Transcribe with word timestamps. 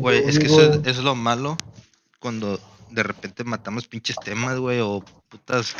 Güey, 0.00 0.18
es 0.26 0.38
que 0.38 0.46
eso 0.46 0.62
es, 0.62 0.76
eso 0.76 0.90
es 0.90 0.98
lo 0.98 1.14
malo 1.14 1.56
cuando 2.20 2.60
de 2.90 3.02
repente 3.02 3.44
matamos 3.44 3.86
pinches 3.86 4.16
temas, 4.22 4.58
güey, 4.58 4.80
o 4.80 5.02
putas. 5.28 5.74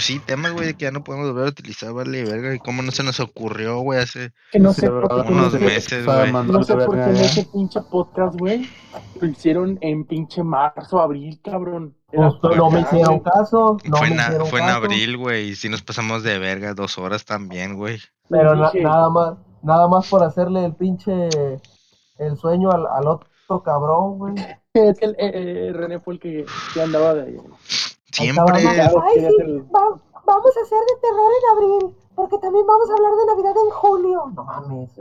Pues 0.00 0.06
sí, 0.06 0.18
temas, 0.18 0.52
güey, 0.54 0.72
que 0.72 0.86
ya 0.86 0.90
no 0.92 1.04
podemos 1.04 1.28
volver 1.28 1.44
a 1.44 1.50
utilizar, 1.50 1.92
vale, 1.92 2.24
verga. 2.24 2.54
¿Y 2.54 2.58
cómo 2.58 2.80
no 2.80 2.90
se 2.90 3.02
nos 3.02 3.20
ocurrió, 3.20 3.80
güey, 3.80 3.98
hace 4.00 4.32
Que 4.50 4.58
no 4.58 4.72
Sí, 4.72 4.80
sé 4.80 4.86
la 4.86 4.92
por 4.92 5.08
verdad, 5.10 5.26
qué 5.26 5.32
unos 5.34 5.52
no 5.52 5.60
meses, 5.60 6.06
güey? 6.06 6.32
No 6.32 6.62
sé 6.64 6.74
por 6.76 6.94
qué 6.96 7.02
en 7.02 7.16
ese 7.16 7.44
pinche 7.52 7.80
podcast, 7.82 8.34
güey, 8.38 8.66
lo 9.20 9.28
hicieron 9.28 9.76
en 9.82 10.06
pinche 10.06 10.42
marzo, 10.42 11.02
abril, 11.02 11.38
cabrón. 11.44 11.94
Pues, 12.10 12.32
no 12.56 12.70
me 12.70 12.80
hicieron 12.80 13.20
caso. 13.20 13.76
No 13.84 13.98
fue 13.98 14.08
me 14.08 14.14
en, 14.14 14.20
a- 14.20 14.22
hicieron 14.28 14.46
fue 14.46 14.60
en 14.60 14.66
caso. 14.68 14.78
abril, 14.78 15.16
güey, 15.18 15.48
y 15.50 15.54
sí 15.54 15.68
nos 15.68 15.82
pasamos 15.82 16.22
de 16.22 16.38
verga 16.38 16.72
dos 16.72 16.96
horas 16.96 17.26
también, 17.26 17.76
güey. 17.76 17.98
Pero 18.30 18.56
na- 18.56 18.72
nada 18.80 19.10
más, 19.10 19.34
nada 19.62 19.86
más 19.86 20.08
por 20.08 20.22
hacerle 20.22 20.64
el 20.64 20.74
pinche 20.76 21.28
el 22.16 22.36
sueño 22.38 22.70
al, 22.70 22.86
al 22.86 23.06
otro 23.06 23.62
cabrón, 23.62 24.16
güey. 24.16 24.34
Es 24.72 24.98
que 24.98 25.04
el, 25.04 25.10
eh, 25.18 25.32
eh, 25.34 25.72
René 25.74 25.98
fue 26.00 26.14
el 26.14 26.20
que, 26.20 26.46
que 26.72 26.80
andaba 26.80 27.12
de. 27.12 27.38
Siempre. 28.12 28.54
Ay, 28.56 29.20
sí, 29.20 29.58
va- 29.74 30.00
vamos 30.26 30.56
a 30.56 30.60
hacer 30.60 30.78
de 30.78 30.96
terror 31.00 31.30
en 31.38 31.44
abril, 31.56 31.96
porque 32.14 32.38
también 32.38 32.66
vamos 32.66 32.88
a 32.90 32.94
hablar 32.94 33.12
de 33.16 33.26
Navidad 33.26 33.54
en 33.64 33.70
julio. 33.70 34.30
No 34.34 34.44
mames. 34.44 34.90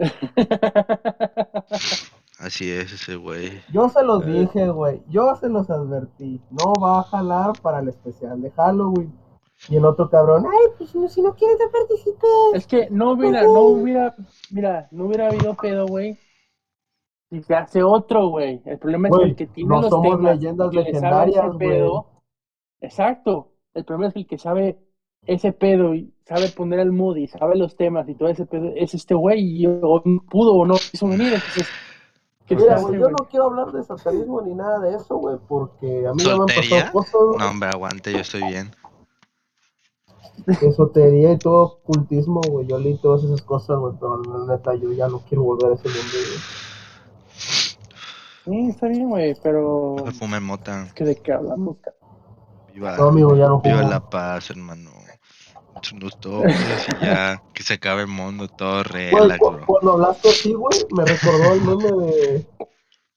Así 2.40 2.72
es 2.72 2.94
ese 2.94 3.16
güey. 3.17 3.62
Yo 3.73 3.90
se 3.90 4.02
los 4.03 4.26
dije, 4.26 4.70
güey. 4.70 5.02
Yo 5.09 5.36
se 5.36 5.50
los 5.50 5.70
advertí. 5.70 6.40
No 6.52 6.72
va 6.81 7.00
a 7.00 7.03
jalar 7.03 7.52
para 7.62 7.80
el 7.80 7.90
especial 7.90 8.41
de 8.41 8.50
Halloween. 8.52 9.14
Y 9.67 9.76
el 9.76 9.84
otro 9.84 10.09
cabrón, 10.09 10.45
Ay, 10.45 10.67
pues 10.78 10.95
no, 10.95 11.09
si 11.09 11.22
no 11.22 11.36
quieres, 11.36 11.58
no 11.59 11.70
participes. 11.70 12.30
Es 12.53 12.66
que 12.66 12.88
no 12.89 13.12
hubiera, 13.12 13.44
no 13.44 13.59
hubiera, 13.64 14.16
mira, 14.52 14.88
no 14.92 15.08
hubiera 15.08 15.28
habido 15.28 15.53
pedo, 15.55 15.86
güey. 15.86 16.17
Si 17.30 17.44
se 17.44 17.55
hace 17.55 17.83
otro, 17.83 18.30
güey. 18.30 18.61
El 18.64 18.80
problema 18.80 19.09
es 19.09 19.16
Güey, 19.16 19.23
que 19.23 19.30
el 19.31 19.36
que 19.36 19.48
tiene 19.48 19.70
no 19.70 19.81
los 19.81 19.89
somos 19.89 20.16
temas, 20.17 20.36
leyendas 20.36 20.73
legendarias, 20.73 21.45
pedo. 21.58 22.05
Exacto. 22.81 23.52
El 23.73 23.85
problema 23.85 24.08
es 24.08 24.13
que 24.13 24.19
el 24.22 24.27
que 24.27 24.38
sabe 24.38 24.80
ese 25.25 25.52
pedo 25.52 25.94
y 25.94 26.13
sabe 26.25 26.49
poner 26.49 26.80
el 26.80 26.91
mood 26.91 27.17
y 27.17 27.27
sabe 27.27 27.55
los 27.58 27.75
temas 27.75 28.08
y 28.09 28.16
todo 28.16 28.30
ese 28.30 28.45
pedo 28.45 28.71
es 28.75 28.94
este 28.94 29.13
güey 29.13 29.61
y 29.61 29.66
o 29.67 30.02
pudo 30.30 30.53
o 30.55 30.66
no 30.66 30.75
quiso 30.75 31.08
venir. 31.08 31.33
Entonces, 31.33 31.67
¿qué 32.47 32.55
se 32.55 32.61
mira, 32.61 32.80
güey, 32.80 32.99
yo 32.99 33.09
no 33.09 33.17
quiero 33.30 33.45
hablar 33.45 33.71
de 33.71 33.83
satanismo 33.83 34.41
ni 34.41 34.55
nada 34.55 34.80
de 34.80 34.95
eso, 34.95 35.17
güey, 35.17 35.38
porque 35.47 36.08
a 36.08 36.13
mí 36.13 36.17
me 36.17 36.23
¿Soltería? 36.23 36.91
pasado 36.91 36.91
cosas 36.94 37.38
No, 37.38 37.49
hombre, 37.49 37.69
aguante, 37.69 38.11
yo 38.13 38.19
estoy 38.19 38.44
bien. 38.44 38.71
esotería 40.61 41.33
y 41.33 41.38
todo 41.38 41.64
ocultismo, 41.64 42.41
güey. 42.49 42.66
Yo 42.67 42.80
leí 42.80 42.97
todas 42.97 43.23
esas 43.23 43.41
cosas, 43.41 43.77
güey, 43.77 43.93
pero 43.99 44.21
la 44.23 44.55
neta 44.55 44.73
yo 44.75 44.91
ya 44.93 45.08
no 45.09 45.19
quiero 45.19 45.43
volver 45.43 45.71
a 45.71 45.75
ese 45.75 45.89
mundo, 45.89 46.14
güey. 46.14 46.39
Sí, 48.45 48.69
está 48.69 48.88
bien, 48.88 49.09
güey, 49.09 49.36
pero 49.43 49.95
No 50.05 50.11
fume 50.14 50.39
mota. 50.39 50.86
es 50.86 50.93
que 50.93 51.03
de 51.03 51.16
qué 51.21 51.33
hablamos, 51.33 51.77
cabrón? 51.77 51.98
Viva, 52.73 52.98
No, 52.98 53.08
amigo, 53.08 53.36
ya 53.36 53.48
no 53.48 53.62
viva 53.62 53.84
la 53.84 54.00
paz, 54.09 54.50
hermano. 54.50 54.92
Unos 55.94 56.20
toques 56.20 56.88
y 56.89 57.06
ya, 57.06 57.42
que 57.53 57.64
se 57.64 57.76
acabe 57.76 58.02
el 58.02 58.08
mundo, 58.08 58.50
todo 58.50 58.84
relax, 58.84 59.39
cuando 59.66 59.94
hablaste 59.94 60.28
así, 60.30 60.53
güey, 60.53 60.78
me 60.92 61.06
recordó 61.06 61.53
el 61.53 61.61
meme 61.61 61.92
de. 61.92 62.45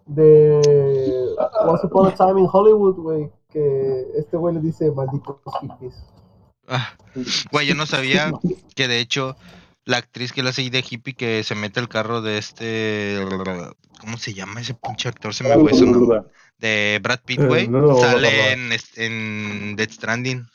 de. 0.07 1.35
Once 1.65 1.87
Upon 1.87 2.07
a 2.07 2.15
Time 2.15 2.41
in 2.41 2.49
Hollywood, 2.51 2.97
güey. 2.97 3.31
Que 3.51 4.07
este 4.17 4.37
güey 4.37 4.55
le 4.55 4.61
dice 4.61 4.91
malditos 4.93 5.37
hippies. 5.61 5.95
Ah, 6.69 6.93
Güey, 7.51 7.67
yo 7.67 7.75
no 7.75 7.87
sabía 7.87 8.33
que 8.75 8.89
de 8.89 9.01
hecho 9.01 9.37
la 9.85 9.97
actriz 9.99 10.33
que 10.33 10.43
la 10.43 10.51
hace 10.51 10.69
de 10.71 10.85
hippie 10.89 11.15
que 11.15 11.43
se 11.45 11.55
mete 11.55 11.81
al 11.81 11.89
carro 11.89 12.23
de 12.23 12.39
este. 12.39 13.19
¿Cómo 14.01 14.17
se 14.19 14.35
llama 14.35 14.61
ese 14.61 14.75
pinche 14.75 15.09
actor? 15.09 15.35
Se 15.35 15.45
me 15.45 15.55
fue 15.55 15.75
su 15.75 15.87
nombre. 15.87 16.23
De 16.59 17.01
Brad 17.03 17.21
Pitt, 17.25 17.41
Eh, 17.41 17.47
güey. 17.47 17.69
no, 17.69 17.81
no, 17.81 17.87
no, 17.89 18.01
Sale 18.01 18.57
no. 18.57 18.73
en, 18.73 18.81
en 18.97 19.77
Death 19.77 19.91
Stranding. 19.93 20.47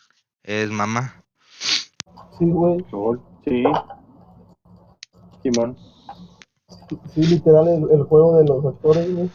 Es 0.44 0.70
mamá. 0.70 1.24
Sí, 2.40 2.46
güey. 2.46 2.84
Sí. 3.46 3.64
Simón. 5.44 5.78
Sí, 7.14 7.22
literal, 7.24 7.68
el, 7.68 8.00
el 8.00 8.04
juego 8.04 8.38
de 8.38 8.46
los 8.46 8.66
actores, 8.66 9.14
güey. 9.14 9.30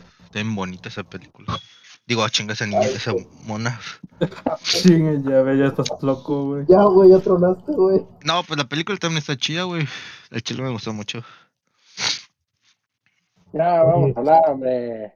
Bonita 0.55 0.89
esa 0.89 1.03
película. 1.05 1.59
Digo, 2.07 2.25
ah, 2.25 2.29
chinga 2.31 2.53
esa 2.55 2.67
niña, 2.67 2.83
esa 2.83 3.13
mona. 3.47 3.79
Chingue, 4.63 5.23
ya 5.23 5.43
ve, 5.43 5.57
ya 5.59 5.67
estás 5.67 5.89
loco, 6.03 6.47
güey. 6.47 6.67
Ya, 6.69 6.83
güey, 6.85 7.11
ya 7.11 7.21
tronaste, 7.21 7.73
güey. 7.73 8.07
No, 8.25 8.43
pues 8.43 8.59
la 8.59 8.69
película 8.69 8.99
también 8.99 9.19
está 9.19 9.37
chida, 9.37 9.63
güey. 9.65 9.87
El 10.31 10.43
chile 10.43 10.63
me 10.63 10.71
gustó 10.71 10.93
mucho. 10.93 11.23
Ya, 13.53 13.83
vamos 13.85 14.17
a 14.17 14.21
hablar, 14.21 14.43
hombre. 14.51 15.15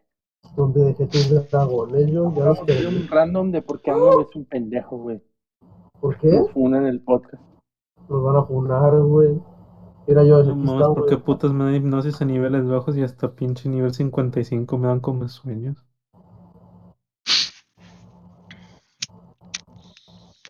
Donde 0.56 0.84
dejé 0.84 1.06
tus 1.06 1.28
dragones, 1.50 2.10
yo 2.10 2.32
ya 2.34 2.44
los 2.44 2.58
a 2.60 2.64
perdí. 2.64 2.86
un 2.86 3.08
random 3.08 3.50
de 3.50 3.62
por 3.62 3.82
qué 3.82 3.90
Ando 3.90 4.20
es 4.22 4.34
un 4.36 4.44
pendejo, 4.46 4.96
güey. 4.98 5.22
¿Por 6.00 6.18
qué? 6.18 6.28
Nos 6.28 6.50
funan 6.52 6.82
en 6.82 6.88
el 6.88 7.02
podcast. 7.02 7.42
Nos 8.08 8.22
van 8.24 8.36
a 8.36 8.44
funar, 8.46 8.92
güey. 9.00 9.40
Mira, 10.06 10.24
yo, 10.24 10.42
No 10.44 10.54
aquí 10.54 10.54
mames, 10.54 10.72
está, 10.80 10.94
¿por 10.94 11.06
qué 11.06 11.14
güey. 11.16 11.24
putas 11.24 11.52
me 11.52 11.64
dan 11.64 11.74
hipnosis 11.76 12.20
a 12.22 12.24
niveles 12.24 12.66
bajos 12.66 12.96
y 12.96 13.02
hasta 13.02 13.34
pinche 13.34 13.68
nivel 13.68 13.92
55 13.94 14.78
me 14.78 14.88
dan 14.88 15.00
como 15.00 15.28
sueños? 15.28 15.85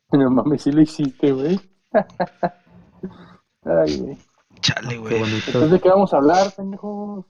No 0.13 0.31
mames, 0.31 0.63
sí 0.63 0.73
lo 0.73 0.83
hiciste, 0.83 1.33
güey. 1.33 1.61
Ay, 3.65 4.01
güey. 4.01 4.19
Chale, 4.61 4.99
güey. 4.99 5.17
Entonces, 5.17 5.71
¿de 5.71 5.81
qué 5.81 5.89
vamos 5.89 6.15
a 6.15 6.19
hablar, 6.19 6.53
pendejos? 6.55 7.27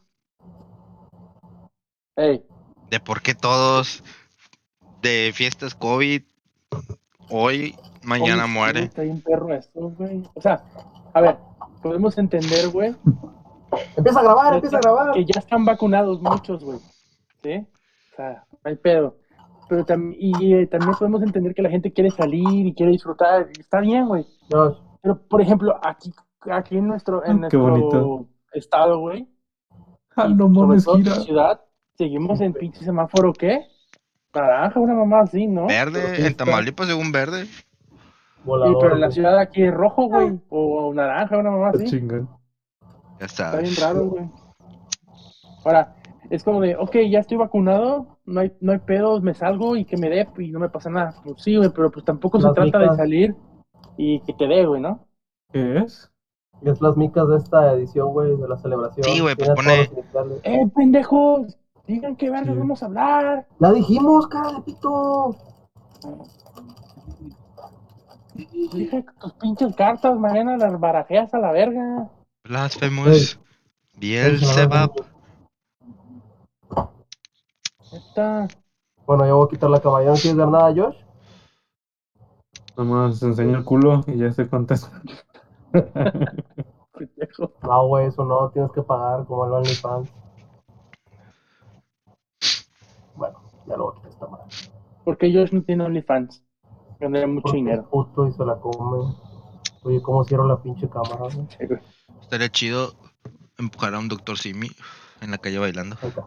Ey, 2.17 2.47
De 2.91 3.01
por 3.01 3.21
qué 3.23 3.35
todos 3.35 4.03
de 5.03 5.33
fiestas 5.35 5.75
COVID, 5.75 6.23
hoy, 7.31 7.75
mañana 8.03 8.45
oye, 8.45 8.53
muere. 8.53 8.83
Está 8.85 9.03
bien 9.03 9.21
perro 9.21 9.55
esto, 9.55 9.91
güey. 9.91 10.23
O 10.35 10.41
sea, 10.41 10.65
a 11.13 11.21
ver, 11.21 11.39
podemos 11.83 12.17
entender, 12.19 12.69
güey, 12.69 12.95
Empieza 13.97 14.21
a 14.21 14.23
grabar, 14.23 14.55
empieza 14.55 14.77
a 14.79 14.81
grabar. 14.81 15.13
que 15.13 15.25
ya 15.25 15.41
están 15.41 15.65
vacunados 15.65 16.21
muchos, 16.23 16.65
güey. 16.65 16.79
¿Sí? 17.43 17.67
O 18.13 18.17
sea, 18.17 18.47
no 18.53 18.71
hay 18.71 18.77
pedo. 18.77 19.17
Pero 19.69 19.85
también, 19.85 20.17
y 20.21 20.55
eh, 20.55 20.67
también 20.67 20.93
podemos 20.97 21.23
entender 21.23 21.55
que 21.55 21.63
la 21.63 21.71
gente 21.71 21.93
quiere 21.93 22.11
salir 22.11 22.67
y 22.67 22.75
quiere 22.75 22.93
disfrutar. 22.93 23.49
y 23.57 23.61
Está 23.61 23.81
bien, 23.81 24.07
güey. 24.07 24.25
Pero, 25.03 25.19
por 25.29 25.41
ejemplo, 25.41 25.79
aquí, 25.83 26.13
aquí 26.51 26.77
en 26.77 26.87
nuestro, 26.89 27.25
en 27.25 27.45
Ah, 27.45 27.49
qué 27.51 27.57
nuestro 27.57 27.61
bonito. 27.61 28.27
estado, 28.53 28.99
güey, 29.01 29.29
Ah, 30.17 30.29
no 30.29 30.49
mames, 30.49 30.85
ciudad, 31.25 31.61
seguimos 31.99 32.41
en 32.41 32.53
pinche 32.55 32.83
semáforo, 32.85 33.33
¿qué? 33.35 33.67
Naranja, 34.35 34.81
una 34.81 34.95
mamá 34.95 35.21
así, 35.21 35.47
¿no? 35.47 35.67
Verde, 35.67 36.27
en 36.27 36.35
Tamaulipas 36.35 36.87
según 36.87 37.11
verde. 37.13 37.45
Sí, 37.47 37.65
volador. 38.45 38.79
pero 38.81 38.95
en 38.95 39.01
la 39.01 39.11
ciudad 39.11 39.39
aquí 39.39 39.63
es 39.63 39.75
rojo, 39.75 40.07
güey, 40.07 40.39
o 40.49 40.93
naranja, 40.95 41.37
una 41.37 41.51
mamá 41.51 41.71
Está 41.71 41.83
así. 41.85 41.91
chingón. 41.99 42.29
Ya 43.19 43.27
Está 43.27 43.59
bien 43.59 43.75
sabes. 43.75 43.81
raro, 43.83 44.07
güey. 44.07 44.31
Ahora, 45.65 45.96
es 46.31 46.45
como 46.45 46.61
de, 46.61 46.77
ok, 46.77 46.97
ya 47.11 47.21
estoy 47.21 47.37
vacunado, 47.37 48.19
no 48.25 48.41
hay, 48.41 48.53
no 48.61 48.73
hay 48.73 48.79
pedos, 48.79 49.23
me 49.23 49.35
salgo 49.35 49.77
y 49.77 49.85
que 49.85 49.97
me 49.97 50.09
dé 50.09 50.29
y 50.39 50.51
no 50.51 50.59
me 50.59 50.69
pasa 50.69 50.91
nada. 50.91 51.15
Pues 51.25 51.43
sí, 51.43 51.57
güey, 51.57 51.71
pero 51.71 51.91
pues 51.91 52.05
tampoco 52.05 52.41
se 52.41 52.51
trata 52.53 52.79
de 52.79 52.97
salir 52.97 53.35
y 53.97 54.21
que 54.21 54.33
te 54.33 54.47
dé, 54.47 54.67
güey, 54.67 54.81
¿no? 54.81 55.07
¿Qué 55.53 55.79
es? 55.79 56.11
Es 56.63 56.81
las 56.81 56.97
micas 56.97 57.29
de 57.29 57.37
esta 57.37 57.73
edición, 57.73 58.13
güey, 58.13 58.37
de 58.37 58.49
la 58.49 58.57
celebración. 58.57 59.05
Sí, 59.05 59.21
güey, 59.21 59.37
pues 59.37 59.51
pone-. 59.51 59.91
¡Eh, 60.43 60.67
pendejos! 60.75 61.57
Digan 61.87 62.17
qué 62.17 62.31
verga 62.31 62.53
Sí. 62.53 62.59
vamos 62.59 62.83
a 62.83 62.87
hablar. 62.87 63.47
Ya 63.61 63.73
dijimos, 63.73 64.27
cara 64.27 64.53
de 64.53 64.63
pito. 64.63 65.37
Dije 68.35 69.05
que 69.05 69.13
tus 69.21 69.33
pinches 69.35 69.75
cartas, 69.77 70.19
mañana 70.19 70.57
las 70.57 70.79
barajeas 70.79 71.33
a 71.33 71.39
la 71.39 71.53
verga. 71.53 72.09
Blasphemous. 72.45 73.39
Beelzebub. 73.99 75.05
Bueno, 79.07 79.25
ya 79.27 79.33
voy 79.35 79.47
a 79.47 79.51
quitar 79.51 79.71
la 79.71 79.81
caballera. 79.81 80.13
¿No 80.13 80.19
quieres 80.19 80.37
ver 80.37 80.49
nada, 80.49 80.75
Josh? 80.75 80.97
Nomás 82.77 83.23
enseño 83.23 83.57
el 83.57 83.65
culo 83.65 84.05
y 84.07 84.19
ya 84.19 84.33
se 84.33 84.49
contesta. 84.49 85.03
pendejo. 86.97 87.53
No, 87.63 87.87
güey, 87.89 88.07
eso 88.07 88.25
no. 88.25 88.51
Tienes 88.51 88.73
que 88.73 88.83
pagar 88.83 89.25
como 89.27 89.47
el 89.47 89.53
OnlyFans. 89.53 90.11
Bueno, 93.15 93.39
ya 93.67 93.77
lo 93.77 93.85
voy 93.85 93.93
a 93.93 93.97
quitar 93.97 94.11
esta 94.11 94.27
madre. 94.27 94.45
Porque 95.05 95.33
Josh 95.33 95.53
no 95.53 95.63
tiene 95.63 95.85
OnlyFans. 95.85 96.45
Ganaría 96.99 97.27
mucho 97.27 97.43
Porque 97.43 97.57
dinero. 97.59 97.89
puto 97.91 98.27
y 98.27 98.33
se 98.33 98.45
la 98.45 98.57
come. 98.57 99.15
Oye, 99.83 100.03
¿cómo 100.03 100.25
cierro 100.25 100.47
la 100.47 100.61
pinche 100.63 100.89
cámara, 100.89 101.29
güey. 101.33 101.47
Estaría 102.23 102.49
chido 102.49 102.95
empujar 103.59 103.95
a 103.95 103.99
un 103.99 104.09
doctor 104.09 104.37
Simi 104.39 104.69
en 105.21 105.31
la 105.31 105.39
calle 105.39 105.59
bailando. 105.59 105.97
Ahí 106.03 106.09
está. 106.09 106.27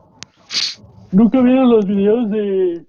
Nunca 1.11 1.41
vieron 1.41 1.69
los 1.69 1.85
videos 1.85 2.29
de. 2.29 2.85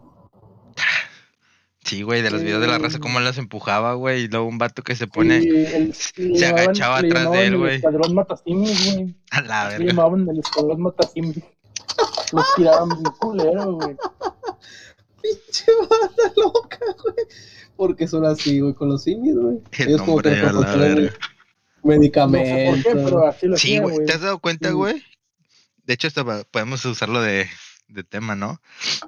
Sí, 1.84 2.02
güey, 2.02 2.22
de 2.22 2.30
los 2.30 2.42
videos 2.42 2.60
de 2.60 2.68
la 2.68 2.78
raza, 2.78 2.98
cómo 3.00 3.18
las 3.20 3.38
empujaba, 3.38 3.94
güey. 3.94 4.22
Y 4.24 4.28
luego 4.28 4.46
un 4.46 4.58
vato 4.58 4.82
que 4.82 4.94
se 4.94 5.06
pone 5.08 5.40
Sí, 5.40 5.48
el- 5.48 5.94
se 5.94 6.22
le 6.22 6.34
llamaban- 6.38 6.62
agachaba 6.64 7.00
le 7.02 7.08
atrás 7.08 7.30
de 7.32 7.38
él, 7.46 7.52
el 7.54 7.58
güey. 7.58 7.74
escuadrón 7.76 8.14
matasimis, 8.14 8.94
güey. 8.94 9.16
a 9.30 9.40
la 9.42 9.64
Le 9.64 9.70
verga. 9.78 9.92
llamaban 9.92 10.28
el 10.28 10.38
escuadrón 10.38 10.82
matasimis. 10.82 11.38
Los 12.32 12.46
tiraban 12.56 12.88
bien 12.90 13.12
culero, 13.18 13.72
güey. 13.72 13.96
Pinche 15.22 15.64
banda 15.80 16.32
loca, 16.36 16.78
güey. 17.02 17.26
Porque 17.76 18.06
son 18.06 18.24
así, 18.26 18.60
güey, 18.60 18.74
con 18.74 18.88
los 18.90 19.02
simios, 19.02 19.36
güey. 19.38 19.58
El 19.78 19.88
Ellos 19.88 20.02
como 20.02 20.18
que 20.18 20.28
a 20.28 20.52
la 20.52 20.76
verga. 20.76 21.02
No 21.02 21.08
sé 21.10 21.12
medicamentos. 21.82 22.84
por 22.84 22.92
qué, 22.92 23.00
pero 23.04 23.26
así 23.26 23.46
lo 23.46 23.56
Sí, 23.56 23.78
güey. 23.78 24.04
¿Te 24.06 24.12
has 24.12 24.20
dado 24.20 24.38
cuenta, 24.38 24.68
Sí. 24.68 24.74
güey? 24.74 25.02
De 25.84 25.94
hecho, 25.94 26.06
hasta 26.08 26.44
podemos 26.44 26.84
usarlo 26.84 27.20
de, 27.22 27.48
de 27.90 28.04
tema, 28.04 28.34
¿no? 28.36 28.60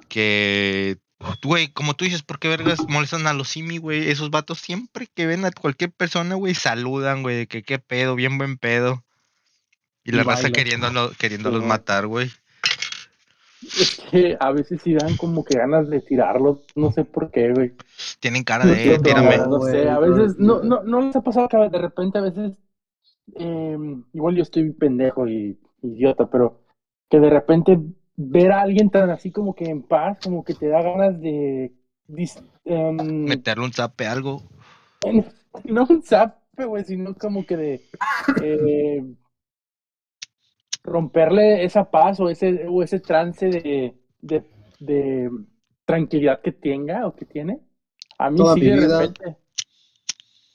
Que, 0.07 0.97
güey, 1.43 1.69
como 1.69 1.95
tú 1.95 2.05
dices, 2.05 2.23
¿por 2.23 2.39
qué 2.39 2.49
vergas 2.49 2.87
molestan 2.87 3.27
a 3.27 3.33
los 3.33 3.49
simi, 3.49 3.77
güey? 3.77 4.09
Esos 4.09 4.29
vatos 4.29 4.59
siempre 4.59 5.07
que 5.13 5.25
ven 5.25 5.45
a 5.45 5.51
cualquier 5.51 5.91
persona, 5.91 6.35
güey, 6.35 6.53
saludan, 6.53 7.23
güey, 7.23 7.35
de 7.37 7.47
que 7.47 7.63
qué 7.63 7.79
pedo, 7.79 8.15
bien 8.15 8.37
buen 8.37 8.57
pedo. 8.57 9.03
Y 10.03 10.09
Y 10.09 10.13
la 10.13 10.23
raza 10.23 10.51
queriéndolo, 10.51 11.11
queriéndolos 11.17 11.61
Sí. 11.61 11.67
matar, 11.67 12.07
güey. 12.07 12.31
Es 13.63 14.01
que 14.11 14.37
a 14.39 14.51
veces 14.51 14.81
sí 14.81 14.93
dan 14.93 15.15
como 15.15 15.43
que 15.45 15.53
ganas 15.55 15.89
de 15.89 16.01
tirarlos, 16.01 16.59
no 16.75 16.91
sé 16.91 17.05
por 17.05 17.31
qué, 17.31 17.53
güey. 17.53 17.71
Tienen 18.19 18.43
cara 18.43 18.65
No 18.65 18.71
de, 18.71 18.83
sé, 18.83 18.93
eh, 18.95 18.99
tírame. 18.99 19.37
No, 19.37 19.61
sé, 19.61 19.89
a 19.89 19.93
no, 19.95 20.01
veces, 20.01 20.37
no, 20.37 20.61
no. 20.61 20.81
no, 20.81 20.83
no 20.83 21.01
les 21.01 21.15
ha 21.15 21.21
pasado 21.21 21.47
que 21.47 21.57
de 21.57 21.77
repente 21.77 22.17
a 22.17 22.21
veces, 22.21 22.51
eh, 23.35 23.77
igual 24.13 24.35
yo 24.35 24.43
estoy 24.43 24.69
pendejo 24.71 25.27
y 25.27 25.57
idiota, 25.81 26.29
pero 26.29 26.61
que 27.09 27.19
de 27.19 27.29
repente 27.29 27.79
ver 28.15 28.51
a 28.51 28.61
alguien 28.61 28.89
tan 28.89 29.09
así 29.09 29.31
como 29.31 29.55
que 29.55 29.65
en 29.65 29.81
paz, 29.81 30.19
como 30.23 30.43
que 30.43 30.53
te 30.53 30.67
da 30.67 30.81
ganas 30.81 31.19
de, 31.19 31.73
em, 32.65 33.25
Meterle 33.25 33.65
un 33.65 33.73
zape, 33.73 34.05
algo. 34.05 34.41
no 35.65 35.85
un 35.89 36.03
zape, 36.03 36.65
güey, 36.65 36.83
sino 36.83 37.15
como 37.15 37.45
que 37.45 37.57
de 37.57 37.81
eh, 38.41 39.03
romperle 40.83 41.63
esa 41.63 41.89
paz 41.89 42.19
o 42.19 42.29
ese, 42.29 42.67
o 42.67 42.83
ese 42.83 42.99
trance 42.99 43.47
de, 43.47 43.95
de, 44.21 44.43
de 44.79 45.29
tranquilidad 45.85 46.41
que 46.41 46.51
tenga 46.51 47.07
o 47.07 47.15
que 47.15 47.25
tiene. 47.25 47.61
A 48.17 48.29
mí 48.29 48.37
Toda 48.37 48.55
sí 48.55 48.61
mi 48.61 48.67
de 48.67 48.87
repente. 48.87 49.37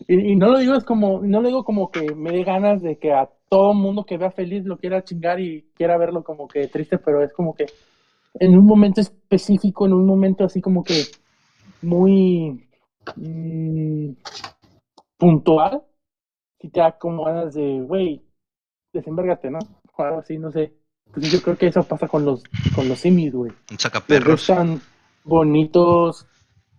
Y, 0.07 0.33
y 0.33 0.37
no 0.37 0.49
lo 0.49 0.59
digo 0.59 0.75
es 0.75 0.85
como, 0.85 1.21
no 1.23 1.41
lo 1.41 1.49
digo 1.49 1.65
como 1.65 1.91
que 1.91 2.15
me 2.15 2.31
dé 2.31 2.45
ganas 2.45 2.83
de 2.83 2.99
que 2.99 3.13
a 3.13 3.29
todo 3.49 3.75
mundo 3.75 4.05
que 4.05 4.19
vea 4.19 4.31
feliz 4.31 4.65
lo 4.65 4.79
quiera 4.79 5.05
chingar 5.05 5.41
y 5.41 5.71
quiera 5.75 5.97
verlo 5.97 6.23
como 6.23 6.49
que 6.49 6.67
triste, 6.69 6.99
pero 6.99 7.23
es 7.23 7.33
como 7.33 7.55
que 7.55 7.67
en 8.35 8.57
un 8.57 8.67
momento 8.67 9.01
específico, 9.01 9.87
en 9.87 9.95
un 9.95 10.07
momento 10.07 10.45
así 10.45 10.61
como 10.61 10.85
que 10.85 11.05
muy 11.83 12.69
mm, 13.17 14.11
puntual, 15.17 15.83
si 16.61 16.69
te 16.69 16.81
da 16.81 16.99
como 16.99 17.25
ganas 17.25 17.55
de, 17.55 17.81
güey, 17.81 18.23
desenvérgate, 18.93 19.51
¿no? 19.51 19.59
O 19.97 20.03
algo 20.03 20.21
así, 20.21 20.39
no 20.39 20.51
sé. 20.51 20.75
Entonces 21.07 21.33
yo 21.33 21.43
creo 21.43 21.57
que 21.57 21.67
eso 21.69 21.83
pasa 21.83 22.07
con 22.07 22.25
los, 22.25 22.43
con 22.75 22.89
los 22.89 22.99
simis, 22.99 23.33
güey. 23.33 23.53
Sacaperros. 23.79 24.33
gustan 24.33 24.81
bonitos, 25.25 26.27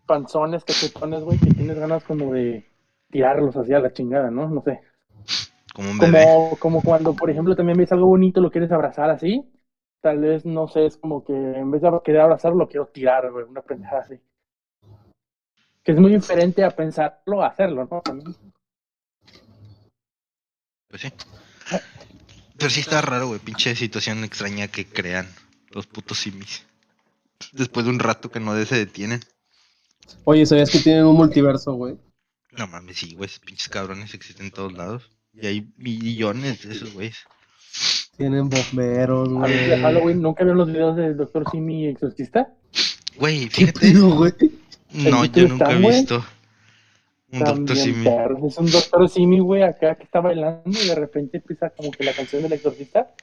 panzones, 0.05 0.63
cachetones, 0.63 1.23
güey, 1.23 1.37
que 1.39 1.51
tienes 1.51 1.79
ganas 1.79 2.03
como 2.03 2.33
de 2.33 2.65
tirarlos 3.09 3.55
hacia 3.55 3.79
la 3.79 3.91
chingada, 3.91 4.29
¿no? 4.29 4.49
No 4.49 4.61
sé. 4.61 4.81
Como 5.79 5.91
un 5.91 5.97
bebé. 5.97 6.25
Como, 6.25 6.55
como 6.57 6.81
cuando, 6.81 7.13
por 7.13 7.29
ejemplo, 7.29 7.55
también 7.55 7.77
ves 7.77 7.89
algo 7.93 8.07
bonito, 8.07 8.41
lo 8.41 8.51
quieres 8.51 8.69
abrazar 8.69 9.09
así. 9.09 9.49
Tal 10.01 10.19
vez, 10.19 10.45
no 10.45 10.67
sé, 10.67 10.85
es 10.85 10.97
como 10.97 11.23
que 11.23 11.31
en 11.31 11.71
vez 11.71 11.81
de 11.81 11.89
querer 12.03 12.19
abrazarlo, 12.19 12.57
lo 12.57 12.67
quiero 12.67 12.87
tirar, 12.87 13.31
güey, 13.31 13.45
una 13.45 13.61
pendejada 13.61 14.01
así. 14.01 14.19
Que 15.81 15.93
es 15.93 15.97
muy 15.97 16.13
diferente 16.13 16.65
a 16.65 16.71
pensarlo 16.71 17.41
a 17.41 17.47
hacerlo, 17.47 17.87
¿no? 17.89 18.01
También. 18.01 18.35
Pues 20.89 21.01
sí. 21.01 21.13
Pero 22.57 22.69
sí 22.69 22.81
está 22.81 22.99
raro, 22.99 23.27
güey. 23.27 23.39
Pinche 23.39 23.73
situación 23.73 24.25
extraña 24.25 24.67
que 24.67 24.85
crean 24.85 25.29
los 25.69 25.87
putos 25.87 26.17
simis. 26.17 26.67
Después 27.53 27.85
de 27.85 27.93
un 27.93 27.99
rato 27.99 28.29
que 28.29 28.41
no 28.41 28.53
se 28.65 28.75
detienen. 28.75 29.21
Oye, 30.25 30.45
¿sabías 30.45 30.71
que 30.71 30.79
tienen 30.79 31.05
un 31.05 31.15
multiverso, 31.15 31.71
güey? 31.71 31.97
No 32.51 32.67
mames, 32.67 32.97
sí, 32.97 33.15
güey. 33.15 33.27
esos 33.27 33.39
Pinches 33.39 33.69
cabrones 33.69 34.13
existen 34.13 34.47
en 34.47 34.51
todos 34.51 34.73
lados. 34.73 35.09
Y 35.33 35.47
hay 35.47 35.67
millones 35.77 36.67
de 36.67 36.73
esos 36.73 36.93
güeyes. 36.93 37.17
Tienen 38.17 38.49
bomberos, 38.49 39.29
A 39.29 39.47
ver, 39.47 39.49
de 39.61 39.67
güey. 39.69 39.81
Halloween, 39.81 40.21
¿nunca 40.21 40.43
vieron 40.43 40.57
los 40.57 40.67
videos 40.67 40.95
del 40.97 41.15
Doctor 41.15 41.49
Simi 41.49 41.87
Exorcista? 41.87 42.53
Güey, 43.17 43.47
¿Qué 43.49 43.67
fíjate. 43.67 43.93
güey? 43.93 44.33
No, 44.91 45.23
¿En 45.23 45.31
yo 45.31 45.47
nunca 45.47 45.71
he 45.71 45.81
güey? 45.81 45.97
visto 45.99 46.25
un 47.31 47.39
Doctor 47.39 47.75
Simi. 47.77 48.07
Es 48.47 48.57
un 48.57 48.71
Doctor 48.71 49.07
Simi, 49.09 49.39
güey, 49.39 49.61
acá 49.61 49.95
que 49.95 50.03
está 50.03 50.19
bailando 50.19 50.63
y 50.65 50.87
de 50.87 50.95
repente 50.95 51.37
empieza 51.37 51.69
como 51.69 51.91
que 51.91 52.03
la 52.03 52.13
canción 52.13 52.41
del 52.41 52.53
exorcista 52.53 53.13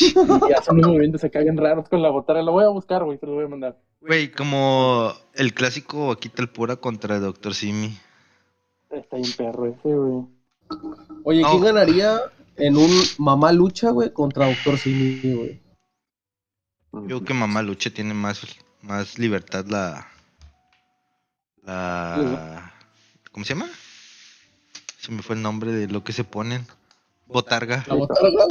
y 0.00 0.52
hace 0.52 0.70
unos 0.72 0.88
movimientos 0.88 1.24
acá 1.24 1.40
bien 1.40 1.56
raros 1.56 1.88
con 1.88 2.02
la 2.02 2.10
botarga. 2.10 2.42
Lo 2.42 2.52
voy 2.52 2.64
a 2.64 2.68
buscar, 2.68 3.04
güey, 3.04 3.16
te 3.18 3.26
lo 3.26 3.34
voy 3.34 3.44
a 3.44 3.48
mandar. 3.48 3.78
Güey, 4.00 4.30
como 4.30 5.12
el 5.34 5.54
clásico 5.54 6.10
aquí 6.10 6.30
el 6.36 6.48
pura 6.48 6.76
contra 6.76 7.18
Doctor 7.20 7.54
Simi. 7.54 7.96
Está 8.90 9.16
bien 9.16 9.30
perro 9.36 9.66
ese, 9.66 9.88
güey. 9.94 10.26
Oye, 11.24 11.42
No. 11.42 11.50
¿quién 11.50 11.62
ganaría 11.62 12.20
en 12.56 12.76
un 12.76 12.90
mamá 13.18 13.52
lucha, 13.52 13.90
güey, 13.90 14.12
contra 14.12 14.46
Doctor 14.46 14.78
Simi, 14.78 15.20
güey? 15.34 15.64
Yo 16.92 17.06
creo 17.06 17.24
que 17.24 17.34
Mamá 17.34 17.60
Lucha 17.60 17.90
tiene 17.90 18.14
más, 18.14 18.40
más 18.80 19.18
libertad 19.18 19.66
la. 19.66 20.06
La. 21.64 22.72
¿Cómo 23.32 23.44
se 23.44 23.54
llama? 23.54 23.68
Se 25.00 25.10
me 25.10 25.22
fue 25.22 25.34
el 25.34 25.42
nombre 25.42 25.72
de 25.72 25.88
lo 25.88 26.04
que 26.04 26.12
se 26.12 26.22
ponen. 26.22 26.64
Botarga. 27.26 27.84
¿La 27.88 27.94
botarga? 27.94 28.46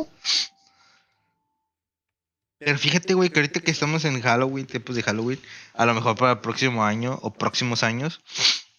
Pero 2.59 2.77
fíjate, 2.77 3.13
güey, 3.13 3.29
que 3.29 3.39
ahorita 3.39 3.59
que 3.61 3.71
estamos 3.71 4.03
en 4.05 4.21
Halloween, 4.21 4.65
tiempos 4.65 4.95
de 4.95 5.03
Halloween, 5.03 5.39
a 5.73 5.85
lo 5.85 5.93
mejor 5.93 6.15
para 6.15 6.33
el 6.33 6.39
próximo 6.39 6.83
año 6.83 7.19
o 7.21 7.31
próximos 7.33 7.83
años, 7.83 8.21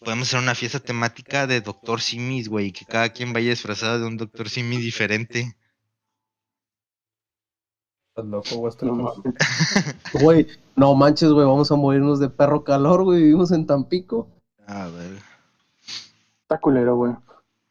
podemos 0.04 0.28
hacer 0.28 0.40
una 0.40 0.54
fiesta 0.54 0.78
temática 0.78 1.46
de 1.46 1.60
Doctor 1.60 2.00
Simis, 2.00 2.48
güey, 2.48 2.70
que 2.70 2.84
cada 2.84 3.08
quien 3.08 3.32
vaya 3.32 3.50
disfrazado 3.50 3.98
de 3.98 4.06
un 4.06 4.16
Doctor 4.16 4.48
Simi 4.48 4.76
diferente. 4.76 5.56
Estás 8.10 8.26
loco, 8.26 8.56
güey. 8.56 8.72
No. 8.82 9.14
Güey, 10.12 10.46
no 10.76 10.94
manches, 10.94 11.30
güey, 11.30 11.44
vamos 11.44 11.72
a 11.72 11.74
morirnos 11.74 12.20
de 12.20 12.28
perro 12.28 12.62
calor, 12.62 13.02
güey. 13.02 13.22
Vivimos 13.22 13.50
en 13.50 13.66
Tampico. 13.66 14.28
A 14.68 14.86
ver, 14.86 15.18
Está 16.42 16.60
culero, 16.60 16.96
güey. 16.96 17.12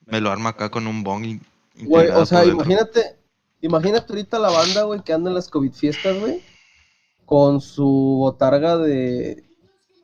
me 0.06 0.20
lo 0.20 0.30
arma 0.30 0.50
acá 0.50 0.70
con 0.70 0.86
un 0.88 1.04
bong. 1.04 1.40
Güey, 1.76 2.10
o 2.10 2.26
sea, 2.26 2.44
imagínate, 2.44 3.16
imagínate 3.62 4.12
ahorita 4.12 4.38
la 4.38 4.50
banda, 4.50 4.84
güey, 4.84 5.02
que 5.02 5.14
anda 5.14 5.30
en 5.30 5.36
las 5.36 5.50
COVID 5.50 5.72
fiestas, 5.72 6.20
güey, 6.20 6.42
con 7.26 7.62
su 7.62 8.18
botarga 8.20 8.78
de, 8.78 9.44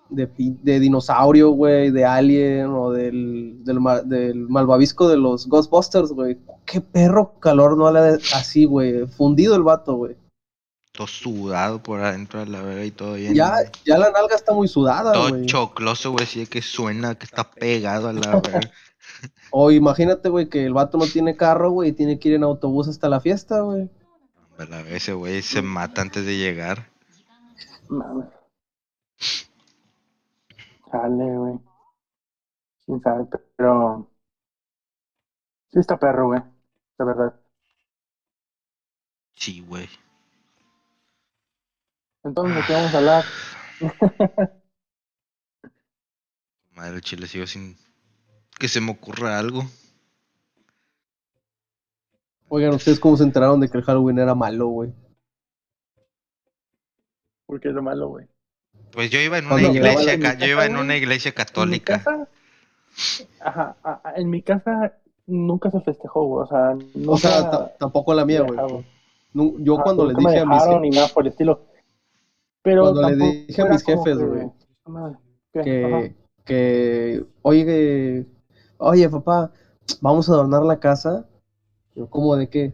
de, 0.10 0.30
de 0.38 0.80
dinosaurio, 0.80 1.52
güey, 1.52 1.92
de 1.92 2.06
alien 2.06 2.68
o 2.68 2.92
del, 2.92 3.64
del, 3.64 3.80
del 4.06 4.50
malvavisco 4.50 5.08
de 5.08 5.18
los 5.18 5.48
Ghostbusters, 5.48 6.12
güey. 6.12 6.38
Qué 6.66 6.82
perro 6.82 7.40
calor 7.40 7.78
no 7.78 7.92
le 7.92 8.20
así, 8.34 8.66
güey. 8.66 9.08
Fundido 9.08 9.56
el 9.56 9.64
vato, 9.64 9.96
güey. 9.96 10.16
Todo 10.92 11.08
sudado 11.08 11.82
por 11.82 12.02
adentro 12.02 12.40
de 12.40 12.48
la 12.48 12.62
verga 12.62 12.84
y 12.84 12.92
todo 12.92 13.14
bien. 13.14 13.34
Ya, 13.34 13.54
ya 13.86 13.98
la 13.98 14.12
nalga 14.12 14.36
está 14.36 14.54
muy 14.54 14.68
sudada, 14.68 15.14
todo 15.14 15.30
güey. 15.30 15.46
chocloso, 15.46 16.12
güey, 16.12 16.24
así 16.24 16.46
que 16.48 16.62
suena, 16.62 17.16
que 17.16 17.26
está 17.26 17.50
pegado 17.52 18.10
a 18.10 18.14
la 18.14 18.40
verga. 18.42 18.72
O 19.52 19.72
imagínate, 19.72 20.30
güey, 20.30 20.50
que 20.50 20.66
el 20.66 20.74
vato 20.74 20.98
no 20.98 21.06
tiene 21.06 21.36
carro, 21.36 21.72
güey, 21.72 21.90
y 21.90 21.94
tiene 21.94 22.20
que 22.20 22.30
ir 22.30 22.36
en 22.36 22.44
autobús 22.44 22.88
hasta 22.88 23.10
la 23.10 23.20
fiesta, 23.20 23.62
güey. 23.62 23.90
A 24.58 24.66
la 24.66 24.82
vez 24.84 24.96
ese 24.96 25.14
güey 25.14 25.42
se 25.42 25.62
mata 25.62 26.02
antes 26.02 26.26
de 26.26 26.38
llegar. 26.38 26.90
Mames. 27.88 28.28
Sale, 30.92 31.38
güey. 31.38 31.60
Quién 32.86 33.02
sabe, 33.02 33.28
pero. 33.56 34.12
Sí 35.72 35.80
está 35.80 35.98
perro, 35.98 36.28
güey. 36.28 36.42
De 36.98 37.06
verdad. 37.06 37.40
Sí, 39.34 39.62
güey. 39.62 39.88
Entonces, 42.24 42.56
¿de 42.56 42.64
qué 42.68 42.74
vamos 42.74 42.94
a 42.94 42.98
hablar? 42.98 43.24
Madre 46.76 47.02
chile, 47.02 47.28
sigo 47.28 47.46
sin 47.46 47.78
que 48.60 48.68
se 48.68 48.82
me 48.82 48.92
ocurra 48.92 49.40
algo. 49.40 49.64
Oigan, 52.50 52.74
¿ustedes 52.74 53.00
cómo 53.00 53.16
se 53.16 53.24
enteraron 53.24 53.60
de 53.60 53.70
que 53.70 53.78
el 53.78 53.84
Halloween 53.84 54.20
era 54.20 54.34
malo, 54.34 54.68
güey? 54.68 54.94
Porque 57.46 57.70
es 57.70 57.74
lo 57.74 57.82
malo, 57.82 58.10
güey. 58.10 58.28
Pues 58.92 59.10
yo 59.10 59.20
iba 59.20 59.38
en 59.38 59.46
una 59.46 59.62
iglesia, 59.62 60.16
yo 60.38 60.46
iba 60.48 60.66
en 60.66 60.78
una 60.78 60.96
iglesia 60.98 61.30
En 61.30 61.34
mi 61.34 61.36
católica. 61.46 61.98
casa. 62.04 62.28
Ajá, 63.40 63.76
en 64.16 64.30
mi 64.30 64.42
casa 64.42 64.94
nunca 65.28 65.70
se 65.72 65.80
festejó, 65.82 66.24
güey. 66.26 66.44
O 66.44 66.48
sea, 66.48 66.76
nunca 66.96 67.12
O 67.12 67.18
sea, 67.18 67.52
ta- 67.52 67.78
tampoco 67.78 68.14
la 68.14 68.26
mía, 68.26 68.42
güey. 68.42 68.60
Yo 69.64 69.76
Ajá, 69.76 69.84
cuando 69.84 70.06
les 70.08 70.18
me 70.18 70.24
dije 70.24 70.40
a 70.40 70.46
mis 70.46 70.60
dejaron 70.62 70.82
ni 70.82 70.90
nada 70.90 71.08
por 71.10 71.24
el 71.24 71.30
estilo. 71.32 71.62
Pero 72.62 72.82
Cuando 72.82 73.02
le 73.04 73.08
tampoco 73.10 73.32
dije 73.48 73.62
a 73.62 73.66
mis 73.66 73.84
jefes, 73.84 74.18
que- 74.18 74.26
güey, 74.26 74.50
que, 75.54 76.16
que, 76.46 77.24
oye, 77.44 78.26
oye, 78.78 79.10
papá, 79.10 79.52
vamos 80.02 80.28
a 80.30 80.34
adornar 80.34 80.64
la 80.64 80.80
casa. 80.80 81.26
Yo, 81.96 82.10
¿cómo 82.10 82.36
de 82.36 82.48
qué? 82.50 82.74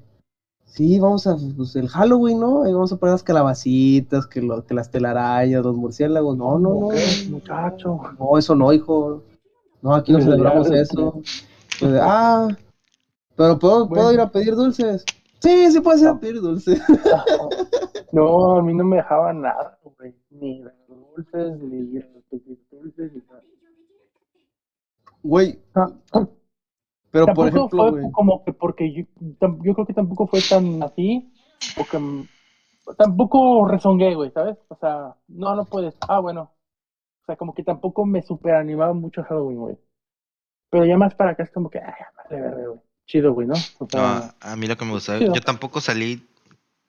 Sí, 0.75 0.99
vamos 0.99 1.25
a, 1.25 1.37
pues 1.55 1.73
el 1.77 1.87
Halloween, 1.87 2.37
¿no? 2.37 2.63
Ahí 2.63 2.73
vamos 2.73 2.91
a 2.91 2.97
poner 2.97 3.13
las 3.13 3.23
calabacitas, 3.23 4.27
que, 4.27 4.41
lo, 4.41 4.65
que 4.65 4.73
las 4.73 4.91
telarañas, 4.91 5.63
los 5.63 5.73
murciélagos. 5.73 6.35
No, 6.35 6.59
no, 6.59 6.73
no. 6.73 6.89
Muchacho. 7.29 8.01
No, 8.19 8.37
eso 8.37 8.55
no, 8.55 8.73
hijo. 8.73 9.23
No, 9.81 9.95
aquí 9.95 10.11
no 10.11 10.17
Pues 10.17 10.25
celebramos 10.25 10.69
eso. 10.69 11.21
De, 11.79 11.97
ah, 12.01 12.49
pero 13.37 13.57
¿puedo, 13.57 13.87
¿puedo 13.87 14.03
Bueno. 14.03 14.11
ir 14.11 14.19
a 14.19 14.29
pedir 14.29 14.53
dulces? 14.53 15.05
Sí, 15.39 15.71
sí 15.71 15.79
puedes 15.79 16.01
ir 16.01 16.09
a 16.09 16.19
pedir 16.19 16.41
dulces. 16.41 16.81
No, 18.11 18.57
a 18.57 18.61
mí 18.61 18.73
no 18.73 18.85
me 18.85 18.97
dejaban 18.97 19.41
nada, 19.41 19.77
güey. 19.97 20.13
Ni 20.29 20.63
dulces, 20.87 21.59
ni 21.59 21.99
los 21.99 22.05
dulces, 22.71 23.11
ni 23.13 23.21
nada. 23.27 23.41
Güey, 25.21 25.59
Pero 27.15 27.27
por 27.27 27.49
tampoco 27.49 27.67
ejemplo, 27.77 28.01
fue 28.01 28.11
como 28.11 28.43
que 28.43 28.51
porque 28.51 28.91
yo, 28.91 29.03
yo 29.63 29.73
creo 29.73 29.85
que 29.85 29.93
tampoco 29.93 30.27
fue 30.27 30.41
tan 30.41 30.83
así, 30.83 31.31
porque 31.77 31.97
mm, 31.97 32.27
tampoco 32.97 33.65
rezongué, 33.65 34.15
güey, 34.15 34.31
¿sabes? 34.31 34.57
O 34.67 34.75
sea, 34.75 35.15
no, 35.29 35.55
no 35.55 35.63
puedes. 35.63 35.95
Ah, 36.09 36.19
bueno. 36.19 36.51
O 37.21 37.25
sea, 37.25 37.37
como 37.37 37.53
que 37.53 37.63
tampoco 37.63 38.05
me 38.05 38.21
super 38.21 38.55
animaba 38.55 38.93
mucho 38.93 39.23
Halloween, 39.23 39.59
güey. 39.59 39.77
Pero 40.69 40.85
ya 40.85 40.97
más 40.97 41.15
para 41.15 41.31
acá 41.31 41.43
es 41.43 41.51
como 41.51 41.69
que, 41.69 41.79
ay, 41.79 41.93
madre 42.17 42.67
güey. 42.67 42.79
Chido, 43.05 43.31
güey, 43.33 43.47
¿no? 43.47 43.55
O 43.79 43.87
sea, 43.89 44.01
No, 44.01 44.33
a 44.41 44.55
mí 44.57 44.67
lo 44.67 44.75
que 44.75 44.83
me 44.83 44.91
gustaba, 44.91 45.19
chido. 45.19 45.33
yo 45.33 45.39
tampoco 45.39 45.79
salí 45.79 46.27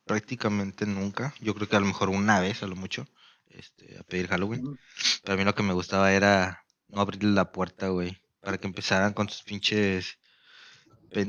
prácticamente 0.07 0.87
nunca. 0.87 1.35
Yo 1.41 1.55
creo 1.55 1.69
que 1.69 1.77
a 1.77 1.81
lo 1.81 1.87
mejor 1.87 2.09
una 2.09 2.41
vez, 2.41 2.65
a 2.65 2.67
lo 2.67 2.75
mucho, 2.75 3.07
este, 3.47 3.97
a 3.97 4.03
pedir 4.03 4.27
Halloween. 4.27 4.77
Pero 5.23 5.35
a 5.35 5.37
mí 5.37 5.45
lo 5.45 5.55
que 5.55 5.63
me 5.63 5.73
gustaba 5.73 6.13
era 6.13 6.65
no 6.89 7.01
abrirle 7.01 7.31
la 7.31 7.53
puerta, 7.53 7.91
güey, 7.91 8.19
para 8.47 8.59
que 8.59 8.69
empezaran 8.69 9.13
con 9.13 9.29
sus 9.29 9.43
pinches. 9.43 10.19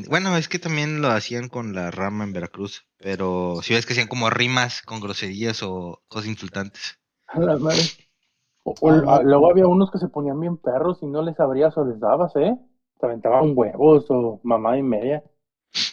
Bueno, 0.07 0.37
es 0.37 0.47
que 0.47 0.59
también 0.59 1.01
lo 1.01 1.07
hacían 1.07 1.49
con 1.49 1.73
la 1.73 1.89
rama 1.89 2.23
en 2.25 2.31
Veracruz, 2.31 2.85
pero 2.97 3.59
si 3.63 3.73
ves 3.73 3.87
que 3.87 3.93
hacían 3.93 4.07
como 4.07 4.29
rimas 4.29 4.83
con 4.83 4.99
groserías 4.99 5.63
o 5.63 6.03
cosas 6.07 6.27
insultantes. 6.29 6.99
A 7.27 7.39
la 7.39 7.57
madre. 7.57 7.81
O- 8.63 8.75
o- 8.81 8.91
Ah, 8.91 9.15
a- 9.17 9.23
luego 9.23 9.49
había 9.49 9.65
unos 9.65 9.89
que 9.89 9.97
se 9.97 10.09
ponían 10.09 10.39
bien 10.39 10.57
perros 10.57 10.99
y 11.01 11.07
no 11.07 11.23
les 11.23 11.39
abrías 11.39 11.75
o 11.77 11.85
les 11.85 11.99
dabas, 11.99 12.35
¿eh? 12.35 12.55
Te 12.99 13.05
aventaban 13.07 13.53
huevos 13.55 14.05
o 14.09 14.39
mamá 14.43 14.77
y 14.77 14.83
media. 14.83 15.23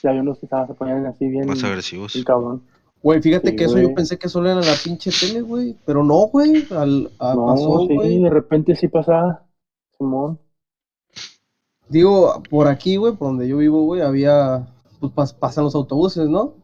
Y 0.03 0.07
había 0.07 0.21
unos 0.21 0.39
que 0.39 0.47
estaban, 0.47 0.67
se 0.67 0.75
ponían 0.75 1.07
así 1.07 1.27
bien, 1.27 1.47
Más 1.47 1.65
agresivos. 1.65 2.13
bien 2.13 2.25
cabrón. 2.25 2.67
Güey, 3.03 3.23
fíjate 3.23 3.51
Sí, 3.51 3.57
que 3.57 3.65
eso 3.65 3.79
yo 3.79 3.95
pensé 3.95 4.19
que 4.19 4.29
solo 4.29 4.51
era 4.51 4.61
la 4.61 4.77
pinche 4.83 5.11
tele, 5.11 5.41
güey. 5.41 5.77
Pero 5.87 6.03
no, 6.05 6.27
güey. 6.27 6.67
Al, 6.71 7.11
a- 7.19 7.35
No, 7.35 7.47
pasó, 7.47 7.87
sí, 7.87 7.95
güey. 7.95 8.23
de 8.23 8.31
repente 8.31 8.77
sí 8.77 8.89
pasaba. 8.89 9.47
Simón. 9.97 10.39
Digo, 11.89 12.43
por 12.51 12.67
aquí, 12.69 12.97
güey, 12.97 13.15
por 13.15 13.29
donde 13.29 13.47
yo 13.49 13.59
vivo, 13.59 13.85
güey, 13.85 14.01
había. 14.01 14.67
Pues 15.01 15.13
pas- 15.13 15.35
pasan 15.39 15.65
los 15.65 15.75
autobuses, 15.75 16.29
¿no? 16.29 16.55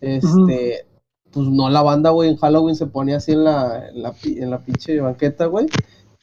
Este. 0.00 0.86
Pues 1.32 1.46
no, 1.48 1.68
la 1.68 1.82
banda, 1.82 2.10
güey, 2.10 2.30
en 2.30 2.36
Halloween 2.36 2.76
se 2.76 2.86
ponía 2.86 3.16
así 3.18 3.32
en 3.32 3.44
la, 3.44 3.88
en 3.88 4.02
la, 4.02 4.12
pi- 4.12 4.38
en 4.38 4.50
la 4.50 4.58
pinche 4.60 4.98
banqueta, 5.00 5.46
güey. 5.46 5.66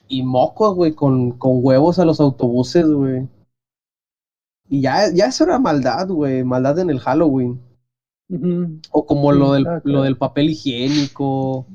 Y 0.08 0.24
mocos, 0.24 0.75
güey, 0.75 0.94
con, 0.94 1.32
con 1.38 1.60
huevos 1.63 2.00
a 2.00 2.06
los 2.06 2.20
autobuses, 2.20 2.88
güey. 2.88 3.28
Y 4.70 4.82
ya, 4.82 5.12
ya 5.13 5.25
eso 5.28 5.44
era 5.44 5.60
maldad, 5.60 6.08
güey. 6.08 6.44
Maldad 6.44 6.80
en 6.80 6.90
el 6.90 7.00
Halloween. 7.00 7.62
O 8.92 9.06
como 9.06 9.32
Sí, 9.34 9.40
lo 9.40 9.54
del, 9.54 9.63
claro, 9.63 9.82
lo 9.84 10.02
del 10.02 10.18
papel 10.18 10.50
higiénico. 10.50 11.68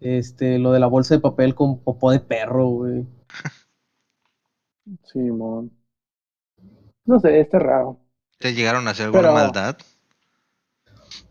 Este, 0.00 0.58
lo 0.58 0.72
de 0.72 0.80
la 0.80 0.86
bolsa 0.86 1.14
de 1.14 1.20
papel 1.20 1.54
con 1.54 1.78
popó 1.80 2.10
de 2.10 2.20
perro, 2.20 2.68
güey. 2.68 3.06
Simón. 5.04 5.70
No 7.04 7.18
sé, 7.20 7.40
está 7.40 7.58
raro. 7.58 7.98
¿Te 8.38 8.54
llegaron 8.54 8.86
a 8.86 8.90
hacer 8.92 9.06
alguna 9.06 9.22
Pero- 9.22 9.34
maldad? 9.34 9.76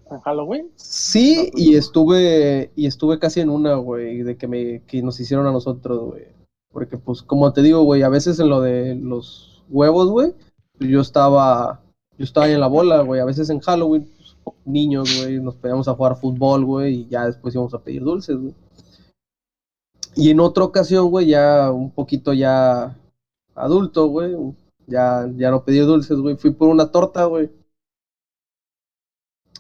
¿En 0.10 0.20
Halloween? 0.22 0.72
Sí, 0.76 1.52
y 1.54 1.76
estuve, 1.76 2.72
y 2.76 2.88
estuve 2.88 3.20
casi 3.20 3.42
en 3.42 3.50
una, 3.50 3.76
güey, 3.76 4.24
de 4.24 4.38
que 4.38 4.48
me, 4.48 4.82
que 4.84 5.02
nos 5.02 5.20
hicieron 5.20 5.46
a 5.48 5.52
nosotros, 5.52 6.12
güey. 6.12 6.28
Porque, 6.72 6.98
pues, 6.98 7.22
como 7.22 7.52
te 7.52 7.62
digo, 7.62 7.82
güey, 7.84 8.04
a 8.04 8.10
veces 8.10 8.40
en 8.40 8.50
lo 8.50 8.62
de 8.62 8.96
los 8.96 9.64
huevos, 9.70 10.10
güey, 10.10 10.34
pues, 10.78 10.90
yo 10.90 11.02
estaba, 11.02 11.82
yo 12.18 12.24
estaba 12.24 12.46
ahí 12.46 12.54
en 12.54 12.62
la 12.62 12.68
bola, 12.68 13.02
güey. 13.02 13.20
A 13.20 13.26
veces 13.26 13.50
en 13.50 13.60
Halloween, 13.60 14.10
pues, 14.16 14.56
niños, 14.64 15.10
güey, 15.22 15.42
nos 15.42 15.56
poníamos 15.56 15.88
a 15.90 15.94
jugar 15.94 16.16
fútbol, 16.16 16.64
güey, 16.64 17.02
y 17.02 17.08
ya 17.08 17.26
después 17.26 17.54
íbamos 17.54 17.74
a 17.74 17.80
pedir 17.84 18.04
dulces, 18.04 18.38
güey. 18.38 18.56
Y 20.16 20.30
en 20.32 20.40
otra 20.40 20.64
ocasión, 20.64 21.10
güey, 21.10 21.28
ya 21.28 21.70
un 21.72 21.92
poquito 21.92 22.32
ya 22.34 22.98
adulto, 23.58 24.08
güey, 24.08 24.36
ya, 24.86 25.30
ya 25.36 25.52
no 25.52 25.64
pedí 25.64 25.80
dulces, 25.80 26.18
güey, 26.20 26.36
fui 26.36 26.52
por 26.52 26.70
una 26.70 26.92
torta, 26.92 27.26
güey. 27.26 27.50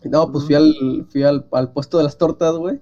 No, 0.03 0.31
pues 0.31 0.45
fui 0.45 0.55
al, 0.55 1.05
fui 1.09 1.23
al, 1.23 1.47
al 1.51 1.71
puesto 1.73 1.97
de 1.97 2.03
las 2.03 2.17
tortas, 2.17 2.55
güey. 2.55 2.79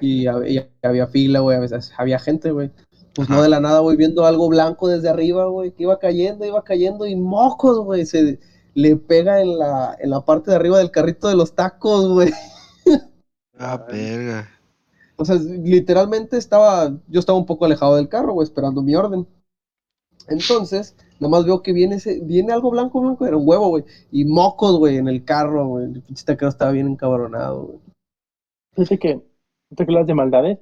Y 0.00 0.26
había, 0.26 0.68
y 0.82 0.86
había 0.86 1.06
fila, 1.06 1.40
güey. 1.40 1.56
A 1.56 1.60
veces 1.60 1.92
había 1.96 2.18
gente, 2.18 2.50
güey. 2.50 2.70
Pues 3.14 3.28
no 3.28 3.42
de 3.42 3.48
la 3.48 3.60
nada, 3.60 3.80
güey, 3.80 3.96
viendo 3.96 4.26
algo 4.26 4.48
blanco 4.48 4.88
desde 4.88 5.08
arriba, 5.08 5.46
güey, 5.46 5.72
que 5.72 5.84
iba 5.84 5.98
cayendo, 5.98 6.44
iba 6.44 6.62
cayendo 6.64 7.06
y 7.06 7.16
mocos, 7.16 7.78
güey. 7.78 8.04
Se 8.04 8.38
le 8.74 8.96
pega 8.96 9.40
en 9.40 9.58
la, 9.58 9.96
en 9.98 10.10
la 10.10 10.24
parte 10.24 10.50
de 10.50 10.56
arriba 10.56 10.78
del 10.78 10.90
carrito 10.90 11.28
de 11.28 11.36
los 11.36 11.54
tacos, 11.54 12.08
güey. 12.08 12.30
Ah, 13.58 13.82
verga. 13.88 14.50
O 15.16 15.24
sea, 15.24 15.36
literalmente 15.36 16.36
estaba, 16.36 16.94
yo 17.08 17.20
estaba 17.20 17.38
un 17.38 17.46
poco 17.46 17.64
alejado 17.64 17.96
del 17.96 18.10
carro, 18.10 18.34
güey, 18.34 18.44
esperando 18.44 18.82
mi 18.82 18.94
orden. 18.94 19.26
Entonces, 20.28 20.96
nomás 21.20 21.44
veo 21.44 21.62
que 21.62 21.72
viene 21.72 21.96
ese, 21.96 22.20
viene 22.22 22.52
algo 22.52 22.70
blanco, 22.70 23.00
blanco, 23.00 23.26
era 23.26 23.36
un 23.36 23.48
huevo, 23.48 23.68
güey. 23.68 23.84
Y 24.10 24.24
mocos, 24.24 24.78
güey, 24.78 24.96
en 24.96 25.08
el 25.08 25.24
carro, 25.24 25.66
güey. 25.66 25.84
El 25.86 26.02
pinche 26.02 26.24
taquero 26.24 26.48
estaba 26.48 26.72
bien 26.72 26.88
encabronado, 26.88 27.64
güey. 27.66 27.78
Fíjate 28.74 28.98
que, 28.98 29.22
las 29.88 30.06
de 30.06 30.14
maldades, 30.14 30.58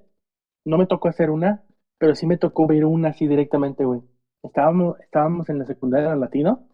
no 0.64 0.78
me 0.78 0.86
tocó 0.86 1.08
hacer 1.08 1.30
una, 1.30 1.62
pero 1.98 2.14
sí 2.14 2.26
me 2.26 2.36
tocó 2.36 2.66
ver 2.66 2.84
una 2.84 3.08
así 3.08 3.26
directamente, 3.26 3.84
güey. 3.84 4.02
Estábamos, 4.42 4.98
estábamos 5.00 5.48
en 5.48 5.58
la 5.58 5.64
secundaria 5.64 6.10
de 6.10 6.14
la 6.14 6.20
Latino, 6.20 6.68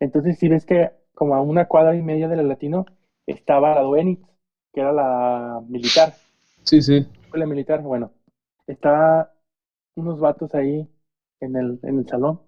entonces 0.00 0.38
si 0.38 0.48
ves 0.48 0.64
que 0.64 0.90
como 1.14 1.34
a 1.34 1.40
una 1.40 1.66
cuadra 1.66 1.94
y 1.94 2.02
media 2.02 2.28
de 2.28 2.36
la 2.36 2.42
Latino 2.42 2.84
estaba 3.26 3.74
la 3.74 3.82
Duenitz, 3.82 4.26
que 4.72 4.80
era 4.80 4.92
la 4.92 5.62
militar, 5.68 6.14
Sí, 6.62 6.82
sí. 6.82 7.06
escuela 7.22 7.46
militar, 7.46 7.82
bueno, 7.82 8.10
estaba 8.66 9.30
unos 9.94 10.18
vatos 10.18 10.54
ahí 10.54 10.88
en 11.40 11.56
el, 11.56 11.78
en 11.82 11.98
el 11.98 12.06
salón, 12.08 12.40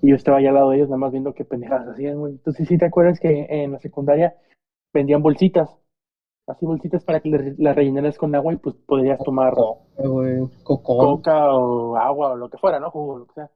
y 0.00 0.10
yo 0.10 0.16
estaba 0.16 0.38
allá 0.38 0.50
al 0.50 0.54
lado 0.56 0.70
de 0.70 0.76
ellos, 0.76 0.88
nada 0.88 0.98
más 0.98 1.12
viendo 1.12 1.34
qué 1.34 1.44
pendejadas 1.44 1.88
hacían, 1.88 2.18
güey. 2.18 2.34
Entonces, 2.34 2.68
si 2.68 2.76
te 2.76 2.84
acuerdas 2.84 3.18
que 3.18 3.46
en 3.48 3.72
la 3.72 3.78
secundaria 3.78 4.36
vendían 4.92 5.22
bolsitas, 5.22 5.70
así 6.46 6.66
bolsitas 6.66 7.04
para 7.04 7.20
que 7.20 7.54
las 7.58 7.76
rellenaras 7.76 8.18
con 8.18 8.34
agua 8.34 8.52
y 8.52 8.56
pues 8.56 8.76
podrías 8.86 9.18
tomar 9.20 9.54
coca 10.62 11.54
o 11.54 11.96
agua 11.96 12.32
o 12.32 12.36
lo 12.36 12.50
que 12.50 12.58
fuera, 12.58 12.78
¿no? 12.78 12.90
Jugo, 12.90 13.18
lo 13.18 13.26
que 13.26 13.34
sea. 13.34 13.50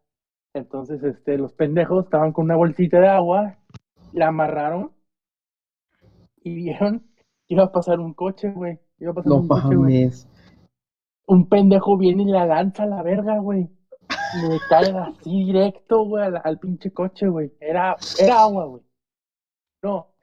Entonces, 0.54 1.02
este, 1.04 1.38
los 1.38 1.52
pendejos 1.52 2.04
estaban 2.04 2.32
con 2.32 2.46
una 2.46 2.56
bolsita 2.56 3.00
de 3.00 3.08
agua, 3.08 3.58
la 4.12 4.28
amarraron 4.28 4.92
y 6.42 6.54
vieron 6.54 7.00
que 7.46 7.54
iba 7.54 7.64
a 7.64 7.72
pasar 7.72 8.00
un 8.00 8.14
coche, 8.14 8.50
güey. 8.50 8.78
Iba 8.98 9.12
a 9.12 9.14
pasar 9.14 9.30
No 9.30 9.36
un 9.38 9.48
coche, 9.48 9.76
güey. 9.76 9.78
mames. 9.78 10.28
Un 11.26 11.48
pendejo 11.48 11.96
viene 11.96 12.24
y 12.24 12.26
la 12.26 12.46
lanza 12.46 12.82
a 12.82 12.86
la 12.86 13.02
verga, 13.02 13.38
güey. 13.38 13.70
Le 14.34 14.58
cae 14.68 14.90
así 14.96 15.44
directo, 15.44 16.04
güey, 16.04 16.24
al, 16.42 16.58
pinche 16.58 16.92
coche, 16.92 17.28
güey. 17.28 17.52
Era, 17.60 17.96
era 18.18 18.42
agua, 18.42 18.64
güey. 18.66 18.82
No. 19.82 20.14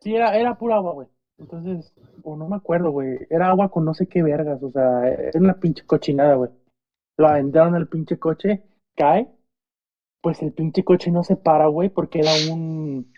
Sí, 0.00 0.14
era, 0.14 0.36
era 0.36 0.56
pura 0.58 0.76
agua, 0.76 0.92
güey. 0.92 1.08
Entonces, 1.38 1.92
o 2.22 2.36
no 2.36 2.48
me 2.48 2.56
acuerdo, 2.56 2.90
güey. 2.90 3.18
Era 3.30 3.48
agua 3.48 3.70
con 3.70 3.84
no 3.84 3.94
sé 3.94 4.06
qué 4.08 4.22
vergas, 4.22 4.62
o 4.62 4.70
sea, 4.70 5.08
era 5.08 5.38
una 5.40 5.58
pinche 5.58 5.84
cochinada, 5.86 6.34
güey. 6.36 6.50
Lo 7.18 7.28
aventaron 7.28 7.74
al 7.74 7.88
pinche 7.88 8.18
coche, 8.18 8.62
cae. 8.96 9.28
Pues 10.20 10.42
el 10.42 10.52
pinche 10.52 10.84
coche 10.84 11.10
no 11.10 11.24
se 11.24 11.36
para, 11.36 11.66
güey, 11.66 11.88
porque 11.88 12.20
era 12.20 12.32
un. 12.52 13.12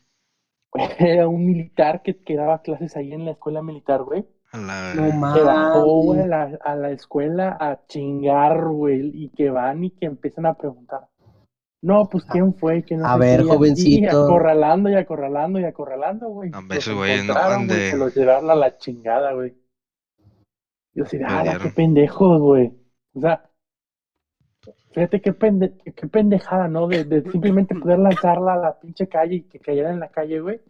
Era 0.99 1.29
un 1.29 1.47
militar 1.47 2.03
que 2.03 2.35
daba 2.35 2.61
clases 2.63 2.97
ahí 2.97 3.13
en 3.13 3.25
la 3.25 3.33
escuela 3.33 3.63
militar, 3.63 4.03
güey. 4.03 4.27
A 4.55 4.59
la 4.59 4.95
No. 4.95 5.35
Se 5.35 5.43
bajó, 5.43 6.03
güey, 6.03 6.21
a 6.21 6.27
la, 6.27 6.59
a 6.63 6.77
la 6.77 6.91
escuela 6.93 7.57
a 7.61 7.85
chingar, 7.87 8.69
güey, 8.69 9.11
y 9.13 9.29
que 9.31 9.51
van 9.51 9.83
y 9.83 9.91
que 9.91 10.07
empiezan 10.07 10.47
a 10.47 10.55
preguntar. 10.55 11.09
No, 11.83 12.09
pues 12.09 12.25
quién 12.25 12.55
fue, 12.55 12.83
que 12.85 12.97
no 12.97 13.05
A 13.05 13.15
sé 13.15 13.19
ver, 13.19 13.41
qué, 13.41 13.47
y 13.47 13.49
jovencito. 13.49 14.25
acorralando 14.25 14.89
y 14.91 14.95
acorralando 14.95 15.59
y 15.59 15.65
acorralando, 15.65 16.29
güey. 16.29 16.51
Los 16.51 16.79
esos 16.79 16.95
güeyes 16.95 17.25
no 17.25 17.33
encontraron, 17.33 17.59
van 17.59 17.67
güey, 17.67 17.79
de- 17.81 17.91
Se 17.91 17.97
los 17.99 18.15
llevaron 18.17 18.51
a 18.51 18.55
la 18.55 18.77
chingada, 18.79 19.33
güey. 19.33 19.55
Yo 20.95 21.05
de, 21.05 21.25
ah, 21.27 21.59
qué 21.61 21.71
pendejos, 21.71 22.41
güey. 22.41 22.73
O 23.15 23.21
sea, 23.21 23.51
fíjate 24.93 25.21
qué, 25.21 25.33
pende 25.33 25.75
qué 25.97 26.07
pendejada, 26.07 26.69
¿no? 26.69 26.87
De, 26.87 27.05
de 27.05 27.29
simplemente 27.31 27.75
poder 27.75 27.99
lanzarla 27.99 28.55
a 28.55 28.59
la 28.59 28.79
pinche 28.79 29.09
calle 29.09 29.35
y 29.35 29.43
que 29.43 29.59
cayera 29.59 29.91
en 29.91 29.99
la 30.01 30.09
calle, 30.09 30.41
güey. 30.41 30.61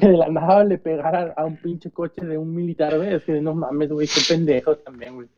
Que 0.00 0.08
de 0.08 0.16
la 0.16 0.28
nada 0.28 0.64
le 0.64 0.78
pegara 0.78 1.34
a 1.36 1.44
un 1.44 1.56
pinche 1.56 1.90
coche 1.90 2.24
de 2.24 2.38
un 2.38 2.54
militar, 2.54 2.96
güey. 2.96 3.14
Es 3.14 3.24
que 3.24 3.40
no 3.40 3.54
mames, 3.54 3.90
güey, 3.90 4.06
qué 4.06 4.20
pendejo 4.28 4.76
también, 4.76 5.14
güey. 5.14 5.28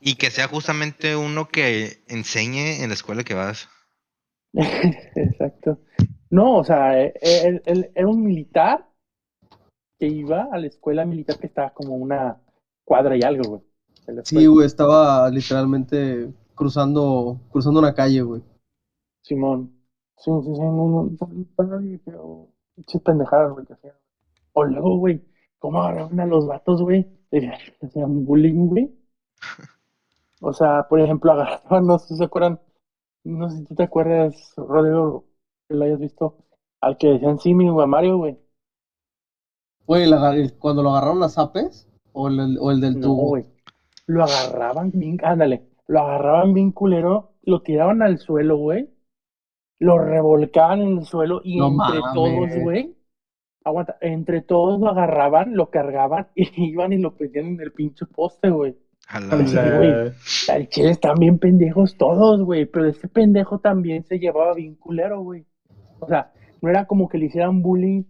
Y 0.00 0.14
que 0.16 0.30
sea 0.30 0.48
justamente 0.48 1.16
uno 1.16 1.48
que 1.48 2.04
enseñe 2.08 2.82
en 2.82 2.88
la 2.88 2.94
escuela 2.94 3.24
que 3.24 3.34
vas. 3.34 3.68
Exacto. 4.54 5.80
No, 6.30 6.58
o 6.58 6.64
sea, 6.64 7.00
eh, 7.02 7.14
él, 7.20 7.62
él 7.66 7.90
era 7.94 8.08
un 8.08 8.22
militar 8.24 8.88
que 9.98 10.06
iba 10.06 10.48
a 10.52 10.58
la 10.58 10.66
escuela 10.66 11.04
militar 11.04 11.38
que 11.38 11.46
estaba 11.46 11.70
como 11.70 11.94
una 11.96 12.40
cuadra 12.84 13.16
y 13.16 13.22
algo, 13.22 13.48
güey. 13.48 13.62
Sí, 14.24 14.46
güey, 14.46 14.66
estaba 14.66 15.28
literalmente 15.30 16.32
cruzando, 16.54 17.40
cruzando 17.50 17.80
una 17.80 17.94
calle, 17.94 18.22
güey. 18.22 18.42
Simón. 19.22 19.72
Sí, 20.18 20.30
sí, 20.44 20.54
sí, 20.54 20.60
no, 20.60 20.72
no, 20.72 21.10
no, 21.18 21.28
no, 22.06 22.48
pinches 22.76 23.02
pendejadas, 23.02 23.52
güey, 23.52 23.66
que 23.66 23.74
hacían. 23.74 23.94
O 24.54 24.64
luego, 24.64 24.98
güey, 24.98 25.22
cómo 25.60 25.82
agarraban 25.82 26.20
a 26.20 26.26
los 26.26 26.46
vatos, 26.46 26.82
güey, 26.82 27.06
le 27.32 27.52
hacían 27.82 28.24
bullying, 28.26 28.68
güey. 28.68 28.92
O 30.40 30.52
sea, 30.52 30.84
por 30.88 31.00
ejemplo, 31.00 31.32
agarraban, 31.32 31.86
no 31.86 31.98
sé 31.98 32.08
si 32.08 32.16
se 32.16 32.24
acuerdan, 32.24 32.60
no 33.24 33.50
sé 33.50 33.58
si 33.58 33.64
tú 33.64 33.74
te 33.74 33.82
acuerdas, 33.84 34.52
Rodrigo, 34.56 35.24
que 35.68 35.74
lo 35.74 35.84
hayas 35.84 35.98
visto, 35.98 36.36
al 36.80 36.96
que 36.96 37.08
decían 37.08 37.38
Simi 37.38 37.68
o 37.68 37.80
a 37.80 37.86
Mario, 37.86 38.18
güey. 38.18 38.38
Güey, 39.86 40.10
cuando 40.58 40.82
lo 40.82 40.90
agarraron 40.90 41.20
las 41.20 41.38
apes 41.38 41.88
o 42.12 42.28
el, 42.28 42.58
o 42.60 42.70
el 42.70 42.80
del 42.80 42.98
No, 43.00 43.06
tubo. 43.06 43.28
güey. 43.28 43.44
Lo 44.06 44.24
agarraban 44.24 44.90
bien, 44.92 45.18
ándale, 45.22 45.68
lo 45.86 46.00
agarraban 46.00 46.54
bien 46.54 46.72
culero, 46.72 47.32
lo 47.42 47.62
tiraban 47.62 48.02
al 48.02 48.18
suelo, 48.18 48.56
güey. 48.56 48.88
Lo 49.78 49.98
revolcaban 49.98 50.80
en 50.82 50.98
el 50.98 51.04
suelo 51.04 51.40
y 51.44 51.58
No 51.58 51.68
entre 51.68 52.00
mames. 52.00 52.14
todos, 52.14 52.62
güey. 52.62 52.96
Aguanta, 53.64 53.96
entre 54.00 54.42
todos 54.42 54.80
lo 54.80 54.88
agarraban, 54.88 55.56
lo 55.56 55.70
cargaban 55.70 56.28
y 56.34 56.70
iban 56.70 56.92
y 56.92 56.98
lo 56.98 57.14
prendían 57.14 57.46
en 57.46 57.60
el 57.60 57.72
pinche 57.72 58.06
poste, 58.06 58.50
güey. 58.50 58.76
Al 60.48 60.68
chile 60.68 60.90
están 60.90 61.14
bien 61.18 61.38
pendejos 61.38 61.96
todos, 61.96 62.42
güey. 62.42 62.66
Pero 62.66 62.86
ese 62.86 63.08
pendejo 63.08 63.58
también 63.58 64.04
se 64.04 64.18
llevaba 64.18 64.54
bien 64.54 64.74
culero, 64.76 65.20
güey. 65.20 65.44
O 66.00 66.06
sea, 66.06 66.32
no 66.60 66.70
era 66.70 66.86
como 66.86 67.08
que 67.08 67.18
le 67.18 67.26
hicieran 67.26 67.62
bullying 67.62 68.04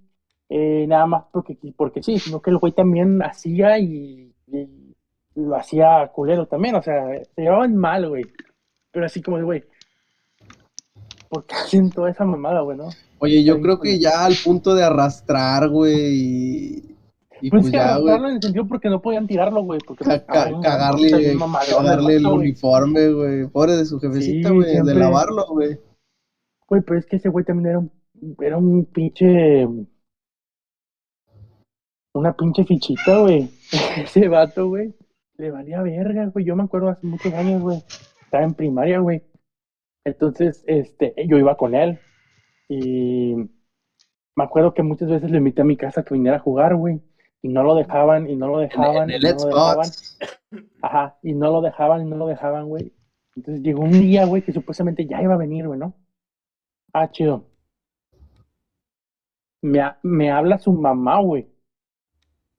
eh, 0.49 0.87
nada 0.87 1.07
más 1.07 1.25
porque, 1.33 1.59
porque 1.77 2.03
sí, 2.03 2.19
sino 2.19 2.41
que 2.41 2.51
el 2.51 2.59
güey 2.59 2.73
también 2.73 3.21
hacía 3.23 3.79
y, 3.79 4.33
y 4.47 4.95
lo 5.35 5.57
hacía 5.57 6.07
culero 6.15 6.47
también. 6.47 6.77
O 6.77 6.83
sea, 6.83 7.07
se 7.35 7.43
llevaban 7.43 7.77
mal, 7.77 8.09
güey. 8.09 8.25
Pero 8.93 9.07
así 9.07 9.21
como 9.23 9.37
de, 9.39 9.43
güey, 9.45 9.65
¿por 11.37 11.47
qué 11.47 11.55
hacen 11.55 11.91
toda 11.91 12.11
esa 12.11 12.25
mamada, 12.25 12.61
güey, 12.61 12.77
no? 12.79 12.89
Oye, 13.19 13.43
yo 13.45 13.61
creo 13.61 13.81
que 13.81 13.99
ya 13.99 14.25
al 14.25 14.35
punto 14.45 14.75
de 14.75 14.85
arrastrar, 14.85 15.69
güey, 15.69 15.95
y, 15.95 16.97
y 17.41 17.51
Pues 17.51 17.63
pues 17.63 17.65
es 17.67 17.71
que 17.71 17.77
ya, 17.77 17.85
güey, 17.85 17.95
arrastrarlo 18.09 18.29
en 18.29 18.35
el 18.37 18.43
sentido 18.43 18.67
porque 18.69 18.89
no 18.91 19.01
podían 19.01 19.27
tirarlo, 19.27 19.63
güey. 19.63 19.81
Porque 19.87 20.05
ca- 20.05 20.25
ca- 20.27 20.45
ay, 20.45 20.53
no, 20.53 20.61
cagarle, 20.61 21.37
cagarle 21.71 22.17
el 22.17 22.27
uniforme, 22.27 23.09
güey, 23.13 23.47
pobre 23.49 23.77
de 23.77 23.85
su 23.87 23.99
jefecita, 24.01 24.49
Sí, 24.49 24.55
güey, 24.55 24.83
de 24.83 24.95
lavarlo, 24.95 25.47
güey. 25.49 25.79
Güey, 26.69 26.83
pero 26.83 26.99
es 26.99 27.07
que 27.07 27.17
ese 27.17 27.29
güey 27.29 27.45
también 27.45 27.69
era 27.69 27.79
un, 27.79 27.91
era 28.41 28.57
un 28.59 28.85
pinche. 28.87 29.67
Una 32.15 32.35
pinche 32.35 32.65
fichita, 32.65 33.19
güey. 33.19 33.51
Ese 33.97 34.29
vato, 34.29 34.69
güey. 34.69 34.95
Le 35.37 35.51
valía 35.51 35.83
verga, 35.83 36.27
güey. 36.33 36.45
Yo 36.47 36.57
me 36.57 36.63
acuerdo 36.63 36.89
hace 36.89 37.07
muchos 37.07 37.33
años, 37.35 37.61
güey. 37.63 37.83
Estaba 38.25 38.45
en 38.45 38.55
primaria, 38.55 39.01
güey. 39.01 39.23
Entonces, 40.07 40.63
este, 40.69 41.15
yo 41.27 41.37
iba 41.37 41.57
con 41.57 41.75
él. 41.75 41.99
Y 42.69 43.35
me 44.37 44.45
acuerdo 44.45 44.73
que 44.73 44.85
muchas 44.85 45.09
veces 45.09 45.31
le 45.33 45.39
invité 45.39 45.63
a 45.63 45.65
mi 45.65 45.77
casa 45.77 46.01
a 46.01 46.05
que 46.05 46.15
viniera 46.15 46.37
a 46.37 46.41
jugar, 46.41 46.77
güey. 46.77 47.01
Y 47.43 47.49
no 47.49 47.65
lo 47.65 47.75
dejaban, 47.75 48.31
y 48.31 48.37
no 48.37 48.47
lo 48.47 48.59
dejaban, 48.59 49.11
en 49.11 49.23
y 49.23 49.27
el 49.27 49.37
no 49.37 49.45
lo 49.45 49.47
dejaban. 49.47 49.89
Ajá, 50.81 51.19
y 51.23 51.33
no 51.35 51.51
lo 51.51 51.61
dejaban, 51.61 52.07
y 52.07 52.11
no 52.11 52.17
lo 52.17 52.29
dejaban, 52.29 52.69
güey. 52.69 52.93
Entonces 53.35 53.63
llegó 53.65 53.83
un 53.83 53.91
día, 53.91 54.25
güey, 54.27 54.43
que 54.43 54.53
supuestamente 54.53 55.07
ya 55.07 55.21
iba 55.21 55.35
a 55.35 55.39
venir, 55.39 55.67
güey, 55.67 55.79
¿no? 55.79 55.95
Ah, 56.93 57.11
chido. 57.11 57.45
Me, 59.63 59.81
ha- 59.81 59.99
me 60.05 60.31
habla 60.31 60.59
su 60.59 60.73
mamá, 60.73 61.21
güey. 61.21 61.49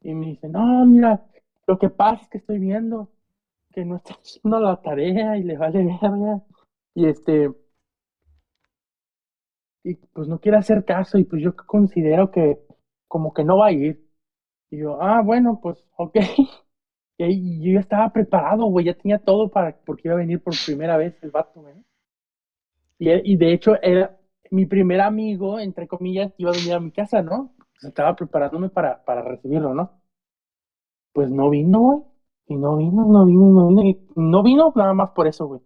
Y 0.02 0.14
me 0.14 0.28
dice, 0.28 0.50
no, 0.50 0.86
mira, 0.86 1.26
lo 1.66 1.80
que 1.80 1.90
pasa 1.90 2.24
es 2.24 2.30
que 2.30 2.38
estoy 2.40 2.60
viendo 2.60 3.10
que 3.72 3.86
no 3.86 3.96
está 3.96 4.16
haciendo 4.16 4.60
la 4.60 4.82
tarea 4.82 5.38
y 5.38 5.44
le 5.44 5.58
vale 5.58 5.84
verga. 5.86 6.42
Y 6.98 7.06
este, 7.08 7.50
y 9.84 9.96
pues 10.14 10.28
no 10.28 10.40
quiere 10.40 10.58
hacer 10.58 10.86
caso 10.86 11.18
y 11.18 11.24
pues 11.24 11.42
yo 11.44 11.56
considero 11.56 12.32
que 12.32 12.60
como 13.08 13.34
que 13.34 13.44
no 13.44 13.58
va 13.58 13.68
a 13.68 13.72
ir. 13.72 14.06
Y 14.72 14.80
yo, 14.80 15.02
ah, 15.02 15.22
bueno, 15.24 15.60
pues, 15.62 15.84
ok. 15.98 16.18
Y 17.20 17.64
yo 17.66 17.74
ya 17.76 17.80
estaba 17.82 18.12
preparado, 18.14 18.66
güey, 18.68 18.86
ya 18.88 18.96
tenía 18.96 19.20
todo 19.20 19.50
para, 19.52 19.78
porque 19.86 20.10
iba 20.10 20.16
a 20.16 20.20
venir 20.20 20.44
por 20.44 20.54
primera 20.66 20.98
vez 20.98 21.16
el 21.24 21.32
vato, 21.32 21.62
güey. 21.62 21.76
Y, 23.00 23.10
él- 23.10 23.22
y 23.26 23.38
de 23.38 23.54
hecho 23.54 23.76
era 23.82 24.18
mi 24.52 24.66
primer 24.66 25.02
amigo, 25.02 25.60
entre 25.60 25.88
comillas, 25.88 26.34
iba 26.38 26.52
a 26.52 26.54
venir 26.54 26.74
a 26.74 26.80
mi 26.80 26.92
casa, 26.92 27.22
¿no? 27.22 27.54
Pues 27.58 27.84
estaba 27.86 28.16
preparándome 28.16 28.70
para, 28.70 29.04
para 29.04 29.22
recibirlo, 29.24 29.74
¿no? 29.74 30.02
Pues 31.12 31.30
no 31.30 31.50
vino, 31.50 31.80
güey. 31.82 32.02
Y 32.48 32.56
no 32.56 32.78
vino, 32.78 33.04
no 33.06 33.26
vino, 33.26 33.46
no 33.50 33.68
vino. 33.68 33.82
y 33.84 34.00
no 34.16 34.42
vino 34.44 34.72
nada 34.76 34.94
más 34.94 35.10
por 35.12 35.28
eso, 35.28 35.46
güey. 35.48 35.62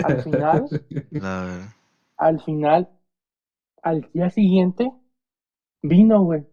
Al 0.00 0.18
final, 0.18 0.70
al 2.16 2.40
final, 2.40 2.88
al 3.82 4.08
día 4.14 4.30
siguiente, 4.30 4.92
vino, 5.82 6.22
güey. 6.24 6.46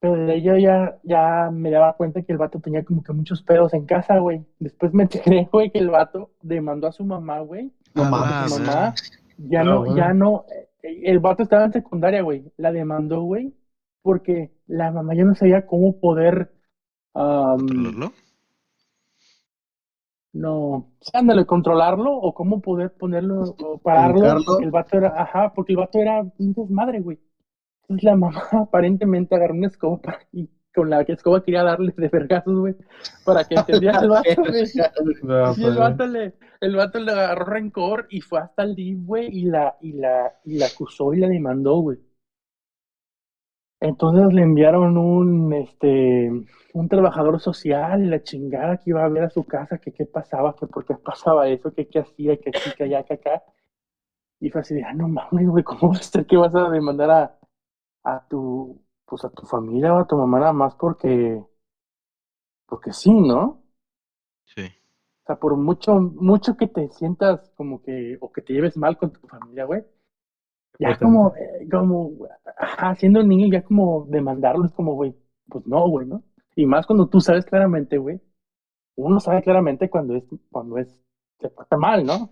Pero 0.00 0.26
de 0.26 0.42
yo 0.42 0.56
ya, 0.58 0.98
ya 1.02 1.50
me 1.50 1.70
daba 1.70 1.94
cuenta 1.94 2.22
que 2.22 2.32
el 2.32 2.38
vato 2.38 2.60
tenía 2.60 2.84
como 2.84 3.02
que 3.02 3.12
muchos 3.12 3.42
pedos 3.42 3.72
en 3.74 3.86
casa, 3.86 4.18
güey. 4.18 4.44
Después 4.58 4.92
me 4.92 5.04
enteré, 5.04 5.48
güey, 5.52 5.70
que 5.70 5.78
el 5.78 5.90
vato 5.90 6.30
demandó 6.42 6.86
a 6.88 6.92
su 6.92 7.04
mamá, 7.04 7.40
güey. 7.40 7.72
No 7.94 8.04
A 8.04 8.10
mames. 8.10 8.36
la 8.36 8.48
Su 8.48 8.62
verga. 8.62 8.64
mamá 8.64 8.94
ya 9.36 9.64
Ah, 9.64 9.64
no, 9.64 9.86
ya 9.86 10.12
no, 10.12 10.44
eh, 10.82 11.00
el 11.04 11.18
vato 11.18 11.42
estaba 11.42 11.64
en 11.64 11.72
secundaria, 11.72 12.22
güey. 12.22 12.44
La 12.56 12.70
demandó, 12.72 13.22
güey, 13.22 13.54
porque 14.02 14.52
la 14.66 14.90
mamá 14.92 15.14
ya 15.14 15.24
no 15.24 15.34
sabía 15.34 15.66
cómo 15.66 15.98
poder, 15.98 16.52
¿Controlarlo? 17.56 18.12
No, 20.34 20.90
ándale, 21.12 21.46
controlarlo 21.46 22.12
o 22.12 22.34
cómo 22.34 22.60
poder 22.60 22.92
ponerlo 22.92 23.54
o 23.56 23.78
pararlo. 23.78 24.58
El 24.60 24.72
vato 24.72 24.98
era, 24.98 25.14
ajá, 25.16 25.52
porque 25.54 25.72
el 25.72 25.78
vato 25.78 25.98
era 26.00 26.22
un 26.22 26.52
desmadre, 26.52 27.00
güey. 27.00 27.20
Entonces 27.82 28.04
la 28.04 28.16
mamá 28.16 28.42
aparentemente 28.52 29.36
agarró 29.36 29.54
una 29.54 29.68
escoba 29.68 30.00
y 30.32 30.50
con 30.74 30.90
la 30.90 31.02
escoba 31.02 31.44
quería 31.44 31.62
darle 31.62 31.94
de 31.96 32.08
vergazos, 32.08 32.58
güey, 32.58 32.74
para 33.24 33.44
que 33.44 33.54
entendiera 33.54 34.00
el 34.00 34.08
vato, 34.10 34.42
güey. 34.48 34.64
No, 35.22 35.54
Y 35.56 35.62
el 35.62 35.62
pues, 35.62 35.76
vato 35.76 36.06
le, 36.06 36.34
el 36.60 36.74
vato 36.74 36.98
le 36.98 37.12
agarró 37.12 37.44
rencor 37.44 38.08
y 38.10 38.20
fue 38.20 38.40
hasta 38.40 38.64
el 38.64 38.74
DIF, 38.74 39.06
güey, 39.06 39.28
y 39.28 39.44
la, 39.44 39.76
y 39.80 39.92
la, 39.92 40.32
y 40.44 40.58
la 40.58 40.66
acusó 40.66 41.14
y 41.14 41.20
la 41.20 41.28
demandó, 41.28 41.76
güey. 41.76 41.98
Entonces 43.84 44.32
le 44.32 44.42
enviaron 44.42 44.96
un, 44.96 45.52
este, 45.52 46.30
un 46.72 46.88
trabajador 46.88 47.38
social 47.40 48.02
y 48.02 48.06
la 48.08 48.22
chingada 48.22 48.78
que 48.78 48.90
iba 48.90 49.04
a 49.04 49.08
ver 49.08 49.24
a 49.24 49.30
su 49.30 49.44
casa, 49.44 49.78
que 49.78 49.92
qué 49.92 50.06
pasaba, 50.06 50.56
que 50.56 50.66
por 50.66 50.86
qué 50.86 50.94
pasaba 50.96 51.48
eso, 51.48 51.70
que 51.72 51.86
qué 51.86 51.98
hacía, 52.00 52.36
que 52.38 52.48
aquí, 52.50 52.70
que 52.76 52.84
allá, 52.84 53.02
que 53.04 53.14
acá. 53.14 53.42
Y 54.40 54.50
fue 54.50 54.60
así 54.62 54.74
de, 54.74 54.84
ah, 54.84 54.92
no 54.94 55.08
mames, 55.08 55.48
güey, 55.48 55.64
¿cómo 55.64 55.88
vas 55.92 56.00
a 56.00 56.12
ser 56.12 56.26
que 56.26 56.36
vas 56.36 56.54
a 56.54 56.70
demandar 56.70 57.10
a, 57.10 57.38
a 58.04 58.20
tu, 58.28 58.82
pues 59.06 59.24
a 59.24 59.30
tu 59.30 59.46
familia 59.46 59.94
o 59.94 59.98
a 60.00 60.06
tu 60.06 60.16
mamá 60.16 60.40
nada 60.40 60.52
más 60.54 60.74
porque, 60.76 61.42
porque 62.66 62.92
sí, 62.92 63.10
¿no? 63.10 63.64
Sí. 64.44 64.62
O 65.22 65.26
sea, 65.26 65.36
por 65.36 65.56
mucho, 65.56 66.00
mucho 66.00 66.56
que 66.56 66.66
te 66.66 66.88
sientas 66.88 67.50
como 67.56 67.82
que, 67.82 68.16
o 68.20 68.30
que 68.32 68.42
te 68.42 68.52
lleves 68.52 68.76
mal 68.76 68.96
con 68.96 69.10
tu 69.12 69.26
familia, 69.26 69.64
güey. 69.64 69.82
Ya 70.78 70.88
Potente. 70.88 71.04
como, 71.04 71.32
como, 71.70 72.12
ajá, 72.56 72.94
siendo 72.96 73.22
niño, 73.22 73.48
ya 73.50 73.62
como 73.62 74.06
demandarlo 74.08 74.64
es 74.64 74.72
como, 74.72 74.94
güey, 74.94 75.14
pues 75.48 75.64
no, 75.66 75.88
güey, 75.88 76.06
¿no? 76.06 76.22
Y 76.56 76.66
más 76.66 76.86
cuando 76.86 77.06
tú 77.06 77.20
sabes 77.20 77.44
claramente, 77.44 77.98
güey. 77.98 78.20
Uno 78.96 79.20
sabe 79.20 79.42
claramente 79.42 79.88
cuando 79.88 80.16
es, 80.16 80.24
cuando 80.50 80.78
es, 80.78 80.88
se 81.40 81.48
porta 81.48 81.76
mal, 81.76 82.04
¿no? 82.04 82.30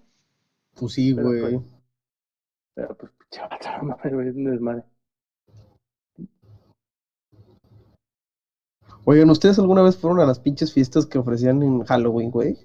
Pues 0.74 0.92
sí, 0.92 1.12
Pero, 1.14 1.28
güey. 1.28 1.58
pues, 1.58 1.64
Pero 2.74 2.94
pues, 2.96 3.12
chaval, 3.30 3.58
mames, 3.82 4.12
güey, 4.12 4.28
es 4.28 4.36
un 4.36 4.44
desmadre. 4.44 4.84
Oigan, 9.04 9.30
¿ustedes 9.30 9.58
alguna 9.58 9.82
vez 9.82 9.96
fueron 9.96 10.20
a 10.20 10.26
las 10.26 10.38
pinches 10.38 10.72
fiestas 10.72 11.06
que 11.06 11.18
ofrecían 11.18 11.62
en 11.62 11.82
Halloween, 11.84 12.30
güey? 12.30 12.56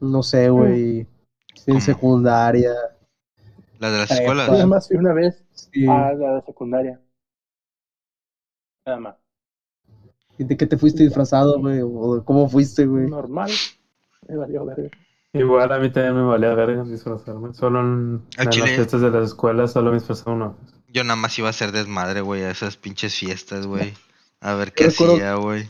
No 0.00 0.22
sé, 0.22 0.48
güey. 0.50 1.06
En 1.66 1.74
¿Cómo? 1.74 1.80
secundaria. 1.80 2.72
La 3.78 3.90
de 3.90 3.98
las 3.98 4.08
Prepa. 4.08 4.22
escuelas. 4.22 4.50
Nada 4.50 4.66
más 4.66 4.88
fui 4.88 4.96
una 4.96 5.12
vez 5.12 5.44
Sí. 5.52 5.86
a 5.88 6.12
la 6.14 6.34
de 6.36 6.42
secundaria. 6.42 7.00
Nada 8.86 9.00
más. 9.00 9.16
¿Y 10.38 10.44
de 10.44 10.56
qué 10.56 10.66
te 10.66 10.78
fuiste 10.78 11.02
disfrazado, 11.02 11.58
güey? 11.58 11.80
¿O 11.82 12.16
de 12.16 12.24
cómo 12.24 12.48
fuiste, 12.48 12.86
güey? 12.86 13.08
Normal. 13.08 13.50
Me 14.28 14.36
valió 14.36 14.64
verga. 14.64 14.88
Igual 15.32 15.72
a 15.72 15.78
mí 15.78 15.90
también 15.90 16.14
me 16.16 16.22
valía 16.22 16.54
verga 16.54 16.84
disfrazarme. 16.84 17.52
Solo 17.54 17.80
en, 17.80 18.22
Al 18.38 18.46
en 18.46 18.50
chile- 18.50 18.66
las 18.66 18.74
fiestas 18.76 19.00
de 19.00 19.10
las 19.10 19.24
escuelas 19.28 19.72
solo 19.72 19.90
me 19.90 19.98
disfrazaba 19.98 20.34
una 20.36 20.48
vez. 20.48 20.56
Yo 20.88 21.04
nada 21.04 21.16
más 21.16 21.38
iba 21.38 21.48
a 21.48 21.50
hacer 21.50 21.70
desmadre, 21.72 22.22
güey, 22.22 22.42
a 22.44 22.50
esas 22.50 22.76
pinches 22.76 23.14
fiestas, 23.14 23.66
güey. 23.66 23.92
A 24.40 24.54
ver 24.54 24.72
qué 24.72 24.86
recuerdo- 24.86 25.14
hacía, 25.14 25.34
güey. 25.34 25.68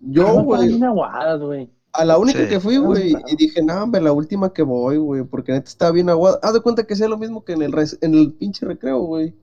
Yo, 0.00 0.42
güey, 0.42 0.76
güey. 0.78 1.70
A 1.94 2.04
la 2.04 2.18
única 2.18 2.40
Sí. 2.40 2.48
que 2.48 2.60
fui, 2.60 2.76
güey, 2.78 3.14
y 3.28 3.36
dije, 3.36 3.62
no, 3.62 3.82
hombre, 3.82 4.00
la 4.00 4.12
última 4.12 4.52
que 4.52 4.62
voy, 4.62 4.96
güey, 4.98 5.22
porque 5.24 5.52
neta 5.52 5.68
estaba 5.68 5.92
bien 5.92 6.08
aguada. 6.10 6.38
Haz 6.42 6.52
de 6.54 6.60
cuenta 6.60 6.86
que 6.86 6.96
sea 6.96 7.08
lo 7.08 7.16
mismo 7.18 7.44
que 7.44 7.52
en 7.52 7.62
el, 7.62 7.72
res- 7.72 7.98
en 8.00 8.14
el 8.14 8.32
pinche 8.32 8.66
recreo, 8.66 8.98
güey. 9.00 9.34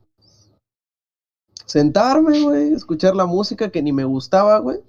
Sentarme, 1.66 2.42
güey, 2.42 2.74
escuchar 2.74 3.16
la 3.16 3.26
música 3.26 3.70
que 3.72 3.82
ni 3.82 3.94
me 3.94 4.04
gustaba, 4.04 4.60
güey, 4.60 4.80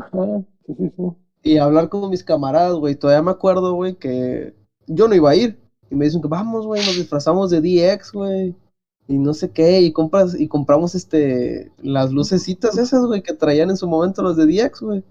Ajá, 0.00 0.42
Sí, 0.66 0.74
sí, 0.78 0.92
sí. 0.96 1.02
y 1.42 1.58
hablar 1.58 1.88
con 1.88 2.08
mis 2.08 2.22
camaradas, 2.24 2.74
güey. 2.76 2.94
Todavía 2.94 3.22
me 3.22 3.30
acuerdo, 3.32 3.74
güey, 3.74 3.96
que 3.96 4.54
yo 4.86 5.08
no 5.08 5.14
iba 5.14 5.30
a 5.30 5.34
ir. 5.36 5.58
Y 5.90 5.94
me 5.96 6.04
dicen 6.06 6.22
que 6.22 6.28
vamos, 6.28 6.66
güey, 6.66 6.84
nos 6.86 6.96
disfrazamos 6.96 7.50
de 7.50 7.60
DX, 7.60 8.12
güey. 8.12 8.54
Y 9.08 9.18
no 9.18 9.34
sé 9.34 9.50
qué, 9.50 9.82
y 9.82 9.92
compras, 9.92 10.38
y 10.40 10.48
compramos 10.48 10.94
este 10.94 11.70
las 11.82 12.10
lucecitas 12.12 12.78
esas, 12.78 13.04
güey, 13.04 13.22
que 13.22 13.34
traían 13.34 13.68
en 13.68 13.76
su 13.76 13.86
momento 13.86 14.22
los 14.22 14.36
de 14.36 14.46
DX, 14.46 14.80
güey. 14.80 15.04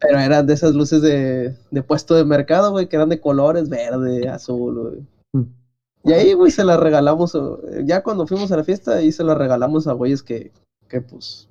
Pero 0.00 0.18
eran 0.18 0.46
de 0.46 0.54
esas 0.54 0.74
luces 0.74 1.02
de, 1.02 1.54
de 1.70 1.82
puesto 1.82 2.14
de 2.14 2.24
mercado, 2.24 2.70
güey, 2.70 2.88
que 2.88 2.96
eran 2.96 3.10
de 3.10 3.20
colores 3.20 3.68
verde, 3.68 4.28
azul, 4.28 4.78
güey. 4.78 5.06
Mm. 5.32 5.52
Y 6.04 6.12
ahí, 6.12 6.32
güey, 6.32 6.50
se 6.50 6.64
las 6.64 6.80
regalamos. 6.80 7.36
Ya 7.84 8.02
cuando 8.02 8.26
fuimos 8.26 8.50
a 8.50 8.56
la 8.56 8.64
fiesta, 8.64 8.94
ahí 8.94 9.12
se 9.12 9.22
las 9.24 9.36
regalamos 9.36 9.86
a 9.86 9.92
güeyes 9.92 10.22
que, 10.22 10.52
que 10.88 11.02
pues. 11.02 11.48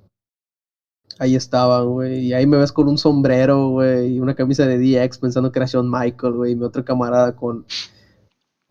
Ahí 1.18 1.36
estaban, 1.36 1.88
güey. 1.90 2.18
Y 2.26 2.32
ahí 2.32 2.46
me 2.46 2.56
ves 2.56 2.72
con 2.72 2.88
un 2.88 2.98
sombrero, 2.98 3.68
güey, 3.68 4.14
y 4.16 4.20
una 4.20 4.34
camisa 4.34 4.66
de 4.66 4.78
DX 4.78 5.18
pensando 5.18 5.52
que 5.52 5.58
era 5.58 5.66
Shawn 5.66 5.88
Michael, 5.90 6.32
güey. 6.32 6.52
Y 6.52 6.56
mi 6.56 6.64
otro 6.64 6.84
camarada 6.84 7.36
con, 7.36 7.64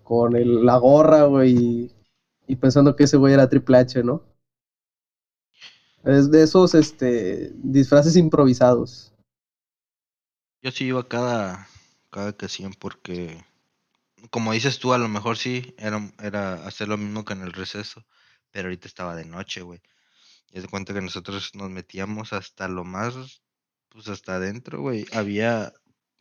con 0.03 0.35
el- 0.35 0.65
la 0.65 0.77
gorra, 0.77 1.23
güey. 1.25 1.55
Y, 1.55 1.91
y 2.47 2.55
pensando 2.57 2.95
que 2.95 3.05
ese 3.05 3.15
güey 3.17 3.33
era 3.33 3.47
Triple 3.47 3.77
H, 3.77 4.03
¿no? 4.03 4.23
Es 6.03 6.31
de 6.31 6.43
esos 6.43 6.75
este, 6.75 7.51
disfraces 7.55 8.15
improvisados. 8.17 9.08
Yo 10.61 10.71
sí 10.71 10.85
iba 10.85 11.07
cada, 11.07 11.69
cada 12.09 12.31
ocasión 12.31 12.73
porque, 12.73 13.41
como 14.29 14.51
dices 14.51 14.79
tú, 14.79 14.91
a 14.93 14.97
lo 14.97 15.07
mejor 15.07 15.37
sí 15.37 15.73
era, 15.77 16.11
era 16.21 16.65
hacer 16.67 16.89
lo 16.89 16.97
mismo 16.97 17.23
que 17.23 17.33
en 17.33 17.43
el 17.43 17.53
receso, 17.53 18.05
pero 18.51 18.67
ahorita 18.67 18.87
estaba 18.87 19.15
de 19.15 19.23
noche, 19.23 19.61
güey. 19.61 19.81
Y 20.51 20.59
de 20.59 20.67
cuenta 20.67 20.93
que 20.93 21.01
nosotros 21.01 21.55
nos 21.55 21.69
metíamos 21.69 22.33
hasta 22.33 22.67
lo 22.67 22.83
más, 22.83 23.41
pues 23.87 24.09
hasta 24.09 24.35
adentro, 24.35 24.81
güey. 24.81 25.05
Había 25.13 25.71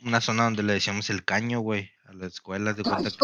una 0.02 0.20
zona 0.20 0.44
donde 0.44 0.62
le 0.62 0.74
decíamos 0.74 1.10
el 1.10 1.24
caño, 1.24 1.58
güey, 1.58 1.90
a 2.04 2.12
la 2.12 2.26
escuela. 2.26 2.70
haz 2.70 2.76
de 2.76 2.82
cuenta 2.84 3.10
que 3.10 3.16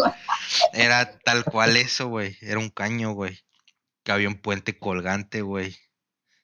era 0.83 1.17
tal 1.19 1.45
cual 1.45 1.77
eso, 1.77 2.07
güey. 2.07 2.37
Era 2.41 2.59
un 2.59 2.69
caño, 2.69 3.11
güey. 3.11 3.39
Que 4.03 4.11
había 4.11 4.27
un 4.27 4.41
puente 4.41 4.77
colgante, 4.77 5.41
güey. 5.41 5.77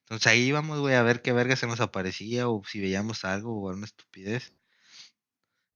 Entonces 0.04 0.28
ahí 0.28 0.44
íbamos, 0.44 0.80
güey, 0.80 0.96
a 0.96 1.04
ver 1.04 1.22
qué 1.22 1.34
verga 1.34 1.56
se 1.56 1.68
nos 1.68 1.80
aparecía 1.82 2.50
o 2.50 2.64
si 2.66 2.80
veíamos 2.80 3.26
algo 3.26 3.62
o 3.62 3.70
alguna 3.70 3.86
estupidez. 3.86 4.54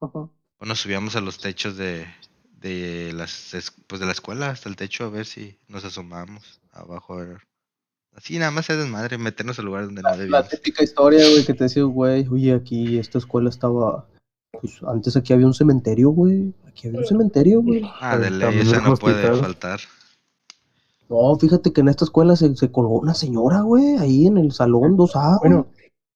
Ajá. 0.02 0.20
O 0.60 0.66
nos 0.66 0.80
subíamos 0.80 1.16
a 1.16 1.22
los 1.22 1.38
techos 1.40 1.78
de, 1.78 2.06
de 2.62 3.12
las 3.14 3.54
es- 3.54 3.72
pues 3.88 4.00
de 4.00 4.06
la 4.06 4.12
escuela 4.14 4.50
hasta 4.50 4.70
el 4.70 4.76
techo 4.76 5.06
a 5.06 5.10
ver 5.10 5.26
si 5.26 5.58
nos 5.68 5.84
asomábamos 5.86 6.62
abajo 6.72 7.14
a 7.14 7.24
ver. 7.26 7.38
Así 8.16 8.38
nada 8.40 8.52
más 8.52 8.70
es 8.70 8.78
desmadre, 8.78 9.18
meternos 9.18 9.60
al 9.60 9.66
lugar 9.66 9.86
donde 9.86 10.02
no 10.02 10.16
La 10.28 10.48
típica 10.48 10.84
historia, 10.84 11.20
güey, 11.30 11.46
que 11.46 11.54
te 11.54 11.66
decía, 11.66 11.84
güey, 11.84 12.26
oye, 12.30 12.54
aquí 12.54 12.98
esta 12.98 13.18
escuela 13.18 13.50
estaba. 13.50 14.08
Pues 14.54 14.80
antes 14.88 15.18
aquí 15.18 15.34
había 15.34 15.46
un 15.48 15.54
cementerio, 15.54 16.12
güey. 16.12 16.54
Aquí 16.66 16.88
había 16.88 17.02
un 17.02 17.06
cementerio, 17.06 17.62
güey. 17.62 17.82
Ah, 18.00 18.18
de 18.18 18.32
ley, 18.32 18.60
esa 18.60 18.80
no 18.80 18.96
puede 18.96 19.34
faltar. 19.36 19.82
No, 21.10 21.36
fíjate 21.38 21.72
que 21.74 21.82
en 21.82 21.90
esta 21.90 22.06
escuela 22.06 22.36
se, 22.38 22.56
se 22.56 22.72
colgó 22.72 23.00
una 23.00 23.14
señora, 23.14 23.62
güey, 23.62 23.98
ahí 23.98 24.28
en 24.28 24.38
el 24.38 24.52
salón 24.54 24.96
2A. 24.98 25.40
güey. 25.40 25.52
Bueno, 25.52 25.68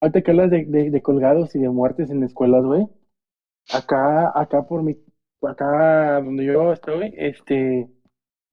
ahorita 0.01 0.21
que 0.21 0.31
hablas 0.31 0.49
de, 0.51 0.65
de, 0.65 0.89
de 0.89 1.01
colgados 1.01 1.53
y 1.55 1.59
de 1.59 1.69
muertes 1.69 2.09
en 2.09 2.23
escuelas, 2.23 2.63
güey. 2.63 2.87
Acá, 3.73 4.31
acá 4.39 4.63
por 4.63 4.83
mi, 4.83 4.97
acá 5.41 6.21
donde 6.21 6.45
yo 6.45 6.73
estoy, 6.73 7.13
este, 7.17 7.89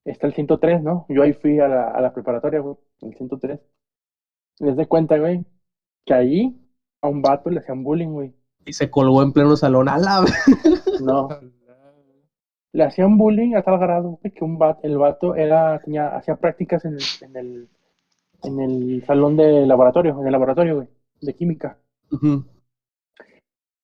está 0.04 0.26
el 0.26 0.34
103, 0.34 0.82
¿no? 0.82 1.06
Yo 1.08 1.22
ahí 1.22 1.32
fui 1.32 1.58
a 1.60 1.68
la, 1.68 1.88
a 1.90 2.00
la 2.00 2.12
preparatoria, 2.12 2.60
güey, 2.60 2.76
el 3.02 3.14
103. 3.14 3.60
Les 4.60 4.76
de 4.76 4.86
cuenta, 4.86 5.18
güey, 5.18 5.44
que 6.04 6.14
ahí 6.14 6.60
a 7.02 7.08
un 7.08 7.22
vato 7.22 7.50
le 7.50 7.60
hacían 7.60 7.82
bullying, 7.82 8.08
güey. 8.08 8.34
Y 8.64 8.72
se 8.72 8.90
colgó 8.90 9.22
en 9.22 9.32
pleno 9.32 9.56
salón. 9.56 9.88
A 9.88 9.98
la. 9.98 10.24
No, 11.00 11.28
le 12.76 12.84
hacían 12.84 13.16
bullying 13.16 13.54
a 13.54 13.62
tal 13.62 13.78
grado, 13.78 14.18
güey, 14.20 14.32
que 14.34 14.44
un 14.44 14.58
vato, 14.58 14.80
el 14.82 14.98
vato 14.98 15.34
era, 15.34 15.78
tenía, 15.80 16.14
hacía 16.14 16.36
prácticas 16.36 16.84
en 16.84 16.94
el, 16.94 17.02
en 17.22 17.36
el, 17.36 17.68
en 18.42 18.60
el 18.60 19.04
salón 19.06 19.36
de 19.36 19.64
laboratorio, 19.66 20.20
en 20.20 20.26
el 20.26 20.32
laboratorio, 20.32 20.76
güey, 20.76 20.88
de 21.22 21.34
química. 21.34 21.78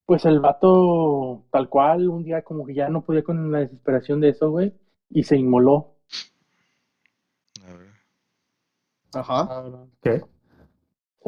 Pues 0.06 0.24
el 0.24 0.40
vato, 0.40 1.44
tal 1.50 1.68
cual, 1.68 2.08
un 2.08 2.24
día 2.24 2.42
como 2.42 2.66
que 2.66 2.74
ya 2.74 2.88
no 2.88 3.02
podía 3.02 3.22
con 3.22 3.52
la 3.52 3.60
desesperación 3.60 4.20
de 4.20 4.30
eso, 4.30 4.50
güey, 4.50 4.74
y 5.10 5.22
se 5.22 5.36
inmoló. 5.36 5.94
A 7.64 7.72
ver. 7.72 7.90
Ajá. 9.14 9.86
¿Qué? 10.02 10.22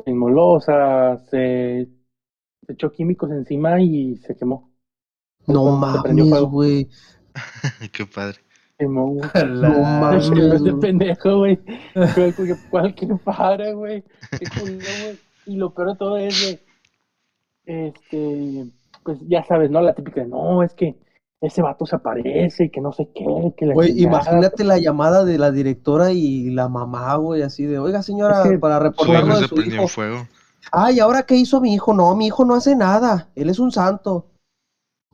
Se 0.05 0.11
inmoló, 0.11 0.49
o 0.49 0.61
sea, 0.61 1.19
se, 1.31 1.89
se 2.67 2.73
echó 2.73 2.91
químicos 2.91 3.31
encima 3.31 3.81
y 3.81 4.17
se 4.19 4.37
quemó. 4.37 4.75
No 5.47 5.77
mames, 5.77 6.43
güey. 6.51 6.89
Qué 7.93 8.07
padre. 8.07 8.39
Se 8.57 8.77
quemó, 8.79 9.13
güey. 9.13 9.29
No 9.47 9.81
mames. 9.81 10.31
Ese 10.31 10.73
pendejo, 10.75 11.39
güey. 11.39 11.59
Cualquier, 12.71 13.19
padre, 13.25 13.73
güey. 13.75 14.05
Güey. 14.61 14.79
Y 15.47 15.57
lo 15.57 15.75
peor 15.75 15.93
de 15.93 15.97
todo 15.97 16.17
es 16.17 16.41
de, 16.41 16.64
este, 17.67 18.67
pues 19.05 19.19
ya 19.29 19.45
sabes, 19.45 19.71
¿no? 19.71 19.81
La 19.81 19.95
típica 19.95 20.23
de, 20.23 20.29
no, 20.29 20.63
es 20.63 20.75
que 20.75 20.97
ese 21.41 21.61
vato 21.63 21.85
se 21.87 21.97
aparece 21.97 22.65
y 22.65 22.71
que 22.71 22.81
no 22.81 22.93
sé 22.93 23.09
qué, 23.15 23.25
que 23.57 23.67
la 23.67 23.75
Güey, 23.75 23.95
chingada". 23.95 24.09
imagínate 24.23 24.65
la 24.65 24.79
llamada 24.79 25.25
de 25.25 25.37
la 25.39 25.51
directora 25.51 26.13
y 26.13 26.51
la 26.51 26.69
mamá, 26.69 27.15
güey, 27.17 27.43
así 27.43 27.65
de, 27.67 27.79
oiga, 27.79 28.03
señora, 28.03 28.43
Es 28.43 28.51
que 28.51 28.59
para 28.59 28.79
Su 28.79 28.83
reportar 28.85 29.17
hijo 29.25 29.27
lo 29.29 29.41
de 29.41 29.49
su 29.49 29.61
hijo. 29.63 29.89
fuego. 29.89 30.27
Ay, 30.73 31.01
¿ahora 31.01 31.25
qué 31.25 31.37
hizo 31.37 31.61
mi 31.61 31.75
hijo? 31.75 31.93
No, 31.93 32.15
mi 32.17 32.27
hijo 32.27 32.45
no 32.45 32.55
hace 32.55 32.75
nada. 32.75 33.29
Él 33.35 33.51
es 33.51 33.59
un 33.59 33.71
santo. 33.71 34.27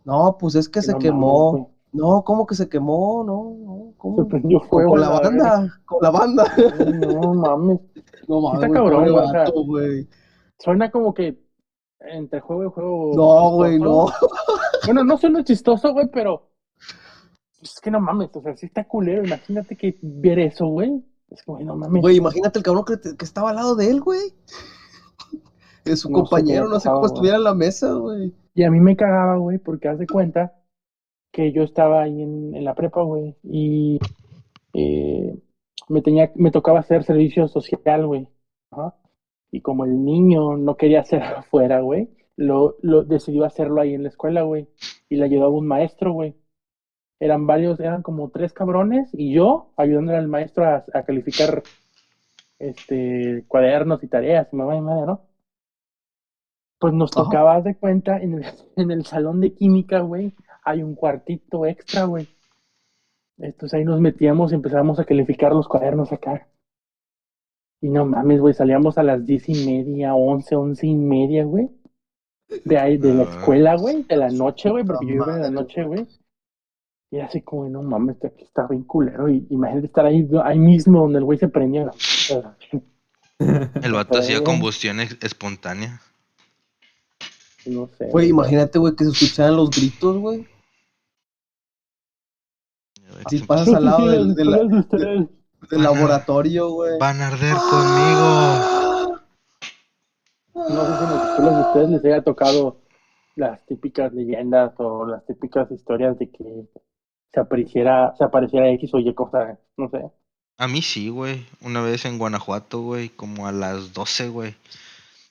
No, 0.04 0.36
pues 0.38 0.54
es 0.54 0.68
que 0.68 0.80
se 0.82 0.92
No 0.92 0.98
quemó. 0.98 1.52
mames, 1.52 1.68
No, 1.92 2.22
¿cómo 2.24 2.46
que 2.46 2.54
se 2.54 2.68
quemó? 2.68 3.24
No, 3.24 3.56
no, 3.66 3.92
¿cómo? 3.98 4.16
Se 4.22 4.24
prendió 4.30 4.60
Con, 4.60 4.68
fuego. 4.68 4.90
con 4.90 5.00
la 5.00 5.08
banda, 5.08 5.80
con 5.84 5.98
la 6.02 6.10
banda. 6.10 6.44
No 7.20 7.34
mames. 7.34 7.80
No 8.28 8.54
está 8.54 8.68
güey, 8.68 8.72
cabrón, 8.72 8.98
pobre 9.00 9.10
güey, 9.10 9.24
o 9.24 9.28
sea, 9.30 9.40
vato, 9.40 9.64
güey. 9.64 10.08
Suena 10.60 10.90
como 10.92 11.12
que 11.14 11.36
entre 12.00 12.40
juego 12.40 12.64
y 12.64 12.68
juego. 12.70 13.12
No, 13.14 13.50
güey, 13.56 13.78
no. 13.78 14.06
Bueno, 14.86 15.04
no 15.04 15.18
suena 15.18 15.44
chistoso, 15.44 15.92
güey, 15.92 16.08
pero. 16.10 16.50
Es 17.62 17.78
que 17.82 17.90
no 17.90 18.00
mames, 18.00 18.30
o 18.34 18.40
sea, 18.40 18.56
sí 18.56 18.66
está 18.66 18.84
culero. 18.88 19.24
Imagínate 19.24 19.76
que 19.76 19.98
ver 20.00 20.38
eso, 20.38 20.66
güey. 20.66 21.04
Es 21.28 21.42
que, 21.42 21.52
güey, 21.52 21.64
no 21.64 21.76
mames. 21.76 22.00
Güey, 22.00 22.16
imagínate 22.16 22.58
el 22.58 22.64
cabrón 22.64 22.84
que, 22.86 22.96
te- 22.96 23.16
que 23.16 23.24
estaba 23.24 23.50
al 23.50 23.56
lado 23.56 23.76
de 23.76 23.90
él, 23.90 24.00
güey. 24.00 24.32
Es 25.84 26.00
su 26.00 26.10
No 26.10 26.20
compañero, 26.20 26.68
no 26.68 26.80
sé 26.80 26.88
cómo 26.88 27.00
güey. 27.00 27.12
estuviera 27.12 27.36
en 27.36 27.44
la 27.44 27.54
mesa, 27.54 27.92
güey. 27.92 28.34
Y 28.54 28.62
a 28.64 28.70
mí 28.70 28.80
me 28.80 28.96
cagaba, 28.96 29.36
güey, 29.36 29.58
porque 29.58 29.88
haz 29.88 29.98
de 29.98 30.06
cuenta 30.06 30.54
que 31.32 31.52
yo 31.52 31.62
estaba 31.62 32.02
ahí 32.02 32.22
en, 32.22 32.54
en 32.54 32.64
la 32.64 32.74
prepa, 32.74 33.02
güey, 33.02 33.36
y 33.44 33.98
eh, 34.74 35.38
me 35.88 36.02
tenía, 36.02 36.32
me 36.34 36.50
tocaba 36.50 36.80
hacer 36.80 37.04
servicio 37.04 37.46
social, 37.48 38.06
güey. 38.06 38.28
Ajá. 38.72 38.96
Y 39.50 39.60
como 39.62 39.84
el 39.84 40.04
niño 40.04 40.56
no 40.56 40.76
quería 40.76 41.00
hacerlo 41.00 41.38
afuera, 41.38 41.80
güey, 41.80 42.08
lo, 42.36 42.76
lo 42.82 43.04
decidió 43.04 43.44
hacerlo 43.44 43.80
ahí 43.80 43.94
en 43.94 44.04
la 44.04 44.08
escuela, 44.08 44.42
güey. 44.42 44.68
Y 45.08 45.16
le 45.16 45.24
ayudaba 45.24 45.50
un 45.50 45.66
maestro, 45.66 46.12
güey. 46.12 46.36
Eran 47.20 47.46
varios, 47.46 47.78
eran 47.80 48.02
como 48.02 48.30
tres 48.30 48.52
cabrones, 48.52 49.10
y 49.12 49.34
yo 49.34 49.72
ayudándole 49.76 50.18
al 50.18 50.28
maestro 50.28 50.64
a, 50.64 50.84
a 50.94 51.02
calificar 51.02 51.62
este 52.58 53.44
cuadernos 53.48 54.02
y 54.02 54.08
tareas, 54.08 54.48
y 54.52 54.56
mamá 54.56 54.76
y 54.76 54.80
madre, 54.80 55.06
¿no? 55.06 55.22
Pues 56.78 56.94
nos 56.94 57.10
tocaba, 57.10 57.60
de 57.60 57.76
cuenta, 57.76 58.18
en 58.18 58.34
el, 58.34 58.44
en 58.76 58.90
el 58.90 59.04
salón 59.04 59.40
de 59.40 59.52
química, 59.52 60.00
güey, 60.00 60.34
hay 60.64 60.82
un 60.82 60.94
cuartito 60.94 61.66
extra, 61.66 62.04
güey. 62.04 62.26
Entonces 63.38 63.78
ahí 63.78 63.84
nos 63.84 64.00
metíamos 64.00 64.52
y 64.52 64.54
empezábamos 64.54 64.98
a 64.98 65.04
calificar 65.04 65.52
los 65.52 65.68
cuadernos 65.68 66.12
acá. 66.12 66.48
Y 67.82 67.88
no 67.88 68.04
mames, 68.06 68.40
güey, 68.40 68.52
salíamos 68.54 68.98
a 68.98 69.02
las 69.02 69.24
diez 69.24 69.48
y 69.48 69.64
media, 69.66 70.14
once, 70.14 70.54
once 70.54 70.86
y 70.86 70.94
media, 70.94 71.44
güey. 71.44 71.68
De 72.64 72.78
ahí, 72.78 72.96
de 72.98 73.14
la 73.14 73.22
Ah. 73.22 73.30
escuela, 73.30 73.76
güey, 73.76 74.02
de 74.02 74.16
la 74.16 74.28
noche, 74.30 74.68
güey, 74.70 74.84
porque 74.84 75.06
yo 75.06 75.14
iba 75.14 75.34
de 75.36 75.40
la 75.42 75.50
noche, 75.50 75.84
güey. 75.84 76.06
Y 77.12 77.20
así 77.20 77.40
como, 77.42 77.68
no 77.68 77.82
mames, 77.82 78.16
aquí 78.24 78.44
está 78.44 78.66
bien 78.68 78.84
culero. 78.84 79.28
Y 79.28 79.46
imagínate 79.50 79.86
estar 79.86 80.04
ahí, 80.06 80.28
ahí 80.44 80.58
mismo 80.58 81.00
donde 81.00 81.18
el 81.18 81.24
güey 81.24 81.38
se 81.38 81.48
prendía. 81.48 81.86
la- 81.86 82.56
El 83.82 83.92
vato 83.92 84.18
hacía 84.18 84.44
combustión 84.44 85.00
espontánea. 85.00 86.00
No 87.66 87.88
sé. 87.98 88.08
Güey, 88.10 88.28
imagínate, 88.28 88.78
güey, 88.78 88.94
que 88.94 89.04
se 89.04 89.10
escucharan 89.10 89.56
los 89.56 89.70
gritos, 89.70 90.18
güey. 90.18 90.46
Si 93.28 93.38
pasas 93.40 93.74
al 93.74 93.84
lado 93.86 94.06
de, 94.34 94.44
la, 94.44 94.58
de, 94.58 95.28
del 95.70 95.82
laboratorio, 95.82 96.70
güey. 96.70 96.98
Van 96.98 97.20
a 97.22 97.28
arder 97.28 97.56
conmigo. 97.56 99.20
No 100.54 100.84
sé 100.86 100.98
si 100.98 101.04
en 101.04 101.10
las 101.10 101.28
escuelas 101.30 101.54
de 101.56 101.62
ustedes 101.62 101.88
les 101.90 102.04
haya 102.04 102.22
tocado 102.24 102.80
las 103.36 103.64
típicas 103.66 104.12
leyendas 104.12 104.72
o 104.78 105.06
las 105.06 105.24
típicas 105.26 105.70
historias 105.70 106.18
de 106.18 106.30
que 106.30 106.66
se 107.32 107.40
apareciera, 107.40 108.14
se 108.18 108.24
apareciera 108.24 108.68
X 108.72 108.90
o 108.92 108.98
Y 108.98 109.14
cosa, 109.14 109.58
no 109.76 109.88
sé. 109.88 110.10
A 110.58 110.68
mí 110.68 110.82
sí, 110.82 111.08
güey. 111.08 111.46
Una 111.62 111.80
vez 111.80 112.04
en 112.04 112.18
Guanajuato, 112.18 112.80
güey, 112.80 113.08
como 113.08 113.46
a 113.46 113.52
las 113.52 113.94
12, 113.94 114.28
güey. 114.28 114.54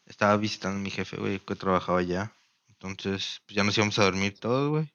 Estaba 0.08 0.36
visitando 0.38 0.78
a 0.80 0.82
mi 0.82 0.90
jefe, 0.90 1.18
güey, 1.18 1.40
que 1.40 1.56
trabajaba 1.56 2.00
allá. 2.00 2.32
Entonces, 2.70 3.42
pues 3.46 3.56
ya 3.56 3.64
nos 3.64 3.78
íbamos 3.78 4.00
a 4.00 4.06
dormir 4.06 4.40
todos, 4.40 4.70
güey. 4.70 4.92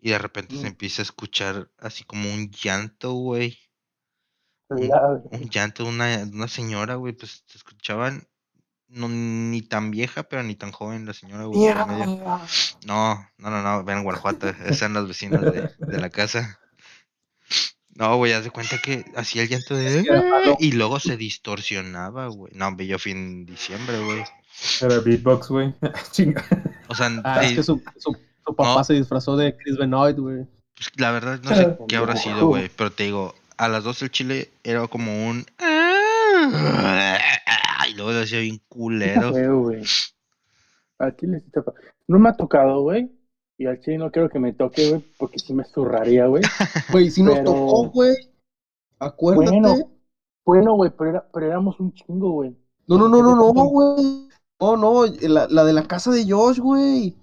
Y 0.00 0.10
de 0.10 0.18
repente 0.18 0.56
se 0.56 0.64
Mm. 0.64 0.68
empieza 0.68 1.02
a 1.02 1.04
escuchar 1.04 1.68
así 1.78 2.02
como 2.04 2.32
un 2.32 2.50
llanto, 2.50 3.12
güey. 3.12 3.58
Un, 4.70 5.50
llanto 5.50 5.84
de 5.84 5.88
una, 5.90 6.18
una 6.32 6.48
señora, 6.48 6.94
güey. 6.94 7.12
Pues 7.12 7.42
se 7.46 7.58
escuchaban 7.58 8.26
no, 8.88 9.08
ni 9.08 9.62
tan 9.62 9.90
vieja, 9.90 10.24
pero 10.24 10.42
ni 10.42 10.54
tan 10.56 10.72
joven 10.72 11.06
la 11.06 11.12
señora, 11.12 11.44
güey. 11.44 11.64
era 11.66 11.86
medio- 11.86 12.40
No, 12.86 13.26
no, 13.38 13.50
no, 13.50 13.62
no, 13.62 13.84
ven 13.84 13.98
en 13.98 14.04
Guanajuato, 14.04 14.48
esas 14.48 14.82
eran 14.82 14.94
las 14.94 15.06
vecinas 15.08 15.40
de, 15.42 15.70
de 15.78 15.98
la 16.00 16.10
casa. 16.10 16.58
No, 17.94 18.16
güey, 18.16 18.32
haz 18.32 18.44
de 18.44 18.50
cuenta 18.50 18.78
que 18.82 19.04
hacía 19.16 19.42
el 19.42 19.48
llanto 19.48 19.74
de... 19.76 20.02
malo. 20.30 20.56
Y 20.58 20.72
luego 20.72 20.98
se 21.00 21.16
distorsionaba, 21.16 22.28
güey. 22.28 22.52
No, 22.54 22.68
hombre, 22.68 22.86
yo 22.86 22.98
fui 22.98 23.12
en 23.12 23.44
diciembre, 23.44 23.98
güey. 24.04 24.24
Era 24.80 25.00
beatbox, 25.00 25.48
güey. 25.48 25.74
Chinga. 26.12 26.44
O 26.88 26.94
sea, 26.94 27.10
Ah, 27.24 27.44
es 27.44 27.54
que 27.56 27.62
su, 27.62 27.82
su, 27.96 28.16
su 28.44 28.54
papá 28.54 28.74
No. 28.76 28.84
se 28.84 28.94
disfrazó 28.94 29.36
de 29.36 29.56
Chris 29.56 29.76
Benoit, 29.76 30.16
güey. 30.18 30.46
pues, 30.74 30.90
la 30.96 31.10
verdad 31.10 31.40
no 31.42 31.50
sé 31.54 31.76
qué 31.88 31.96
habrá 31.96 32.16
sido, 32.16 32.46
güey. 32.46 32.70
Pero 32.74 32.90
te 32.90 33.04
digo, 33.04 33.34
a 33.60 33.68
las 33.68 33.84
12 33.84 34.06
el 34.06 34.10
chile 34.10 34.50
era 34.64 34.88
como 34.88 35.28
un... 35.28 35.44
Y 37.88 37.94
luego 37.94 38.12
le 38.12 38.22
hacía 38.22 38.40
bien 38.40 38.60
culero. 38.68 39.32
Chile 41.16 41.42
sí 41.44 41.50
No 42.08 42.18
me 42.18 42.30
ha 42.30 42.36
tocado, 42.36 42.82
güey. 42.82 43.10
Y 43.58 43.66
al 43.66 43.78
chile 43.80 43.98
no 43.98 44.10
quiero 44.10 44.30
que 44.30 44.38
me 44.38 44.54
toque, 44.54 44.88
güey, 44.88 45.04
porque 45.18 45.38
sí 45.38 45.52
me 45.52 45.64
zurraría, 45.64 46.26
güey. 46.26 46.42
Güey, 46.90 47.06
nos 47.18 47.34
Pero- 47.34 47.44
tocó, 47.44 47.90
güey. 47.90 48.14
Acuérdate. 48.98 49.50
Bueno. 49.50 49.90
Bueno, 50.46 50.74
güey, 50.74 50.90
pero, 50.96 51.10
era- 51.10 51.28
pero 51.30 51.46
éramos 51.46 51.78
un 51.80 51.92
chingo, 51.92 52.30
güey. 52.32 52.56
No, 52.86 52.96
no, 52.96 53.08
no, 53.08 53.22
no, 53.22 53.34
no, 53.36 53.64
güey. 53.64 54.28
No, 54.58 54.76
no, 54.78 55.04
la, 55.06 55.46
la 55.48 55.64
de 55.64 55.72
la 55.74 55.86
casa 55.86 56.10
de 56.10 56.24
Josh, 56.26 56.58
güey. 56.58 57.14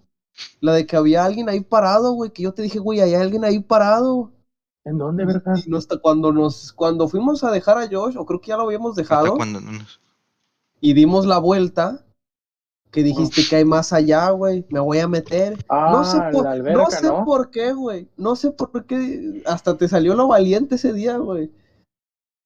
La 0.62 0.74
de 0.74 0.86
que 0.86 0.96
había 0.96 1.26
alguien 1.26 1.50
ahí 1.50 1.62
parado, 1.62 2.14
güey. 2.14 2.30
Que 2.30 2.44
yo 2.44 2.54
te 2.54 2.62
dije, 2.62 2.78
güey, 2.78 3.02
hay 3.02 3.16
alguien 3.16 3.44
ahí 3.44 3.60
parado. 3.60 4.32
¿En 4.88 4.98
dónde, 4.98 5.26
verga? 5.26 5.54
No 5.68 5.78
está, 5.78 5.98
cuando 5.98 6.32
nos, 6.32 6.72
cuando 6.72 7.10
fuimos 7.10 7.44
a 7.44 7.52
dejar 7.52 7.78
a 7.78 7.90
Josh, 7.92 8.16
o 8.18 8.26
creo 8.26 8.40
que 8.40 8.48
ya 8.48 8.58
lo 8.58 8.64
habíamos 8.64 8.92
Hasta 8.92 9.02
dejado, 9.02 9.36
cuando 9.36 9.60
no 9.60 9.74
nos- 9.74 10.00
y 10.80 10.94
dimos 10.94 11.26
la 11.26 11.40
vuelta, 11.40 12.06
que 12.90 13.04
dijiste 13.04 13.42
que 13.50 13.58
hay 13.58 13.66
más 13.66 13.92
allá, 13.92 14.30
güey. 14.30 14.66
Me 14.70 14.80
voy 14.80 15.00
a 15.00 15.08
meter. 15.08 15.58
Ah, 15.68 15.90
no 15.92 16.06
sé 16.06 16.18
por, 16.32 16.46
la 16.46 16.52
alberca, 16.52 16.82
no 16.82 16.90
sé 16.90 17.08
¿no? 17.08 17.26
por 17.26 17.50
qué, 17.50 17.74
güey. 17.74 18.08
No 18.16 18.38
sé 18.38 18.52
por 18.52 18.86
qué. 18.86 19.44
Hasta 19.46 19.76
te 19.76 19.90
salió 19.90 20.16
lo 20.16 20.30
valiente 20.30 20.76
ese 20.76 20.94
día, 20.94 21.18
güey. 21.18 21.52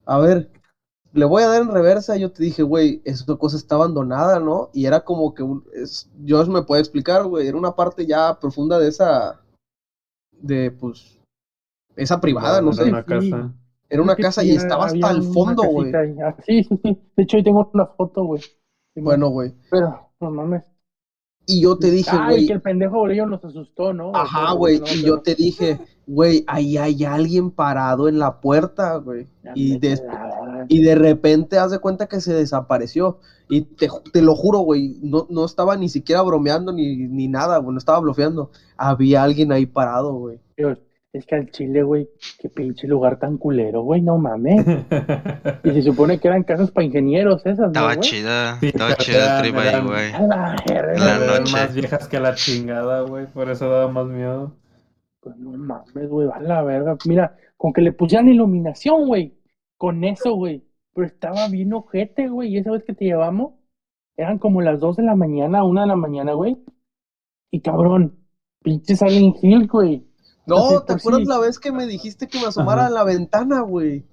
A 0.06 0.17
ver, 0.17 0.49
le 1.13 1.25
voy 1.25 1.43
a 1.43 1.47
dar 1.47 1.62
en 1.62 1.69
reversa. 1.69 2.17
Yo 2.17 2.32
te 2.32 2.41
dije, 2.41 2.63
güey, 2.63 3.04
esa 3.06 3.23
cosa 3.36 3.56
está 3.56 3.75
abandonada, 3.75 4.39
¿no? 4.39 4.71
Y 4.73 4.88
era 4.88 5.04
como 5.04 5.36
que 5.36 5.43
un. 5.43 5.63
Es, 5.73 6.10
Josh 6.27 6.47
me 6.47 6.63
puede 6.63 6.82
explicar, 6.82 7.23
güey. 7.27 7.47
Era 7.47 7.58
una 7.58 7.75
parte 7.75 8.08
ya 8.08 8.39
profunda 8.39 8.80
de 8.80 8.88
esa. 8.88 9.39
De, 10.32 10.71
pues. 10.71 11.21
Esa 12.02 12.20
privada, 12.22 12.62
no 12.62 12.72
Era 12.72 12.84
sé. 12.84 12.90
una 12.90 13.02
Sí. 13.02 13.06
casa. 13.08 13.54
Era 13.90 14.02
una 14.02 14.16
casa 14.16 14.44
y 14.44 14.52
estaba 14.52 14.86
hasta 14.86 15.12
el 15.12 15.22
una 15.22 15.34
fondo, 15.34 15.64
güey. 15.64 15.92
Ah, 15.94 16.36
sí, 16.46 16.64
sí, 16.70 16.80
sí. 16.84 16.98
De 17.16 17.24
hecho, 17.24 17.38
ahí 17.38 17.44
tengo 17.44 17.70
una 17.74 17.86
foto, 17.86 18.24
güey. 18.24 18.42
Bueno, 18.96 19.30
güey. 19.30 19.54
Pero, 19.70 20.10
no 20.20 20.32
mames. 20.32 20.64
Y 21.46 21.62
yo 21.64 21.78
te 21.78 21.92
dije, 21.92 22.12
Ay, 22.14 22.30
güey. 22.36 22.48
que 22.48 22.54
el 22.54 22.62
pendejo 22.62 22.98
bolillo 23.00 23.26
nos 23.26 23.44
asustó, 23.44 23.94
¿no? 23.94 24.16
Ajá, 24.16 24.54
güey. 24.54 24.80
no, 24.80 24.86
y 24.88 25.04
yo 25.04 25.22
te 25.22 25.36
dije, 25.36 25.80
güey, 26.08 26.44
ahí 26.48 26.78
hay 26.78 27.04
alguien 27.04 27.52
parado 27.52 28.08
en 28.08 28.20
la 28.20 28.40
puerta, 28.40 28.96
güey. 28.98 29.28
Y, 29.56 29.78
la- 29.80 30.66
y 30.70 30.82
de 30.84 30.96
repente 30.96 31.58
haz 31.58 31.72
de 31.72 31.80
cuenta 31.80 32.08
que 32.08 32.22
se 32.22 32.34
desapareció. 32.34 33.20
Y 33.50 33.62
te, 33.62 33.90
te 34.14 34.22
lo 34.22 34.36
juro, 34.36 34.60
güey, 34.60 35.00
no, 35.02 35.26
no 35.30 35.44
estaba 35.44 35.76
ni 35.76 35.90
siquiera 35.90 36.22
bromeando 36.22 36.72
ni, 36.72 36.96
ni 36.96 37.28
nada, 37.28 37.58
güey, 37.58 37.74
no 37.74 37.80
estaba 37.80 38.00
blofeando. 38.00 38.52
Había 38.78 39.24
alguien 39.24 39.52
ahí 39.52 39.66
parado, 39.66 40.14
güey. 40.14 40.40
Es 41.13 41.26
que 41.26 41.36
al 41.36 41.52
Chile, 41.52 41.84
güey, 41.84 42.10
qué 42.39 42.47
pinche 42.47 42.88
lugar 42.88 43.19
tan 43.19 43.38
culero, 43.38 43.82
güey, 43.82 44.02
no 44.02 44.17
mames. 44.17 44.65
Y 45.63 45.71
se 45.71 45.82
supone 45.82 46.19
que 46.19 46.30
eran 46.30 46.43
casas 46.43 46.71
para 46.71 46.86
ingenieros 46.86 47.45
esas, 47.45 47.60
¿no, 47.60 47.67
Estaba 47.67 47.97
chida, 47.97 48.58
Sí, 48.62 48.67
estaba 48.67 48.95
chida 48.95 49.38
el 49.38 49.43
trip 49.43 49.58
ahí, 49.58 49.82
güey. 49.86 50.12
La 50.30 51.17
noche. 51.39 51.52
más 51.52 51.76
viejas 51.76 52.08
que 52.08 52.19
la 52.19 52.34
chingada, 52.34 53.02
güey. 53.02 53.28
Por 53.28 53.50
eso 53.50 53.69
daba 53.69 53.91
más 53.91 54.08
miedo. 54.08 54.56
Pues 55.19 55.36
no 55.38 55.52
mames, 55.52 56.08
güey, 56.08 56.30
a 56.34 56.39
la 56.39 56.63
verga. 56.63 56.95
Mira, 57.06 57.36
con 57.58 57.74
que 57.74 57.82
le 57.82 57.91
pusieran 57.91 58.30
iluminación, 58.30 59.08
güey. 59.08 59.38
Con 59.78 60.06
eso, 60.06 60.36
güey. 60.36 60.63
Pero 60.93 61.08
estaba 61.08 61.50
bien 61.50 61.74
ojete, 61.74 62.30
güey. 62.30 62.54
Y 62.54 62.58
esa 62.60 62.71
vez 62.71 62.86
que 62.86 62.93
te 62.93 63.04
llevamos, 63.04 63.54
eran 64.15 64.39
como 64.39 64.62
las 64.62 64.80
2 64.80 64.95
de 64.95 65.04
la 65.04 65.15
mañana, 65.15 65.65
1 65.65 65.82
de 65.82 65.88
la 65.88 65.95
mañana, 65.97 66.34
güey. 66.34 66.58
Y 67.52 67.60
cabrón, 67.60 68.17
pinche 68.63 68.95
Silent 68.95 69.36
Hill, 69.43 69.67
güey. 69.67 70.11
No, 70.45 70.82
¿te 70.84 70.93
acuerdas 70.93 71.21
sí. 71.21 71.27
la 71.27 71.39
vez 71.39 71.60
que 71.60 71.71
me 71.71 71.86
dijiste 71.86 72.27
que 72.27 72.39
me 72.39 72.47
asomara 72.47 72.84
Ajá. 72.84 72.88
a 72.89 72.93
la 72.93 73.04
ventana, 73.04 73.62
güey? 73.62 74.06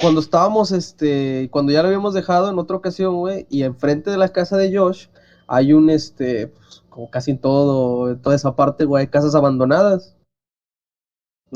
Cuando 0.00 0.20
estábamos, 0.20 0.72
este, 0.72 1.48
cuando 1.50 1.70
ya 1.72 1.82
lo 1.82 1.88
habíamos 1.88 2.14
dejado 2.14 2.50
en 2.50 2.58
otra 2.58 2.76
ocasión, 2.76 3.16
güey, 3.16 3.46
y 3.50 3.62
enfrente 3.62 4.10
de 4.10 4.16
la 4.16 4.30
casa 4.30 4.56
de 4.56 4.76
Josh 4.76 5.06
hay 5.46 5.72
un, 5.72 5.90
este, 5.90 6.48
pues, 6.48 6.82
como 6.88 7.10
casi 7.10 7.32
en 7.32 7.40
todo, 7.40 8.10
en 8.10 8.20
toda 8.20 8.34
esa 8.34 8.56
parte, 8.56 8.84
güey, 8.84 9.02
hay 9.02 9.08
casas 9.08 9.34
abandonadas. 9.34 10.16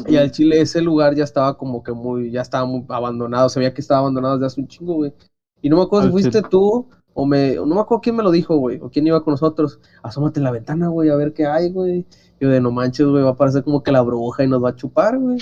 Y 0.07 0.17
al 0.17 0.31
Chile 0.31 0.61
ese 0.61 0.83
lugar 0.83 1.15
ya 1.15 1.25
estaba 1.25 1.57
como 1.57 1.83
que 1.83 1.93
muy, 1.93 2.31
ya 2.31 2.43
estaba 2.43 2.67
muy 2.67 2.85
abandonado, 2.89 3.49
se 3.49 3.59
veía 3.59 3.73
que 3.73 3.81
estaba 3.81 4.01
abandonado 4.01 4.35
desde 4.35 4.47
hace 4.47 4.61
un 4.61 4.69
chingo, 4.69 4.95
güey. 4.95 5.15
Y 5.63 5.71
no 5.71 5.77
me 5.77 5.83
acuerdo 5.83 6.07
si 6.07 6.13
fuiste 6.13 6.43
tú 6.43 6.91
o 7.19 7.25
me, 7.25 7.55
no 7.55 7.65
me 7.65 7.81
acuerdo 7.81 8.03
quién 8.03 8.15
me 8.15 8.23
lo 8.23 8.31
dijo, 8.31 8.57
güey, 8.57 8.79
o 8.83 8.91
quién 8.91 9.07
iba 9.07 9.25
con 9.25 9.33
nosotros. 9.33 9.81
Asómate 10.03 10.39
en 10.39 10.45
la 10.45 10.51
ventana, 10.51 10.89
güey, 10.89 11.09
a 11.09 11.17
ver 11.17 11.33
qué 11.33 11.47
hay, 11.47 11.71
güey. 11.73 12.05
Yo 12.39 12.51
de 12.51 12.61
no 12.61 12.71
manches, 12.71 13.07
güey, 13.07 13.25
va 13.25 13.31
a 13.31 13.37
parecer 13.37 13.65
como 13.65 13.83
que 13.83 13.91
la 13.91 14.03
bruja 14.03 14.45
y 14.45 14.49
nos 14.49 14.63
va 14.63 14.69
a 14.69 14.77
chupar, 14.77 15.19
güey. 15.19 15.39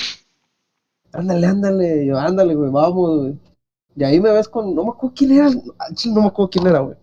Ándale, 1.13 1.49
ándale, 1.49 2.07
yo, 2.07 2.17
ándale, 2.17 2.55
güey, 2.55 2.71
vamos, 2.71 3.21
güey. 3.23 3.39
Y 3.97 4.05
ahí 4.05 4.21
me 4.21 4.31
ves 4.31 4.49
con, 4.49 4.73
no 4.73 4.85
me 4.85 4.91
acuerdo 4.91 5.15
quién 5.17 5.33
era, 5.33 5.51
chile 5.95 6.15
no 6.15 6.21
me 6.21 6.29
acuerdo 6.29 6.51
quién 6.51 6.67
era, 6.69 6.79
güey. 6.79 6.97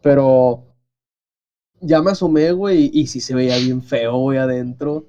Pero 0.00 0.62
ya 1.80 2.00
me 2.00 2.12
asomé, 2.12 2.52
güey, 2.52 2.90
y 2.94 3.08
sí 3.08 3.20
se 3.20 3.34
veía 3.34 3.56
bien 3.56 3.82
feo, 3.82 4.16
güey, 4.18 4.38
adentro. 4.38 5.06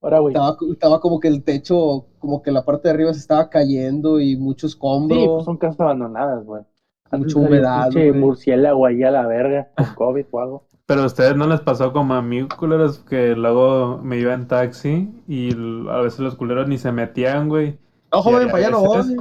Ahora, 0.00 0.20
güey. 0.20 0.34
Estaba, 0.34 0.56
estaba 0.72 1.00
como 1.00 1.18
que 1.18 1.26
el 1.26 1.42
techo, 1.42 2.06
como 2.20 2.42
que 2.42 2.52
la 2.52 2.64
parte 2.64 2.86
de 2.86 2.94
arriba 2.94 3.12
se 3.12 3.18
estaba 3.18 3.50
cayendo 3.50 4.20
y 4.20 4.36
mucho 4.36 4.68
escombro. 4.68 5.18
Sí, 5.18 5.26
pues 5.26 5.44
son 5.44 5.56
casas 5.56 5.80
abandonadas, 5.80 6.44
güey. 6.44 6.62
Mucha 7.12 7.38
humedad, 7.38 7.84
Pinche 7.90 8.12
murciélago 8.12 8.86
ahí 8.86 9.02
a 9.02 9.10
la 9.10 9.26
verga, 9.26 9.68
con 9.76 9.86
COVID 9.94 10.26
o 10.30 10.40
algo. 10.40 10.64
Pero 10.86 11.02
a 11.02 11.06
ustedes 11.06 11.36
no 11.36 11.46
les 11.46 11.60
pasó 11.60 11.92
como 11.92 12.14
a 12.14 12.22
mí, 12.22 12.48
culeros, 12.48 12.98
que 13.00 13.36
luego 13.36 14.00
me 14.02 14.18
iba 14.18 14.34
en 14.34 14.48
taxi 14.48 15.08
y 15.28 15.50
a 15.88 15.98
veces 16.00 16.20
los 16.20 16.34
culeros 16.34 16.66
ni 16.68 16.78
se 16.78 16.90
metían, 16.92 17.48
güey. 17.48 17.78
No, 18.12 18.22
joven, 18.22 18.48
para 18.50 18.58
allá 18.58 18.70
no 18.70 18.92
veces- 18.96 19.16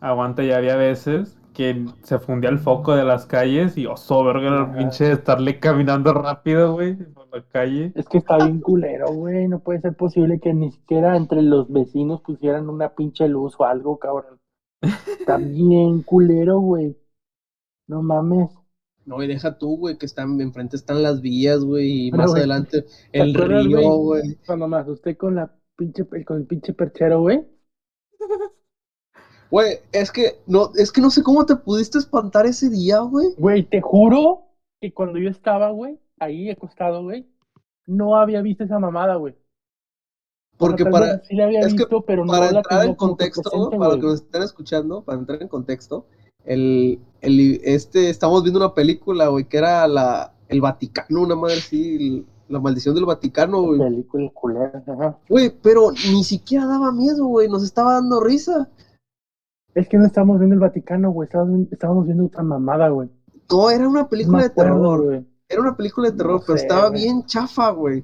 Aguanta, 0.00 0.44
ya 0.44 0.58
había 0.58 0.76
veces 0.76 1.36
que 1.54 1.86
se 2.04 2.20
fundía 2.20 2.50
el 2.50 2.60
foco 2.60 2.94
de 2.94 3.02
las 3.02 3.26
calles 3.26 3.76
y 3.76 3.84
oso, 3.86 4.22
verga, 4.22 4.46
el 4.46 4.62
Ajá. 4.62 4.72
pinche 4.78 5.06
de 5.06 5.12
estarle 5.14 5.58
caminando 5.58 6.14
rápido, 6.14 6.74
güey, 6.74 6.94
por 6.94 7.26
la 7.36 7.42
calle. 7.50 7.90
Es 7.96 8.08
que 8.08 8.18
está 8.18 8.36
bien 8.36 8.60
culero, 8.60 9.08
güey. 9.08 9.48
No 9.48 9.58
puede 9.58 9.80
ser 9.80 9.96
posible 9.96 10.38
que 10.38 10.54
ni 10.54 10.70
siquiera 10.70 11.16
entre 11.16 11.42
los 11.42 11.68
vecinos 11.72 12.20
pusieran 12.20 12.68
una 12.68 12.90
pinche 12.90 13.26
luz 13.26 13.56
o 13.58 13.64
algo, 13.64 13.98
cabrón. 13.98 14.38
Está 15.18 15.36
bien 15.38 16.02
culero, 16.02 16.60
güey. 16.60 16.96
No 17.88 18.02
mames. 18.02 18.50
No, 19.04 19.22
y 19.22 19.26
deja 19.26 19.56
tú, 19.56 19.78
güey, 19.78 19.96
que 19.96 20.04
están 20.04 20.38
enfrente 20.40 20.76
están 20.76 21.02
las 21.02 21.22
vías, 21.22 21.64
güey, 21.64 22.08
y 22.08 22.10
Pero, 22.10 22.22
más 22.22 22.30
güey, 22.30 22.40
adelante 22.40 22.82
¿Te 23.10 23.20
el 23.20 23.34
acuerdas, 23.34 23.64
río, 23.64 23.96
güey. 23.96 24.38
Cuando 24.46 24.68
me 24.68 24.76
asusté 24.76 25.16
con 25.16 25.34
la 25.34 25.50
pinche, 25.76 26.04
con 26.24 26.36
el 26.36 26.46
pinche 26.46 26.74
perchero, 26.74 27.20
güey. 27.22 27.44
Güey, 29.50 29.78
es 29.92 30.12
que 30.12 30.42
no, 30.46 30.72
es 30.74 30.92
que 30.92 31.00
no 31.00 31.08
sé 31.08 31.22
cómo 31.22 31.46
te 31.46 31.56
pudiste 31.56 31.96
espantar 31.96 32.44
ese 32.44 32.68
día, 32.68 32.98
güey. 32.98 33.28
Güey, 33.38 33.62
te 33.62 33.80
juro 33.80 34.42
que 34.78 34.92
cuando 34.92 35.18
yo 35.18 35.30
estaba, 35.30 35.70
güey, 35.70 35.98
ahí 36.18 36.50
acostado, 36.50 37.02
güey, 37.02 37.26
no 37.86 38.16
había 38.16 38.42
visto 38.42 38.64
esa 38.64 38.78
mamada, 38.78 39.16
güey. 39.16 39.32
O 39.32 40.66
sea, 40.66 40.68
Porque 40.68 40.84
para, 40.84 41.14
vez 41.14 41.26
sí 41.26 41.34
la 41.34 41.44
había 41.44 41.60
es 41.60 41.68
que 41.68 41.84
visto, 41.84 42.02
pero 42.02 42.26
no 42.26 42.32
para 42.32 42.50
entrar 42.50 42.84
en 42.84 42.94
contexto, 42.94 43.42
presente, 43.42 43.78
para 43.78 43.92
los 43.92 44.00
que 44.00 44.06
nos 44.06 44.14
estén 44.20 44.42
escuchando, 44.42 45.02
para 45.02 45.18
entrar 45.18 45.40
en 45.40 45.48
contexto, 45.48 46.06
el, 46.48 46.98
el, 47.20 47.60
este, 47.64 48.10
estamos 48.10 48.42
viendo 48.42 48.58
una 48.60 48.74
película, 48.74 49.28
güey, 49.28 49.44
que 49.48 49.58
era 49.58 49.86
la, 49.86 50.32
el 50.48 50.60
Vaticano, 50.60 51.22
una 51.22 51.34
madre 51.36 51.56
así, 51.58 51.96
el- 51.96 52.26
La 52.50 52.58
maldición 52.60 52.94
del 52.94 53.04
Vaticano, 53.04 53.60
güey. 53.60 53.78
Película 53.78 54.30
culera, 54.32 54.82
ajá. 54.86 55.18
Güey, 55.28 55.50
pero 55.62 55.90
ni 55.92 56.24
siquiera 56.24 56.64
daba 56.66 56.90
miedo, 56.92 57.26
güey. 57.26 57.46
Nos 57.46 57.62
estaba 57.62 57.92
dando 57.94 58.20
risa. 58.20 58.70
Es 59.74 59.86
que 59.86 59.98
no 59.98 60.06
estábamos 60.06 60.38
viendo 60.38 60.54
el 60.54 60.60
Vaticano, 60.60 61.10
güey. 61.10 61.26
Estábamos, 61.26 61.52
viendo- 61.54 61.68
estábamos 61.72 62.06
viendo 62.06 62.24
otra 62.24 62.42
mamada, 62.42 62.88
güey. 62.88 63.10
No, 63.50 63.68
era 63.70 63.86
una 63.86 64.08
película 64.08 64.38
de 64.40 64.46
acuerdo, 64.46 64.72
terror. 64.76 65.04
güey. 65.04 65.26
Era 65.46 65.60
una 65.60 65.76
película 65.76 66.10
de 66.10 66.16
terror, 66.16 66.40
No 66.40 66.46
pero 66.46 66.56
sé, 66.58 66.64
estaba 66.64 66.88
güey. 66.88 67.02
bien 67.02 67.26
chafa, 67.26 67.70
güey. 67.70 68.02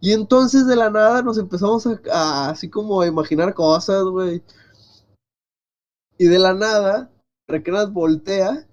Y 0.00 0.12
entonces 0.12 0.66
de 0.68 0.76
la 0.76 0.88
nada 0.88 1.20
nos 1.22 1.38
empezamos 1.38 1.86
a, 1.88 2.00
a 2.12 2.50
así 2.50 2.70
como 2.70 3.00
a 3.00 3.06
imaginar 3.08 3.52
cosas, 3.52 4.04
güey. 4.04 4.42
Y 6.18 6.26
de 6.26 6.38
la 6.38 6.52
nada, 6.52 7.08
Requenas 7.46 7.90
voltea 7.92 8.66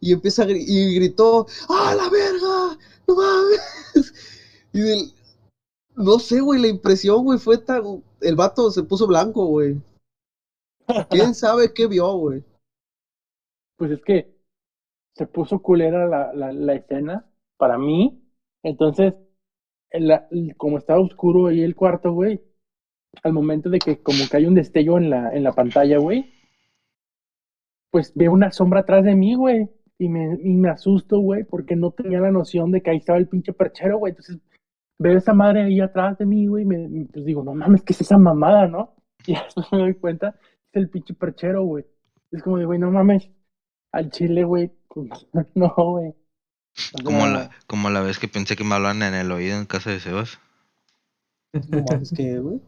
y 0.00 0.12
empieza 0.12 0.42
a 0.42 0.46
gri- 0.46 0.64
y 0.66 0.94
gritó, 0.94 1.46
¡Ah, 1.68 1.94
la 1.96 2.08
verga! 2.08 2.78
¡No 3.06 3.14
mames! 3.14 3.62
Y 4.72 4.80
del, 4.80 5.10
no 5.96 6.18
sé, 6.18 6.40
güey, 6.40 6.60
la 6.60 6.68
impresión, 6.68 7.24
güey, 7.24 7.38
fue 7.38 7.56
tan, 7.56 7.82
el 8.20 8.34
vato 8.36 8.70
se 8.70 8.82
puso 8.82 9.06
blanco, 9.06 9.46
güey. 9.46 9.80
¿Quién 11.10 11.34
sabe 11.34 11.72
qué 11.72 11.86
vio, 11.86 12.12
güey? 12.14 12.44
Pues 13.76 13.92
es 13.92 14.00
que 14.04 14.26
se 15.16 15.26
puso 15.26 15.58
culera 15.58 16.06
la, 16.06 16.32
la, 16.34 16.52
la 16.52 16.74
escena 16.74 17.24
para 17.56 17.78
mí. 17.78 18.22
Entonces, 18.62 19.14
el- 19.90 20.08
la- 20.08 20.26
como 20.56 20.76
estaba 20.78 21.00
oscuro 21.00 21.46
ahí 21.46 21.62
el 21.62 21.74
cuarto, 21.74 22.12
güey, 22.12 22.40
al 23.22 23.32
momento 23.32 23.70
de 23.70 23.78
que 23.78 23.96
como 23.96 24.18
que 24.30 24.36
hay 24.36 24.46
un 24.46 24.54
destello 24.54 24.98
en 24.98 25.10
la, 25.10 25.30
en 25.34 25.42
la 25.42 25.52
pantalla, 25.52 25.98
güey, 25.98 26.26
pues 27.90 28.12
veo 28.14 28.32
una 28.32 28.50
sombra 28.50 28.80
atrás 28.80 29.04
de 29.04 29.14
mí, 29.14 29.34
güey. 29.34 29.68
Y 30.00 30.08
me, 30.08 30.38
y 30.42 30.54
me 30.54 30.70
asusto, 30.70 31.18
güey, 31.18 31.42
porque 31.42 31.74
no 31.74 31.90
tenía 31.90 32.20
la 32.20 32.30
noción 32.30 32.70
de 32.70 32.82
que 32.82 32.90
ahí 32.90 32.98
estaba 32.98 33.18
el 33.18 33.26
pinche 33.26 33.52
perchero, 33.52 33.98
güey. 33.98 34.12
Entonces 34.12 34.38
veo 34.98 35.16
esa 35.16 35.32
madre 35.32 35.62
ahí 35.62 35.80
atrás 35.80 36.18
de 36.18 36.26
mí, 36.26 36.46
güey, 36.46 36.64
y 36.64 36.66
me, 36.66 37.06
pues 37.06 37.24
digo, 37.24 37.42
no 37.42 37.54
mames, 37.54 37.82
¿qué 37.82 37.92
es 37.92 38.00
esa 38.00 38.18
mamada, 38.18 38.66
no? 38.66 38.94
Y 39.26 39.34
después 39.34 39.66
me 39.72 39.78
doy 39.78 39.94
cuenta, 39.94 40.36
es 40.72 40.82
el 40.82 40.88
pinche 40.88 41.14
perchero, 41.14 41.64
güey. 41.64 41.84
Es 42.30 42.42
como 42.42 42.58
de, 42.58 42.64
güey, 42.64 42.78
no 42.78 42.90
mames, 42.90 43.30
al 43.92 44.10
chile, 44.10 44.44
güey, 44.44 44.70
pues, 44.88 45.08
no, 45.54 45.74
güey. 45.76 46.14
Como 47.04 47.26
la, 47.26 47.50
como 47.66 47.90
la 47.90 48.00
vez 48.00 48.18
que 48.18 48.28
pensé 48.28 48.54
que 48.54 48.62
me 48.62 48.74
hablaban 48.74 49.02
en 49.02 49.14
el 49.14 49.32
oído 49.32 49.58
en 49.58 49.66
casa 49.66 49.90
de 49.90 50.00
Sebas. 50.00 50.38
No 51.52 51.84
mames, 51.90 52.12
¿qué, 52.16 52.38
güey? 52.38 52.60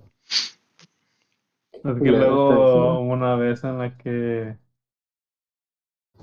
Es 1.72 1.80
que 1.83 1.98
Culero 1.98 2.50
está 2.50 2.54
luego 2.74 3.00
una 3.00 3.37
vez 3.37 3.62
en 3.64 3.78
la 3.78 3.96
que 3.96 4.56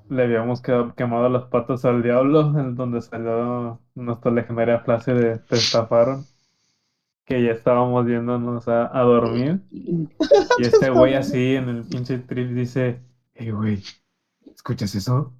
le 0.09 0.23
habíamos 0.23 0.61
quedado- 0.61 0.93
quemado 0.95 1.29
las 1.29 1.45
patas 1.45 1.85
al 1.85 2.01
diablo, 2.03 2.57
en 2.59 2.75
donde 2.75 3.01
salió 3.01 3.81
nuestra 3.95 4.31
legendaria 4.31 4.79
frase 4.79 5.13
de 5.13 5.37
te 5.39 5.55
estafaron, 5.55 6.25
que 7.25 7.43
ya 7.43 7.51
estábamos 7.51 8.07
yéndonos 8.07 8.67
a, 8.67 8.97
a 8.97 9.01
dormir, 9.03 9.61
y 9.71 10.07
este 10.59 10.89
güey 10.89 11.15
así 11.15 11.55
en 11.55 11.69
el 11.69 11.83
pinche 11.85 12.19
trip 12.19 12.49
dice, 12.51 13.01
hey 13.35 13.51
güey, 13.51 13.83
¿escuchas 14.55 14.95
eso? 14.95 15.33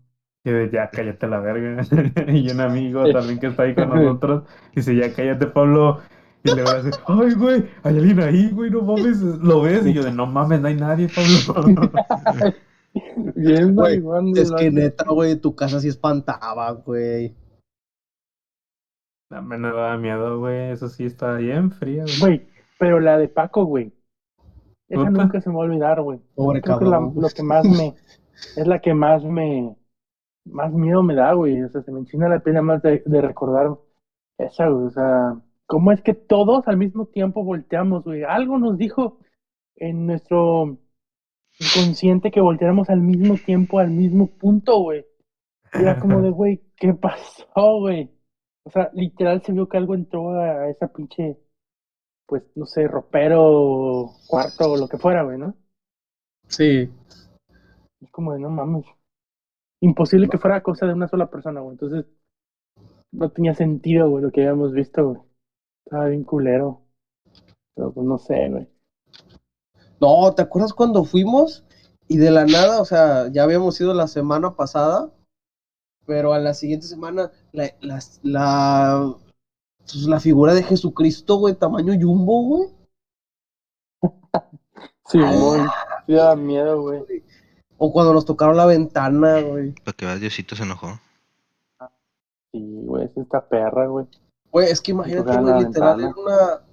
Y 0.43 0.51
de 0.51 0.69
ya 0.71 0.89
cállate 0.91 1.27
la 1.27 1.39
verga. 1.39 1.83
Y 2.27 2.49
un 2.51 2.61
amigo 2.61 3.09
también 3.11 3.39
que 3.39 3.47
está 3.47 3.63
ahí 3.63 3.75
con 3.75 3.89
nosotros 4.03 4.43
dice, 4.75 4.95
ya 4.95 5.13
cállate 5.13 5.47
Pablo. 5.47 5.99
Y 6.43 6.51
le 6.53 6.63
voy 6.63 6.71
a 6.71 6.75
decir, 6.83 6.93
ay 7.07 7.33
güey, 7.33 7.65
hay 7.83 7.97
alguien 7.97 8.19
ahí, 8.21 8.51
güey, 8.51 8.69
no 8.71 8.81
mames, 8.83 9.19
¿lo 9.21 9.61
ves? 9.61 9.85
Y 9.85 9.93
yo 9.93 10.03
de, 10.03 10.11
no 10.13 10.27
mames, 10.27 10.61
no 10.61 10.67
hay 10.69 10.75
nadie, 10.75 11.09
Pablo. 11.09 11.91
Bien, 13.35 13.75
Güey, 13.75 14.03
Es 14.35 14.51
que 14.51 14.71
neta, 14.71 15.05
güey, 15.09 15.35
tu 15.35 15.55
casa 15.55 15.79
sí 15.79 15.87
espantaba, 15.87 16.71
güey. 16.71 17.35
No 19.29 19.41
me 19.41 19.59
da 19.59 19.97
miedo, 19.97 20.39
güey, 20.39 20.71
eso 20.71 20.87
sí 20.87 21.05
está 21.05 21.35
bien 21.35 21.71
fría, 21.71 22.05
güey. 22.21 22.47
Pero 22.79 22.99
la 22.99 23.17
de 23.17 23.27
Paco, 23.27 23.65
güey. 23.65 23.91
Esa 24.87 25.09
nunca 25.09 25.41
se 25.41 25.49
me 25.49 25.55
va 25.57 25.63
a 25.63 25.65
olvidar, 25.65 26.01
güey. 26.01 26.19
Pobre 26.35 26.61
Creo 26.61 26.79
que 26.79 26.85
la- 26.85 26.99
lo 26.99 27.29
que 27.35 27.43
más 27.43 27.65
me. 27.65 27.93
Es 28.55 28.67
la 28.67 28.79
que 28.79 28.93
más 28.93 29.23
me. 29.23 29.75
Más 30.45 30.71
miedo 30.71 31.03
me 31.03 31.13
da, 31.15 31.33
güey. 31.33 31.61
O 31.61 31.69
sea, 31.69 31.81
se 31.81 31.91
me 31.91 31.99
enchina 31.99 32.29
la 32.29 32.39
pena 32.39 32.61
más 32.61 32.81
de, 32.81 33.03
de 33.05 33.21
recordar 33.21 33.75
esa, 34.37 34.69
güey. 34.69 34.85
O 34.85 34.91
sea, 34.91 35.35
¿cómo 35.65 35.91
es 35.91 36.01
que 36.01 36.13
todos 36.13 36.65
al 36.69 36.77
mismo 36.77 37.05
tiempo 37.07 37.43
volteamos, 37.43 38.05
güey? 38.05 38.23
Algo 38.23 38.57
nos 38.57 38.77
dijo 38.77 39.19
en 39.75 40.05
nuestro 40.07 40.77
inconsciente 41.59 42.31
que 42.31 42.41
volteáramos 42.41 42.89
al 42.89 43.01
mismo 43.01 43.35
tiempo, 43.35 43.79
al 43.79 43.91
mismo 43.91 44.27
punto, 44.27 44.79
güey. 44.79 45.05
Y 45.73 45.81
Era 45.81 45.99
como 45.99 46.21
de, 46.21 46.29
güey, 46.31 46.61
¿qué 46.75 46.93
pasó, 46.93 47.79
güey? 47.79 48.11
O 48.63 48.69
sea, 48.69 48.89
literal 48.93 49.41
se 49.43 49.53
vio 49.53 49.67
que 49.67 49.77
algo 49.77 49.95
entró 49.95 50.31
a 50.31 50.69
esa 50.69 50.87
pinche, 50.87 51.37
pues, 52.25 52.43
no 52.55 52.65
sé, 52.65 52.87
ropero, 52.87 54.11
cuarto 54.27 54.73
o 54.73 54.77
lo 54.77 54.87
que 54.87 54.97
fuera, 54.97 55.23
güey, 55.23 55.37
¿no? 55.37 55.55
Sí. 56.47 56.89
Es 58.01 58.11
como 58.11 58.33
de, 58.33 58.39
no 58.39 58.49
mames. 58.49 58.85
Imposible 59.81 60.27
que 60.27 60.37
fuera 60.37 60.63
cosa 60.63 60.85
de 60.85 60.93
una 60.93 61.07
sola 61.07 61.29
persona, 61.29 61.61
güey. 61.61 61.73
Entonces, 61.73 62.05
no 63.11 63.29
tenía 63.29 63.53
sentido, 63.53 64.09
güey, 64.09 64.23
lo 64.23 64.31
que 64.31 64.41
habíamos 64.41 64.73
visto, 64.73 65.09
güey. 65.09 65.21
Estaba 65.85 66.07
bien 66.07 66.23
culero. 66.23 66.81
Pero 67.75 67.93
pues 67.93 68.05
no 68.05 68.17
sé, 68.17 68.49
güey. 68.49 68.67
No, 69.99 70.33
¿te 70.33 70.41
acuerdas 70.41 70.73
cuando 70.73 71.03
fuimos? 71.03 71.63
Y 72.07 72.17
de 72.17 72.31
la 72.31 72.45
nada, 72.45 72.81
o 72.81 72.85
sea, 72.85 73.27
ya 73.31 73.43
habíamos 73.43 73.79
ido 73.81 73.93
la 73.93 74.07
semana 74.07 74.55
pasada, 74.55 75.11
pero 76.05 76.33
a 76.33 76.39
la 76.39 76.53
siguiente 76.53 76.87
semana, 76.87 77.31
la, 77.51 77.69
la, 77.81 77.99
la, 78.23 79.15
pues, 79.79 80.03
la 80.03 80.19
figura 80.19 80.53
de 80.53 80.63
Jesucristo, 80.63 81.35
güey, 81.37 81.55
tamaño 81.55 81.93
jumbo, 81.99 82.43
güey. 82.43 82.69
Sí, 85.09 85.19
güey. 85.19 85.61
Sí 86.05 86.13
da 86.13 86.35
miedo, 86.35 86.81
güey. 86.81 87.01
O 87.77 87.93
cuando 87.93 88.13
nos 88.13 88.25
tocaron 88.25 88.57
la 88.57 88.65
ventana, 88.65 89.39
güey. 89.39 89.71
Para 89.71 89.95
que 89.95 90.05
veas, 90.05 90.19
Diosito 90.19 90.53
se 90.53 90.63
enojó. 90.63 90.99
Sí, 92.51 92.81
güey, 92.83 93.05
es 93.05 93.15
esta 93.15 93.47
perra, 93.47 93.87
güey. 93.87 94.05
Güey, 94.51 94.69
es 94.69 94.81
que 94.81 94.91
imagínate, 94.91 95.37
güey, 95.37 95.63
literal, 95.63 95.97
ventana. 95.97 96.13
era 96.13 96.13
una... 96.17 96.66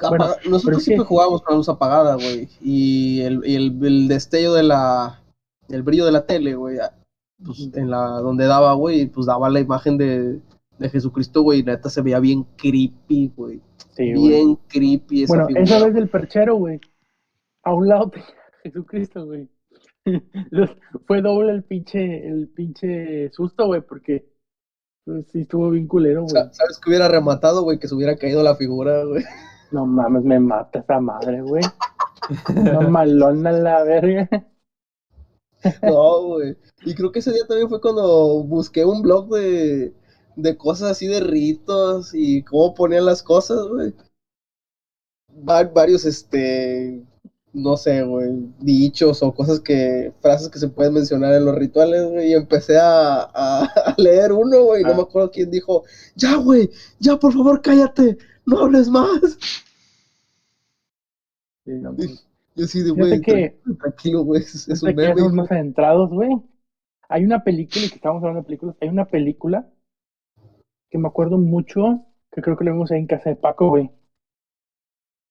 Bueno, 0.00 0.26
Nosotros 0.48 0.82
siempre 0.82 1.04
que- 1.04 1.08
jugábamos 1.08 1.42
con 1.42 1.54
la 1.54 1.56
luz 1.58 1.68
apagada, 1.68 2.14
güey. 2.16 2.48
Y 2.60 3.20
el, 3.22 3.40
y 3.44 3.54
el, 3.56 3.84
el 3.84 4.08
destello 4.08 4.52
de 4.54 4.62
la... 4.62 5.22
El 5.68 5.82
brillo 5.82 6.04
de 6.06 6.12
la 6.12 6.26
tele, 6.26 6.54
güey. 6.54 6.78
Pues 7.44 7.70
en 7.74 7.90
la... 7.90 8.06
Donde 8.20 8.46
daba, 8.46 8.74
güey, 8.74 9.06
pues 9.06 9.26
daba 9.26 9.48
la 9.48 9.60
imagen 9.60 9.96
de, 9.98 10.40
de 10.78 10.88
Jesucristo, 10.90 11.42
güey. 11.42 11.60
y 11.60 11.62
Neta 11.62 11.88
se 11.90 12.02
veía 12.02 12.20
bien 12.20 12.44
creepy, 12.56 13.32
güey. 13.36 13.60
Sí. 13.94 14.12
Bien 14.12 14.56
creepy 14.68 15.22
esa 15.24 15.32
Bueno, 15.32 15.46
figura. 15.48 15.64
esa 15.64 15.84
vez 15.84 15.94
del 15.94 16.08
perchero, 16.08 16.56
güey. 16.56 16.78
A 17.62 17.72
un 17.74 17.88
lado 17.88 18.10
tenía 18.10 18.26
Jesucristo, 18.62 19.24
güey. 19.26 19.48
Fue 21.06 21.20
doble 21.20 21.52
el 21.52 21.64
pinche, 21.64 22.28
el 22.28 22.48
pinche 22.48 23.30
susto, 23.32 23.66
güey, 23.66 23.80
porque 23.80 24.24
pues, 25.04 25.26
sí 25.32 25.40
estuvo 25.40 25.70
bien 25.70 25.86
culero, 25.88 26.20
güey. 26.22 26.30
Sa- 26.32 26.52
¿Sabes 26.52 26.78
que 26.78 26.90
hubiera 26.90 27.08
rematado, 27.08 27.62
güey? 27.62 27.78
Que 27.78 27.88
se 27.88 27.94
hubiera 27.94 28.16
caído 28.16 28.42
la 28.44 28.54
figura, 28.56 29.04
güey. 29.04 29.24
No 29.70 29.84
mames, 29.86 30.22
me 30.24 30.38
mata 30.38 30.78
esa 30.80 31.00
madre, 31.00 31.40
güey. 31.42 31.62
Una 32.56 32.80
malona 32.80 33.52
la 33.52 33.82
verga. 33.82 34.28
No, 35.82 36.22
güey. 36.26 36.56
Y 36.84 36.94
creo 36.94 37.10
que 37.10 37.18
ese 37.18 37.32
día 37.32 37.46
también 37.46 37.68
fue 37.68 37.80
cuando 37.80 38.42
busqué 38.44 38.84
un 38.84 39.02
blog 39.02 39.28
de, 39.30 39.94
de 40.36 40.56
cosas 40.56 40.92
así 40.92 41.06
de 41.06 41.20
ritos 41.20 42.10
y 42.14 42.42
cómo 42.42 42.74
ponían 42.74 43.04
las 43.06 43.22
cosas, 43.22 43.66
güey. 43.68 43.94
Va- 45.48 45.64
varios, 45.64 46.04
este, 46.04 47.02
no 47.52 47.76
sé, 47.76 48.02
güey, 48.02 48.30
dichos 48.60 49.22
o 49.22 49.34
cosas 49.34 49.60
que, 49.60 50.12
frases 50.20 50.48
que 50.48 50.58
se 50.58 50.68
pueden 50.68 50.94
mencionar 50.94 51.34
en 51.34 51.44
los 51.44 51.54
rituales, 51.54 52.06
güey. 52.10 52.30
Y 52.30 52.34
empecé 52.34 52.78
a, 52.78 53.22
a- 53.22 53.64
a 53.86 53.94
leer 53.98 54.32
uno, 54.32 54.62
güey. 54.64 54.82
No 54.84 54.92
Ah. 54.92 54.96
me 54.96 55.02
acuerdo 55.02 55.30
quién 55.30 55.50
dijo, 55.50 55.84
ya, 56.14 56.36
güey, 56.36 56.70
ya, 57.00 57.16
por 57.18 57.32
favor, 57.32 57.60
cállate, 57.60 58.18
no 58.56 58.60
hables 58.60 58.88
más. 58.88 59.64
Sí, 61.64 61.72
no, 61.72 61.94
pues, 61.94 62.26
Yo 62.54 62.66
sí, 62.66 62.82
de, 62.82 62.90
güey, 62.90 63.20
tranquilo, 63.20 64.22
güey, 64.22 64.42
es, 64.42 64.68
es 64.68 64.82
un 64.82 64.94
meme. 64.94 65.28
más 65.30 65.50
adentrados, 65.50 66.10
güey. 66.10 66.30
Hay 67.08 67.24
una 67.24 67.42
película, 67.42 67.84
y 67.84 67.88
que 67.88 67.96
estamos 67.96 68.22
hablando 68.22 68.40
de 68.40 68.46
películas, 68.46 68.76
hay 68.80 68.88
una 68.88 69.04
película 69.04 69.68
que 70.90 70.98
me 70.98 71.08
acuerdo 71.08 71.38
mucho, 71.38 72.06
que 72.30 72.40
creo 72.40 72.56
que 72.56 72.64
lo 72.64 72.72
vimos 72.72 72.90
ahí 72.90 73.00
en 73.00 73.06
casa 73.06 73.30
de 73.30 73.36
Paco, 73.36 73.68
güey. 73.68 73.90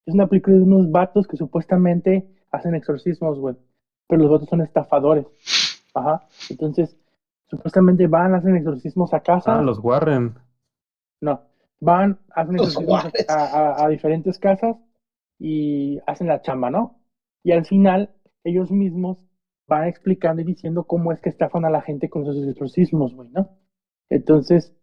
Es 0.06 0.14
una 0.14 0.28
película 0.28 0.58
de 0.58 0.64
unos 0.64 0.92
vatos 0.92 1.28
que 1.28 1.38
supuestamente 1.38 2.28
hacen 2.52 2.76
exorcismos, 2.76 3.40
güey. 3.40 3.56
Pero 4.08 4.22
los 4.22 4.32
vatos 4.32 4.50
son 4.50 4.62
estafadores. 4.62 5.26
Ajá. 5.94 6.28
Entonces, 6.50 6.96
supuestamente 7.48 8.08
van, 8.08 8.36
hacen 8.36 8.56
exorcismos 8.56 9.14
a 9.14 9.22
casa. 9.22 9.58
Ah, 9.58 9.62
los 9.62 9.80
Warren. 9.80 10.36
No, 11.22 11.42
van, 11.80 12.20
hacen 12.32 12.58
a, 13.28 13.34
a- 13.46 13.86
a 13.86 13.90
diferentes 13.90 14.40
casas 14.40 14.78
y 15.40 16.00
hacen 16.08 16.28
la 16.28 16.42
chamba, 16.42 16.70
¿no? 16.70 17.00
Y 17.44 17.52
al 17.52 17.66
final, 17.66 18.12
ellos 18.44 18.72
mismos 18.72 19.18
van 19.68 19.88
explicando 19.88 20.42
y 20.42 20.46
diciendo 20.46 20.84
cómo 20.86 21.12
es 21.12 21.22
que 21.22 21.30
estafan 21.30 21.66
a 21.66 21.70
la 21.72 21.82
gente 21.82 22.10
con 22.10 22.24
esos 22.24 22.48
exorcismos, 22.48 23.14
güey, 23.16 23.30
¿no? 23.32 23.50
Entonces, 24.10 24.74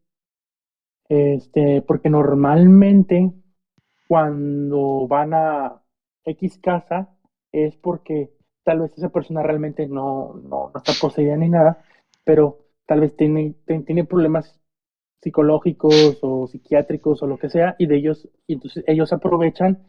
Este, 1.08 1.82
porque 1.82 2.08
normalmente 2.08 3.32
cuando 4.08 5.06
van 5.08 5.34
a 5.34 5.82
X 6.24 6.58
casa 6.58 7.10
es 7.52 7.76
porque 7.76 8.30
tal 8.64 8.80
vez 8.80 8.96
esa 8.98 9.10
persona 9.10 9.42
realmente 9.42 9.86
no, 9.88 10.34
no, 10.34 10.70
no 10.74 10.78
está 10.78 10.92
poseída 11.00 11.36
ni 11.36 11.50
nada, 11.50 11.84
pero 12.24 12.60
tal 12.86 13.00
vez 13.02 13.16
tiene, 13.16 13.54
tiene 13.86 14.04
problemas 14.04 14.61
psicológicos 15.22 16.18
o 16.22 16.46
psiquiátricos 16.48 17.22
o 17.22 17.26
lo 17.26 17.38
que 17.38 17.48
sea, 17.48 17.76
y 17.78 17.86
de 17.86 17.96
ellos, 17.96 18.28
y 18.46 18.54
entonces 18.54 18.84
ellos 18.86 19.12
aprovechan 19.12 19.86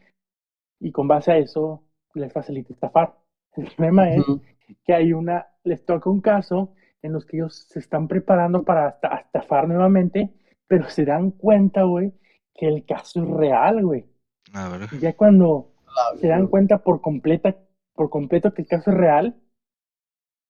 y 0.79 0.91
con 0.91 1.07
base 1.07 1.31
a 1.31 1.38
eso 1.38 1.84
les 2.13 2.31
facilita 2.31 2.73
estafar. 2.73 3.17
El 3.55 3.65
problema 3.75 4.09
es 4.11 4.27
Ujú. 4.27 4.41
que 4.86 4.93
hay 4.93 5.13
una, 5.13 5.47
les 5.63 5.84
toca 5.86 6.09
un 6.09 6.21
caso 6.21 6.73
en 7.01 7.13
los 7.13 7.25
que 7.25 7.38
ellos 7.38 7.65
se 7.67 7.79
están 7.79 8.07
preparando 8.07 8.63
para 8.63 8.89
esta- 8.89 9.17
estafar 9.17 9.67
nuevamente, 9.67 10.29
pero 10.67 10.89
se 10.89 11.03
dan 11.03 11.31
cuenta, 11.31 11.84
güey, 11.84 12.13
que 12.53 12.67
el 12.67 12.86
caso 12.86 13.23
es 13.23 13.29
real, 13.29 13.84
güey. 13.84 14.05
A 14.53 14.69
ver. 14.69 14.88
Y 14.91 14.99
ya 14.99 15.13
cuando 15.13 15.73
La 15.88 16.19
se 16.19 16.27
dan 16.27 16.47
cuenta 16.47 16.77
por 16.84 17.01
completa, 17.01 17.57
por 17.93 18.09
completo 18.09 18.53
que 18.53 18.61
el 18.61 18.67
caso 18.67 18.91
es 18.91 18.97
real, 18.97 19.36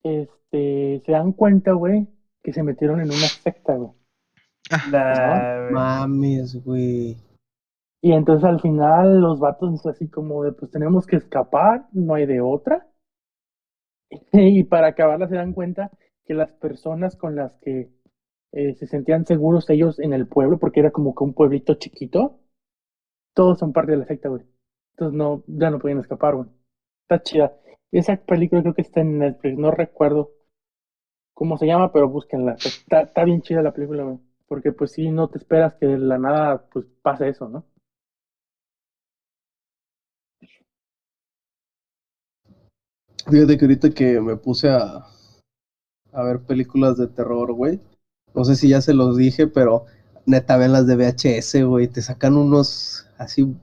este, 0.03 1.01
se 1.05 1.11
dan 1.11 1.31
cuenta, 1.31 1.71
güey, 1.71 2.07
que 2.43 2.53
se 2.53 2.63
metieron 2.63 2.99
en 2.99 3.07
una 3.07 3.27
secta, 3.27 3.75
güey. 3.75 3.91
La- 4.85 5.47
Mames, 5.69 6.55
güey. 6.63 7.17
Y 8.03 8.11
entonces 8.11 8.43
al 8.47 8.59
final 8.61 9.19
los 9.19 9.39
vatos 9.39 9.83
así 9.87 10.07
como 10.07 10.43
de, 10.43 10.51
pues 10.51 10.69
tenemos 10.69 11.07
que 11.07 11.15
escapar, 11.15 11.87
no 11.91 12.13
hay 12.13 12.27
de 12.27 12.39
otra. 12.39 12.87
Y 14.33 14.63
para 14.63 14.87
acabarla 14.87 15.27
se 15.27 15.35
dan 15.35 15.53
cuenta 15.53 15.91
que 16.25 16.33
las 16.33 16.51
personas 16.53 17.15
con 17.15 17.35
las 17.35 17.53
que 17.59 17.89
eh, 18.53 18.75
se 18.75 18.87
sentían 18.87 19.25
seguros 19.25 19.69
ellos 19.69 19.99
en 19.99 20.13
el 20.13 20.27
pueblo, 20.27 20.59
porque 20.59 20.79
era 20.81 20.91
como 20.91 21.15
que 21.15 21.23
un 21.23 21.33
pueblito 21.33 21.75
chiquito, 21.75 22.39
todos 23.35 23.59
son 23.59 23.73
parte 23.73 23.91
de 23.93 23.99
la 23.99 24.05
secta, 24.05 24.29
güey. 24.29 24.43
Entonces 24.93 25.17
no, 25.17 25.43
ya 25.47 25.69
no 25.71 25.79
podían 25.79 25.99
escapar, 25.99 26.35
güey. 26.35 26.49
Está 27.03 27.23
chida. 27.23 27.57
Esa 27.91 28.17
película 28.17 28.61
creo 28.61 28.73
que 28.75 28.81
está 28.83 29.01
en 29.01 29.19
Netflix, 29.19 29.57
no 29.57 29.71
recuerdo 29.71 30.31
cómo 31.35 31.57
se 31.57 31.67
llama, 31.67 31.91
pero 31.91 32.09
búsquenla. 32.09 32.53
Está, 32.55 33.01
está 33.01 33.23
bien 33.23 33.41
chida 33.43 33.61
la 33.61 33.73
película, 33.73 34.03
güey. 34.03 34.19
Porque 34.47 34.71
pues 34.71 34.91
sí, 34.91 35.09
no 35.11 35.29
te 35.29 35.37
esperas 35.37 35.75
que 35.75 35.87
de 35.87 35.97
la 35.97 36.17
nada 36.17 36.67
pues 36.69 36.85
pase 37.01 37.29
eso, 37.29 37.49
¿no? 37.49 37.65
Fíjate 43.29 43.57
que 43.57 43.65
ahorita 43.65 43.89
que 43.91 44.19
me 44.19 44.35
puse 44.35 44.69
a, 44.69 45.07
a 46.11 46.23
ver 46.23 46.41
películas 46.41 46.97
de 46.97 47.07
terror, 47.07 47.53
güey. 47.53 47.81
No 48.33 48.43
sé 48.43 48.55
si 48.55 48.69
ya 48.69 48.81
se 48.81 48.93
los 48.93 49.15
dije, 49.15 49.47
pero 49.47 49.85
neta, 50.25 50.57
ven 50.57 50.73
las 50.73 50.87
de 50.87 50.95
VHS, 50.95 51.63
güey. 51.63 51.87
Te 51.87 52.01
sacan 52.01 52.35
unos 52.35 53.07
así. 53.17 53.55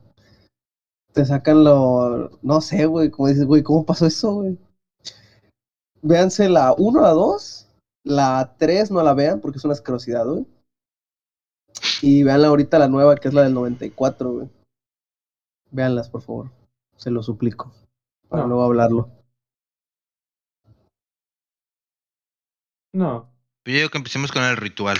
Te 1.13 1.25
sacan 1.25 1.63
lo. 1.63 2.31
No 2.41 2.61
sé, 2.61 2.85
güey. 2.85 3.11
Como 3.11 3.27
dices, 3.27 3.45
güey, 3.45 3.63
¿cómo 3.63 3.85
pasó 3.85 4.05
eso, 4.05 4.33
güey? 4.35 4.57
Véanse 6.01 6.49
la 6.49 6.73
1, 6.77 7.01
la 7.01 7.11
2. 7.11 7.67
La 8.03 8.55
3 8.57 8.89
no 8.89 9.03
la 9.03 9.13
vean 9.13 9.41
porque 9.41 9.59
es 9.59 9.65
una 9.65 9.73
asquerosidad, 9.73 10.25
güey. 10.25 10.47
Y 12.01 12.23
veanla 12.23 12.47
ahorita 12.47 12.79
la 12.79 12.87
nueva, 12.87 13.15
que 13.15 13.27
es 13.27 13.33
la 13.33 13.43
del 13.43 13.53
94, 13.53 14.31
güey. 14.31 14.49
Véanlas, 15.69 16.09
por 16.09 16.21
favor. 16.21 16.51
Se 16.97 17.11
lo 17.11 17.21
suplico. 17.23 17.73
Para 18.27 18.43
No. 18.43 18.49
luego 18.49 18.63
hablarlo. 18.63 19.09
No. 22.93 23.31
Yo 23.65 23.73
digo 23.73 23.89
que 23.89 23.97
empecemos 23.97 24.31
con 24.31 24.43
el 24.43 24.57
ritual. 24.57 24.97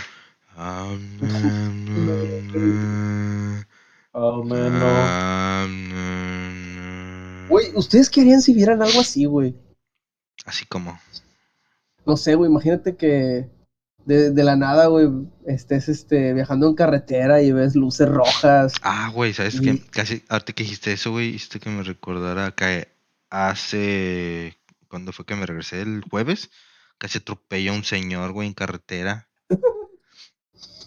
Oh, 4.14 4.44
man, 4.44 4.80
no. 4.80 4.92
Güey, 7.50 7.72
¿ustedes 7.76 8.10
qué 8.10 8.22
harían 8.22 8.42
si 8.42 8.54
vieran 8.54 8.82
algo 8.82 9.00
así, 9.02 9.26
güey? 9.26 9.56
Así 10.46 10.66
como. 10.66 10.98
No 12.06 12.16
sé, 12.18 12.36
güey, 12.36 12.50
imagínate 12.50 12.96
que 12.96 13.50
de, 14.06 14.32
de 14.32 14.44
la 14.44 14.56
nada, 14.56 14.88
güey, 14.88 15.08
estés 15.46 15.90
este, 15.90 16.34
viajando 16.34 16.68
en 16.68 16.76
carretera 16.76 17.42
y 17.42 17.52
ves 17.52 17.76
luces 17.76 18.08
rojas. 18.10 18.74
Ah, 18.82 19.10
güey, 19.14 19.34
¿sabes 19.34 19.56
Y- 19.56 19.62
qué? 19.62 19.82
Casi, 19.90 20.24
ahorita 20.30 20.54
que 20.54 20.64
dijiste 20.64 20.92
eso, 20.94 21.12
güey, 21.12 21.30
hiciste 21.36 21.60
que 21.60 21.70
me 21.70 21.84
recordara 21.84 22.52
que 22.52 22.88
hace. 23.30 24.58
¿Cuándo 24.88 25.12
fue 25.14 25.26
que 25.26 25.36
me 25.36 25.46
regresé? 25.46 25.82
El 25.82 26.04
jueves. 26.10 26.50
Casi 26.98 27.18
atropelló 27.20 27.72
a 27.72 27.76
un 27.76 27.84
señor, 27.84 28.32
güey, 28.32 28.48
en 28.48 28.54
carretera. 28.54 29.30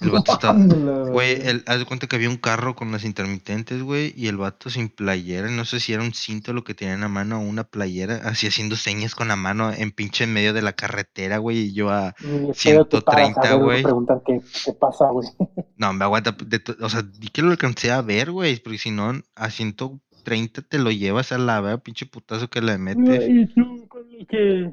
El 0.01 0.11
vato 0.11 0.33
estaba. 0.33 0.55
Güey, 1.14 1.39
haz 1.66 1.79
de 1.79 1.85
cuenta 1.85 2.07
que 2.07 2.16
había 2.16 2.29
un 2.29 2.37
carro 2.37 2.75
con 2.75 2.91
las 2.91 3.05
intermitentes, 3.05 3.83
güey, 3.83 4.12
y 4.16 4.27
el 4.27 4.37
vato 4.37 4.68
sin 4.68 4.89
playera, 4.89 5.49
no 5.49 5.64
sé 5.64 5.79
si 5.81 5.93
era 5.93 6.03
un 6.03 6.12
cinto 6.12 6.53
lo 6.53 6.64
que 6.64 6.75
tenía 6.75 6.95
en 6.95 7.03
la 7.03 7.09
mano 7.09 7.39
o 7.39 7.43
una 7.43 7.64
playera, 7.64 8.16
así 8.25 8.47
haciendo 8.47 8.77
señas 8.77 9.14
con 9.14 9.29
la 9.29 9.37
mano 9.37 9.72
en 9.72 9.93
pinche 9.93 10.25
en 10.25 10.33
medio 10.33 10.53
de 10.53 10.62
la 10.62 10.72
carretera, 10.72 11.39
güey, 11.39 11.59
y 11.59 11.72
yo 11.72 11.91
a... 11.91 12.09
A 12.09 12.14
130, 12.53 13.41
ver, 13.41 13.59
güey. 13.59 13.83
preguntar 13.83 14.22
qué, 14.27 14.41
qué 14.64 14.72
pasa, 14.72 15.09
güey. 15.11 15.29
No, 15.77 15.93
me 15.93 16.05
aguanta, 16.05 16.33
de 16.33 16.62
o 16.81 16.89
sea, 16.89 17.03
di 17.03 17.29
que 17.29 17.43
lo 17.43 17.51
alcancé 17.51 17.91
a 17.91 18.01
ver, 18.01 18.31
güey, 18.31 18.57
porque 18.57 18.79
si 18.79 18.91
no, 18.91 19.12
a 19.35 19.51
130 19.51 20.62
te 20.62 20.79
lo 20.79 20.91
llevas 20.91 21.33
a 21.33 21.39
la 21.39 21.61
vea, 21.61 21.79
pinche 21.79 22.07
putazo 22.07 22.49
que 22.49 22.61
le 22.61 22.79
metes. 22.79 23.29
Y 23.29 23.47
tú, 23.55 23.87
con 23.89 24.03
lo 24.11 24.27
que 24.27 24.72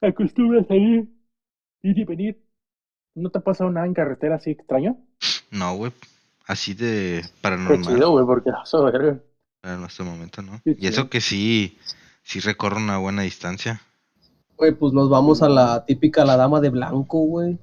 acostumbras 0.00 0.68
a 0.70 0.74
ir 0.74 1.08
y 1.82 2.04
venir, 2.04 2.38
¿no 3.14 3.30
te 3.30 3.38
ha 3.38 3.42
pasado 3.42 3.70
nada 3.70 3.86
en 3.86 3.94
carretera 3.94 4.36
así 4.36 4.50
extraño? 4.50 4.96
No, 5.50 5.76
güey, 5.76 5.92
así 6.46 6.74
de 6.74 7.20
Qué 7.22 7.28
paranormal. 7.40 7.94
chido, 7.94 8.10
güey, 8.12 8.24
porque 8.26 8.50
eso, 8.62 8.84
verga. 8.92 9.18
En 9.62 9.84
este 9.84 10.02
momento, 10.02 10.42
¿no? 10.42 10.60
Qué 10.64 10.76
Y 10.78 10.86
eso 10.86 11.10
que 11.10 11.20
sí, 11.20 11.78
sí 12.22 12.40
recorre 12.40 12.76
una 12.78 12.98
buena 12.98 13.22
distancia. 13.22 13.82
Güey, 14.56 14.72
pues 14.72 14.92
nos 14.92 15.08
vamos 15.10 15.42
a 15.42 15.48
la 15.48 15.84
típica 15.86 16.24
La 16.24 16.36
Dama 16.36 16.60
de 16.60 16.70
Blanco, 16.70 17.18
güey. 17.20 17.58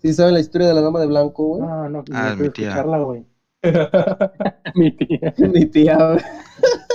¿Sí 0.00 0.12
saben 0.12 0.34
la 0.34 0.40
historia 0.40 0.68
de 0.68 0.74
la 0.74 0.80
Dama 0.82 1.00
de 1.00 1.06
Blanco, 1.06 1.44
güey? 1.46 1.62
No, 1.62 1.88
no, 1.88 2.04
Ah, 2.12 2.34
no 2.36 2.42
mi 2.42 2.50
tía. 2.50 2.68
escucharla, 2.68 2.98
güey. 2.98 3.24
Mi 4.74 4.90
tía. 4.94 5.34
Mi 5.38 5.64
tía, 5.66 5.96
güey. 5.96 6.24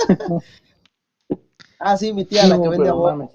ah, 1.80 1.96
sí, 1.96 2.12
mi 2.12 2.24
tía, 2.24 2.46
la 2.46 2.60
que 2.60 2.68
vende 2.68 2.92
mames. 2.92 3.30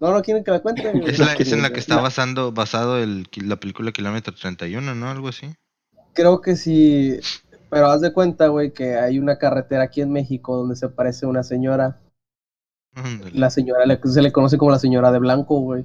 No, 0.00 0.12
no 0.12 0.22
quieren 0.22 0.44
que 0.44 0.50
la 0.50 0.60
cuente. 0.60 0.82
Es, 1.06 1.18
la, 1.18 1.32
es 1.34 1.52
en 1.52 1.62
la 1.62 1.70
que- 1.70 1.80
está 1.80 2.00
basando, 2.00 2.52
basado 2.52 2.98
el, 2.98 3.26
la 3.44 3.56
película 3.56 3.90
Kilómetro 3.92 4.34
31, 4.34 4.94
¿no? 4.94 5.10
Algo 5.10 5.28
así. 5.28 5.46
Creo 6.14 6.40
que 6.40 6.56
sí. 6.56 7.18
Pero 7.70 7.86
haz 7.88 8.00
de 8.00 8.12
cuenta, 8.12 8.48
güey, 8.48 8.72
que 8.72 8.96
hay 8.96 9.18
una 9.18 9.36
carretera 9.38 9.82
aquí 9.84 10.00
en 10.00 10.10
México 10.10 10.56
donde 10.56 10.76
se 10.76 10.88
parece 10.88 11.26
una 11.26 11.42
señora. 11.42 12.00
Ándale, 12.94 13.32
La 13.38 13.50
señora 13.50 13.84
le- 13.86 14.00
se 14.02 14.22
le 14.22 14.32
conoce 14.32 14.56
como 14.56 14.70
la 14.70 14.78
señora 14.78 15.12
de 15.12 15.18
blanco, 15.18 15.60
güey. 15.60 15.84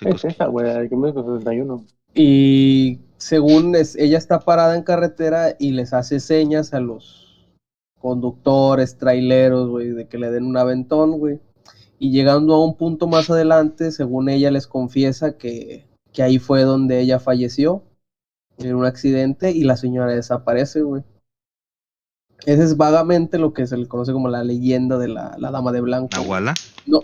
Es 0.00 0.24
esa, 0.24 0.46
güey, 0.46 0.88
me 0.88 1.12
61. 1.12 1.84
Y 2.14 2.98
según 3.18 3.76
es, 3.76 3.94
ella 3.96 4.18
está 4.18 4.40
parada 4.40 4.74
en 4.76 4.82
carretera 4.82 5.54
y 5.58 5.72
les 5.72 5.92
hace 5.92 6.18
señas 6.18 6.72
a 6.74 6.80
los 6.80 7.46
conductores, 8.00 8.96
traileros, 8.96 9.68
güey, 9.68 9.90
de 9.90 10.08
que 10.08 10.18
le 10.18 10.30
den 10.30 10.44
un 10.44 10.56
aventón, 10.56 11.18
güey. 11.18 11.40
Y 12.02 12.10
llegando 12.10 12.54
a 12.54 12.64
un 12.64 12.76
punto 12.76 13.06
más 13.06 13.30
adelante, 13.30 13.92
según 13.92 14.28
ella 14.28 14.50
les 14.50 14.66
confiesa 14.66 15.38
que, 15.38 15.86
que 16.12 16.24
ahí 16.24 16.40
fue 16.40 16.62
donde 16.62 16.98
ella 16.98 17.20
falleció 17.20 17.84
en 18.58 18.74
un 18.74 18.84
accidente 18.84 19.52
y 19.52 19.62
la 19.62 19.76
señora 19.76 20.10
desaparece, 20.10 20.82
güey. 20.82 21.04
Ese 22.44 22.64
es 22.64 22.76
vagamente 22.76 23.38
lo 23.38 23.52
que 23.52 23.68
se 23.68 23.76
le 23.76 23.86
conoce 23.86 24.12
como 24.12 24.26
la 24.26 24.42
leyenda 24.42 24.98
de 24.98 25.06
la, 25.06 25.36
la 25.38 25.52
dama 25.52 25.70
de 25.70 25.80
blanco. 25.80 26.08
Nahuala. 26.16 26.54
No, 26.86 27.02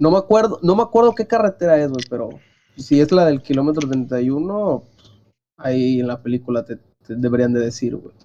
no 0.00 0.10
me 0.10 0.18
acuerdo, 0.18 0.58
no 0.64 0.74
me 0.74 0.82
acuerdo 0.82 1.14
qué 1.14 1.28
carretera 1.28 1.78
es, 1.78 1.88
güey, 1.88 2.04
pero 2.10 2.30
si 2.76 3.00
es 3.00 3.12
la 3.12 3.26
del 3.26 3.42
kilómetro 3.42 3.88
31, 3.88 4.82
ahí 5.58 6.00
en 6.00 6.08
la 6.08 6.24
película 6.24 6.64
te, 6.64 6.74
te 6.74 7.14
deberían 7.14 7.52
de 7.52 7.60
decir, 7.60 7.94
güey. 7.94 8.16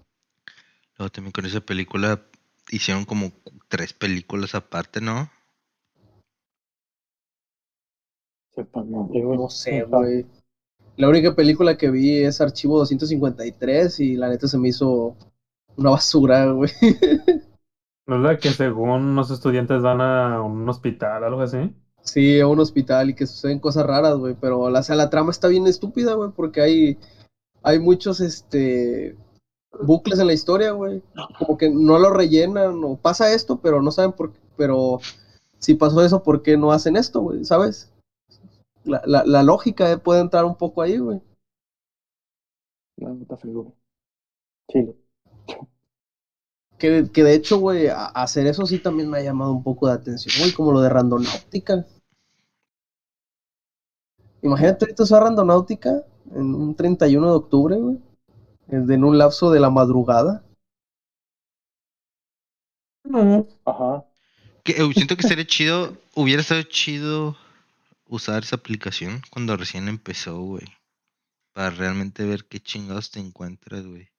Luego 0.97 1.11
también 1.11 1.33
con 1.33 1.45
esa 1.45 1.61
película 1.61 2.19
hicieron 2.71 3.05
como 3.05 3.31
tres 3.67 3.93
películas 3.93 4.55
aparte, 4.55 5.01
¿no? 5.01 5.29
No 8.55 9.49
sé, 9.49 9.83
güey. 9.83 10.25
La 10.97 11.09
única 11.09 11.35
película 11.35 11.77
que 11.77 11.89
vi 11.89 12.23
es 12.23 12.39
Archivo 12.39 12.77
253 12.79 13.99
y 13.99 14.15
la 14.15 14.29
neta 14.29 14.47
se 14.47 14.57
me 14.57 14.69
hizo 14.69 15.15
una 15.75 15.91
basura, 15.91 16.51
güey. 16.51 16.71
¿No 18.07 18.17
es 18.17 18.21
la 18.21 18.37
que 18.37 18.49
según 18.51 18.89
unos 18.89 19.31
estudiantes 19.31 19.81
van 19.81 19.99
a 19.99 20.41
un 20.41 20.67
hospital 20.69 21.23
o 21.23 21.25
algo 21.25 21.41
así? 21.41 21.73
Sí, 22.01 22.39
a 22.39 22.47
un 22.47 22.59
hospital 22.59 23.09
y 23.09 23.15
que 23.15 23.25
suceden 23.25 23.59
cosas 23.59 23.85
raras, 23.85 24.15
güey, 24.15 24.35
pero 24.39 24.69
la, 24.69 24.79
o 24.79 24.83
sea, 24.83 24.95
la 24.95 25.09
trama 25.09 25.31
está 25.31 25.47
bien 25.47 25.65
estúpida, 25.65 26.13
güey, 26.13 26.29
porque 26.35 26.61
hay, 26.61 26.97
hay 27.63 27.79
muchos, 27.79 28.19
este, 28.21 29.17
bucles 29.81 30.19
en 30.19 30.27
la 30.27 30.33
historia, 30.33 30.71
güey. 30.71 31.01
Como 31.39 31.57
que 31.57 31.69
no 31.69 31.99
lo 31.99 32.11
rellenan 32.11 32.83
o 32.83 32.95
pasa 32.95 33.33
esto, 33.33 33.59
pero 33.59 33.81
no 33.81 33.91
saben 33.91 34.11
por 34.11 34.31
qué, 34.31 34.39
pero 34.55 34.99
si 35.59 35.73
pasó 35.73 36.03
eso, 36.03 36.23
¿por 36.23 36.41
qué 36.41 36.57
no 36.57 36.71
hacen 36.71 36.95
esto, 36.95 37.21
güey? 37.21 37.43
¿Sabes? 37.43 37.91
La, 38.85 39.01
la, 39.05 39.23
la 39.25 39.43
lógica 39.43 39.91
eh, 39.91 39.97
puede 39.97 40.21
entrar 40.21 40.45
un 40.45 40.55
poco 40.55 40.81
ahí, 40.81 40.97
güey. 40.97 41.21
No, 42.97 43.13
no 43.13 43.21
está 43.21 43.35
frío, 43.37 43.63
güey. 43.63 43.75
Chile. 44.69 44.95
Que, 46.77 47.09
que 47.11 47.23
de 47.23 47.33
hecho, 47.33 47.59
güey, 47.59 47.87
hacer 47.89 48.47
eso 48.47 48.65
sí 48.65 48.79
también 48.79 49.09
me 49.09 49.17
ha 49.17 49.23
llamado 49.23 49.51
un 49.51 49.63
poco 49.63 49.87
de 49.87 49.93
atención, 49.93 50.33
güey, 50.39 50.53
como 50.53 50.71
lo 50.71 50.81
de 50.81 50.89
Randonáutica. 50.89 51.85
Imagínate 54.41 54.85
ahorita 54.85 55.03
usar 55.03 55.23
Randonáutica 55.23 56.03
en 56.31 56.53
un 56.53 56.75
31 56.75 57.27
de 57.27 57.35
octubre, 57.35 57.75
güey, 57.77 57.97
en 58.67 59.03
un 59.03 59.17
lapso 59.17 59.51
de 59.51 59.59
la 59.59 59.69
madrugada. 59.69 60.43
Ajá. 63.65 64.05
Que, 64.63 64.73
eh, 64.73 64.93
siento 64.93 65.15
que 65.15 65.27
sería 65.27 65.45
chido, 65.45 65.97
hubiera 66.15 66.41
estado 66.41 66.63
chido 66.63 67.37
usar 68.07 68.43
esa 68.43 68.57
aplicación 68.57 69.21
cuando 69.31 69.57
recién 69.57 69.87
empezó, 69.87 70.39
güey. 70.41 70.65
Para 71.53 71.71
realmente 71.71 72.25
ver 72.25 72.45
qué 72.47 72.59
chingados 72.61 73.11
te 73.11 73.19
encuentras, 73.19 73.85
güey. 73.87 74.09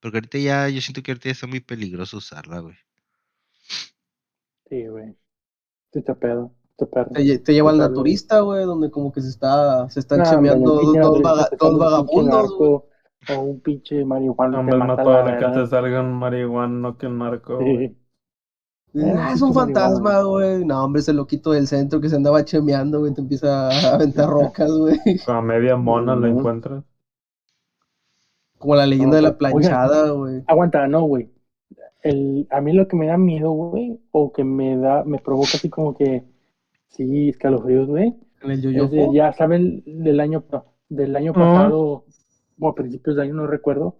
Porque 0.00 0.18
ahorita 0.18 0.38
ya, 0.38 0.68
yo 0.68 0.80
siento 0.80 1.02
que 1.02 1.12
ahorita 1.12 1.26
ya 1.28 1.32
está 1.32 1.46
muy 1.48 1.60
peligroso 1.60 2.18
usarla, 2.18 2.60
güey. 2.60 2.76
Sí, 4.68 4.86
güey. 4.88 5.16
Te 5.92 6.02
pedo. 6.14 6.54
Te. 6.76 6.86
Te, 7.12 7.38
te 7.40 7.52
lleva 7.54 7.70
al 7.70 7.78
naturista, 7.78 8.40
güey, 8.40 8.64
donde 8.64 8.90
como 8.90 9.12
que 9.12 9.20
se 9.22 9.30
está, 9.30 9.88
se 9.90 10.00
están 10.00 10.18
Nah, 10.18 10.30
chameando 10.30 10.74
dos, 10.74 11.22
vaga- 11.22 11.48
dos 11.58 11.72
un 11.72 11.78
vagabundos, 11.78 12.42
narco 12.50 12.88
O 13.26 13.40
un 13.40 13.60
pinche 13.62 14.04
marihuana 14.04 14.60
Hombre, 14.60 14.76
mata 14.78 15.02
probable 15.02 15.32
la 15.32 15.38
que 15.38 15.46
te 15.46 15.50
verga. 15.50 15.66
salga 15.66 16.00
un 16.00 16.14
marihuano 16.14 16.98
que 16.98 17.06
un 17.06 17.18
narco. 17.18 17.54
Sí. 17.58 17.96
Ah, 19.04 19.32
es 19.34 19.42
un 19.42 19.52
fantasma, 19.52 20.22
güey. 20.22 20.64
No, 20.64 20.84
hombre, 20.84 21.00
ese 21.00 21.12
loquito 21.12 21.52
del 21.52 21.66
centro 21.66 22.00
que 22.00 22.08
se 22.08 22.16
andaba 22.16 22.44
chemeando, 22.44 23.00
güey, 23.00 23.12
te 23.12 23.20
empieza 23.20 23.68
a 23.68 23.70
aventar 23.94 24.28
rocas, 24.28 24.70
güey. 24.70 24.98
A 25.26 25.40
media 25.42 25.76
mona 25.76 26.14
lo 26.14 26.26
encuentras. 26.26 26.84
Como 28.58 28.74
la 28.74 28.86
leyenda 28.86 29.16
de 29.16 29.22
la 29.22 29.36
planchada, 29.36 30.10
güey. 30.10 30.42
Aguanta, 30.46 30.86
no, 30.86 31.02
güey. 31.02 31.30
El, 32.02 32.46
a 32.50 32.60
mí 32.60 32.72
lo 32.72 32.88
que 32.88 32.96
me 32.96 33.06
da 33.06 33.16
miedo, 33.18 33.50
güey, 33.50 34.00
o 34.12 34.32
que 34.32 34.44
me 34.44 34.76
da, 34.76 35.04
me 35.04 35.18
provoca 35.18 35.50
así 35.54 35.68
como 35.68 35.94
que, 35.94 36.24
sí, 36.88 37.28
escalofríos, 37.28 37.88
güey. 37.88 38.14
En 38.42 38.50
el 38.50 38.62
yoyopo. 38.62 39.12
ya 39.12 39.32
saben, 39.32 39.82
del 39.84 40.20
año, 40.20 40.44
del 40.88 41.16
año 41.16 41.32
pasado, 41.32 42.04
o 42.58 42.68
a 42.68 42.74
principios 42.74 43.16
de 43.16 43.22
año, 43.22 43.34
no 43.34 43.46
recuerdo. 43.46 43.96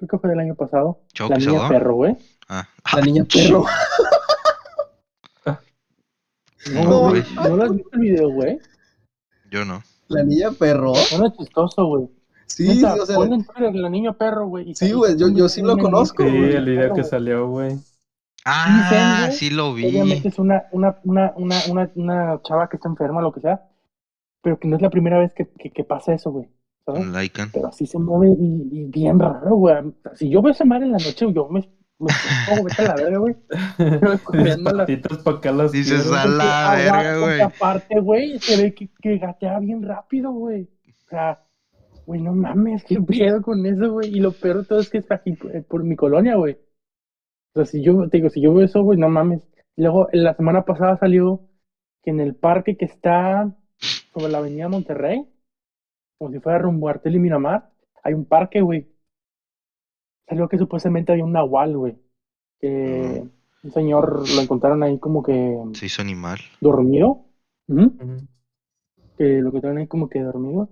Creo 0.00 0.08
que 0.08 0.18
fue 0.18 0.30
del 0.30 0.40
año 0.40 0.54
pasado. 0.54 1.00
La 1.28 1.36
niña 1.36 1.68
perro, 1.68 1.94
güey. 1.94 2.16
Ah, 2.48 2.66
La 2.96 3.02
niña 3.02 3.24
perro. 3.24 3.66
No, 6.74 6.84
No, 6.84 7.00
güey. 7.10 7.22
¿no 7.34 7.56
lo 7.56 7.62
has 7.64 7.72
visto 7.74 7.88
el 7.94 8.00
video, 8.00 8.30
güey? 8.30 8.58
yo 9.50 9.64
no. 9.64 9.82
La 10.08 10.22
niña 10.22 10.50
perro. 10.52 10.92
No 11.18 11.26
es 11.26 11.32
chistoso, 11.36 11.84
güey. 11.86 12.08
Sí, 12.46 12.66
sí, 12.78 12.84
o 12.84 13.06
sea. 13.06 13.16
ponle 13.16 13.36
en 13.36 13.44
Twitter 13.44 13.74
la 13.74 13.88
niña 13.90 14.12
perro, 14.12 14.46
güey. 14.48 14.74
Sí, 14.74 14.92
güey, 14.92 15.16
yo- 15.18 15.28
yo 15.28 15.48
sí 15.48 15.60
lo 15.62 15.76
conozco, 15.78 16.22
Sí, 16.24 16.30
güey. 16.30 16.54
el 16.54 16.64
video 16.64 16.94
que 16.94 17.04
salió, 17.04 17.48
güey. 17.48 17.78
Ah, 18.44 19.24
güey, 19.26 19.32
sí 19.36 19.50
lo 19.50 19.74
vi. 19.74 19.86
Obviamente 19.86 20.28
es 20.28 20.38
una, 20.38 20.64
una, 20.72 20.98
una, 21.04 21.32
una, 21.36 21.60
una, 21.68 21.90
una 21.94 22.40
chava 22.42 22.68
que 22.68 22.76
está 22.76 22.88
enferma, 22.88 23.20
lo 23.22 23.32
que 23.32 23.40
sea, 23.40 23.68
pero 24.42 24.58
que 24.58 24.66
no 24.66 24.76
es 24.76 24.82
la 24.82 24.90
primera 24.90 25.18
vez 25.18 25.32
que, 25.34 25.46
que, 25.48 25.70
que 25.70 25.84
pasa 25.84 26.12
eso, 26.14 26.30
güey. 26.32 26.48
Pero 27.52 27.68
así 27.68 27.86
se 27.86 27.98
mueve 27.98 28.28
y, 28.38 28.68
y 28.72 28.84
bien 28.86 29.18
raro, 29.18 29.56
güey. 29.56 29.76
Si 30.14 30.30
yo 30.30 30.42
veo 30.42 30.52
esa 30.52 30.64
madre 30.64 30.86
en 30.86 30.92
la 30.92 30.98
noche, 30.98 31.32
yo 31.32 31.48
me, 31.48 31.60
me 31.98 32.14
pongo, 32.44 32.64
vete 32.64 32.82
a 32.82 32.84
la 32.86 32.96
verga, 32.96 33.18
güey. 33.18 33.36
Mis 34.32 34.56
patitas 34.58 35.18
para 35.18 35.36
acá 35.38 35.52
las 35.52 35.72
Dices, 35.72 36.02
quiero. 36.02 36.14
a 36.14 36.26
la 36.26 36.72
Porque 36.74 36.82
verga, 36.84 37.18
güey. 37.18 37.40
aparte, 37.40 38.00
güey, 38.00 38.38
se 38.40 38.56
ve 38.56 38.74
que, 38.74 38.90
que 39.00 39.18
gatea 39.18 39.58
bien 39.60 39.82
rápido, 39.82 40.32
güey. 40.32 40.64
O 41.06 41.08
sea, 41.10 41.44
güey, 42.06 42.20
no 42.22 42.34
mames, 42.34 42.84
qué 42.84 43.00
pedo 43.00 43.42
con 43.42 43.64
eso, 43.66 43.92
güey. 43.92 44.16
Y 44.16 44.20
lo 44.20 44.32
peor 44.32 44.58
de 44.62 44.64
todo 44.66 44.80
es 44.80 44.90
que 44.90 44.98
es 44.98 45.10
aquí 45.10 45.36
eh, 45.52 45.62
por 45.68 45.84
mi 45.84 45.96
colonia, 45.96 46.36
güey. 46.36 46.54
O 47.54 47.60
sea, 47.60 47.64
si 47.66 47.82
yo 47.82 48.08
te 48.08 48.18
digo, 48.18 48.30
si 48.30 48.40
yo 48.42 48.54
veo 48.54 48.64
eso, 48.64 48.82
güey, 48.82 48.98
no 48.98 49.08
mames. 49.08 49.42
Y 49.76 49.82
luego, 49.82 50.08
la 50.12 50.34
semana 50.34 50.64
pasada 50.64 50.96
salió 50.98 51.42
que 52.02 52.10
en 52.10 52.20
el 52.20 52.34
parque 52.36 52.76
que 52.76 52.84
está 52.86 53.54
sobre 54.12 54.30
la 54.32 54.38
avenida 54.38 54.68
Monterrey, 54.68 55.26
como 56.20 56.32
si 56.32 56.38
fuera 56.38 56.58
rumbo 56.58 56.86
a 56.86 56.90
Artel 56.90 57.14
y 57.14 57.18
Miramar, 57.18 57.70
hay 58.04 58.12
un 58.12 58.26
parque, 58.26 58.60
güey. 58.60 58.86
Salió 60.28 60.50
que 60.50 60.58
supuestamente 60.58 61.12
había 61.12 61.24
un 61.24 61.32
nahual, 61.32 61.76
güey. 61.78 61.96
Que 62.60 63.24
un 63.62 63.70
señor 63.72 64.28
lo 64.28 64.40
encontraron 64.42 64.82
ahí 64.82 64.98
como 64.98 65.22
que 65.22 65.56
Se 65.72 65.86
hizo 65.86 66.02
animal. 66.02 66.38
dormido. 66.60 67.24
Que 69.16 69.40
lo 69.40 69.48
encontraron 69.48 69.78
ahí 69.78 69.86
como 69.86 70.10
que 70.10 70.20
dormido. 70.20 70.68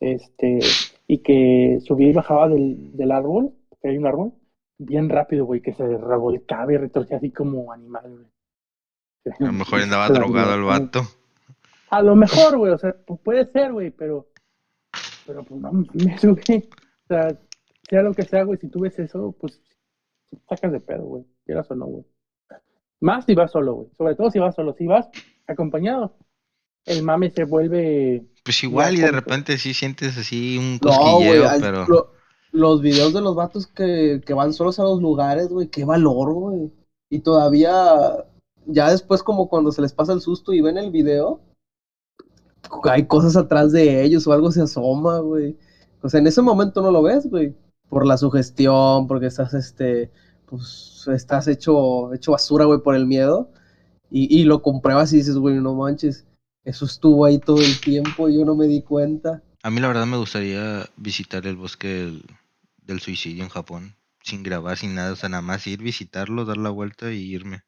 Este, 0.00 0.60
y 1.06 1.18
que 1.18 1.80
subía 1.84 2.08
y 2.08 2.12
bajaba 2.14 2.48
del, 2.48 2.96
del 2.96 3.10
árbol, 3.12 3.52
que 3.82 3.88
hay 3.88 3.98
un 3.98 4.06
árbol, 4.06 4.32
bien 4.78 5.10
rápido, 5.10 5.44
güey, 5.44 5.60
que 5.60 5.74
se 5.74 5.84
revolcaba 5.98 6.72
y 6.72 6.78
retorcía 6.78 7.18
así 7.18 7.30
como 7.30 7.72
animal, 7.72 8.10
güey. 8.10 9.36
A 9.38 9.44
lo 9.44 9.52
mejor 9.52 9.80
andaba 9.82 10.08
drogado 10.08 10.54
el 10.54 10.62
vato. 10.62 11.02
A 11.90 12.02
lo 12.02 12.16
mejor, 12.16 12.56
güey, 12.56 12.72
o 12.72 12.78
sea, 12.78 12.94
pu- 13.04 13.18
puede 13.22 13.44
ser, 13.52 13.72
güey, 13.72 13.90
pero. 13.90 14.27
Pero 15.28 15.44
pues 15.44 15.60
no 15.60 15.70
mames, 15.72 16.24
güey. 16.24 16.68
O 17.04 17.06
sea, 17.08 17.38
sea 17.88 18.02
lo 18.02 18.14
que 18.14 18.22
sea, 18.22 18.42
güey, 18.44 18.58
si 18.58 18.68
tú 18.68 18.80
ves 18.80 18.98
eso, 18.98 19.36
pues 19.38 19.60
te 20.30 20.38
sacas 20.48 20.72
de 20.72 20.80
pedo, 20.80 21.04
güey. 21.04 21.24
Quieras 21.44 21.70
o 21.70 21.74
no, 21.74 21.84
güey. 21.86 22.04
Más 23.00 23.24
si 23.26 23.34
vas 23.34 23.52
solo, 23.52 23.74
güey. 23.74 23.88
Sobre 23.96 24.14
todo 24.16 24.30
si 24.30 24.38
vas 24.38 24.54
solo. 24.54 24.74
Si 24.76 24.86
vas 24.86 25.08
acompañado, 25.46 26.16
el 26.86 27.02
mame 27.02 27.30
se 27.30 27.44
vuelve. 27.44 28.26
Pues 28.42 28.64
igual 28.64 28.96
y 28.96 29.00
de 29.02 29.12
repente 29.12 29.58
sí 29.58 29.74
sientes 29.74 30.16
así 30.16 30.56
un 30.58 30.78
No, 30.82 31.16
güey. 31.18 31.38
cosquilleo, 31.40 31.48
al- 31.48 31.60
pero... 31.60 31.86
lo- 31.86 32.18
los 32.50 32.80
videos 32.80 33.12
de 33.12 33.20
los 33.20 33.36
vatos 33.36 33.66
que, 33.66 34.22
que 34.24 34.32
van 34.32 34.54
solos 34.54 34.80
a 34.80 34.82
los 34.82 35.02
lugares, 35.02 35.48
güey, 35.50 35.68
qué 35.68 35.84
valor, 35.84 36.32
güey. 36.32 36.72
Y 37.10 37.20
todavía, 37.20 38.24
ya 38.64 38.90
después, 38.90 39.22
como 39.22 39.50
cuando 39.50 39.70
se 39.70 39.82
les 39.82 39.92
pasa 39.92 40.14
el 40.14 40.22
susto 40.22 40.54
y 40.54 40.62
ven 40.62 40.78
el 40.78 40.90
video, 40.90 41.42
hay 42.84 43.06
cosas 43.06 43.36
atrás 43.36 43.72
de 43.72 44.02
ellos 44.04 44.26
o 44.26 44.32
algo 44.32 44.52
se 44.52 44.62
asoma, 44.62 45.18
güey. 45.18 45.56
O 46.02 46.08
sea, 46.08 46.20
en 46.20 46.26
ese 46.26 46.42
momento 46.42 46.82
no 46.82 46.90
lo 46.90 47.02
ves, 47.02 47.28
güey. 47.28 47.54
Por 47.88 48.06
la 48.06 48.16
sugestión, 48.16 49.06
porque 49.06 49.26
estás, 49.26 49.54
este, 49.54 50.10
pues, 50.46 51.06
estás 51.12 51.48
hecho, 51.48 52.12
hecho 52.12 52.32
basura, 52.32 52.64
güey, 52.66 52.80
por 52.80 52.94
el 52.94 53.06
miedo. 53.06 53.50
Y, 54.10 54.34
y 54.40 54.44
lo 54.44 54.62
compruebas 54.62 55.12
y 55.12 55.18
dices, 55.18 55.36
güey, 55.36 55.56
no 55.56 55.74
manches, 55.74 56.26
eso 56.64 56.84
estuvo 56.84 57.24
ahí 57.24 57.38
todo 57.38 57.60
el 57.60 57.80
tiempo 57.80 58.28
y 58.28 58.36
yo 58.36 58.44
no 58.44 58.54
me 58.54 58.66
di 58.66 58.82
cuenta. 58.82 59.42
A 59.62 59.70
mí 59.70 59.80
la 59.80 59.88
verdad 59.88 60.06
me 60.06 60.16
gustaría 60.16 60.86
visitar 60.96 61.46
el 61.46 61.56
bosque 61.56 61.88
del, 61.88 62.24
del 62.82 63.00
suicidio 63.00 63.44
en 63.44 63.50
Japón. 63.50 63.94
Sin 64.22 64.42
grabar, 64.42 64.76
sin 64.76 64.94
nada. 64.94 65.12
O 65.12 65.16
sea, 65.16 65.28
nada 65.28 65.42
más 65.42 65.66
ir, 65.66 65.82
visitarlo, 65.82 66.44
dar 66.44 66.58
la 66.58 66.70
vuelta 66.70 67.12
y 67.12 67.22
irme. 67.22 67.62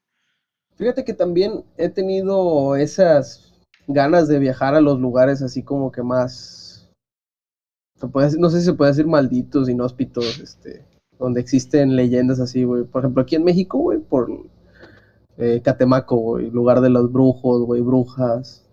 Fíjate 0.76 1.04
que 1.04 1.14
también 1.14 1.64
he 1.76 1.88
tenido 1.88 2.76
esas 2.76 3.49
ganas 3.92 4.28
de 4.28 4.38
viajar 4.38 4.74
a 4.74 4.80
los 4.80 5.00
lugares 5.00 5.42
así 5.42 5.62
como 5.62 5.92
que 5.92 6.02
más, 6.02 6.90
puede 8.12 8.38
no 8.38 8.50
sé 8.50 8.60
si 8.60 8.66
se 8.66 8.72
puede 8.74 8.92
decir 8.92 9.06
malditos, 9.06 9.68
inhóspitos, 9.68 10.40
este, 10.40 10.84
donde 11.18 11.40
existen 11.40 11.96
leyendas 11.96 12.40
así, 12.40 12.64
güey. 12.64 12.84
Por 12.84 13.02
ejemplo, 13.02 13.22
aquí 13.22 13.36
en 13.36 13.44
México, 13.44 13.78
güey, 13.78 13.98
por 13.98 14.30
eh, 15.38 15.60
Catemaco, 15.62 16.16
güey, 16.16 16.50
lugar 16.50 16.80
de 16.80 16.90
los 16.90 17.12
brujos, 17.12 17.62
güey, 17.64 17.82
brujas, 17.82 18.66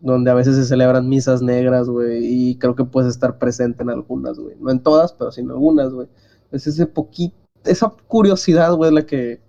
donde 0.00 0.30
a 0.30 0.34
veces 0.34 0.56
se 0.56 0.64
celebran 0.64 1.08
misas 1.08 1.42
negras, 1.42 1.88
güey, 1.88 2.24
y 2.24 2.58
creo 2.58 2.74
que 2.74 2.84
puedes 2.84 3.10
estar 3.10 3.38
presente 3.38 3.82
en 3.82 3.90
algunas, 3.90 4.38
güey. 4.38 4.56
No 4.60 4.70
en 4.70 4.82
todas, 4.82 5.12
pero 5.12 5.30
sí 5.30 5.42
en 5.42 5.50
algunas, 5.50 5.92
güey. 5.92 6.08
Es 6.52 6.66
ese 6.66 6.86
poquito, 6.86 7.36
esa 7.64 7.90
curiosidad, 8.08 8.74
güey, 8.74 8.92
la 8.92 9.04
que, 9.06 9.40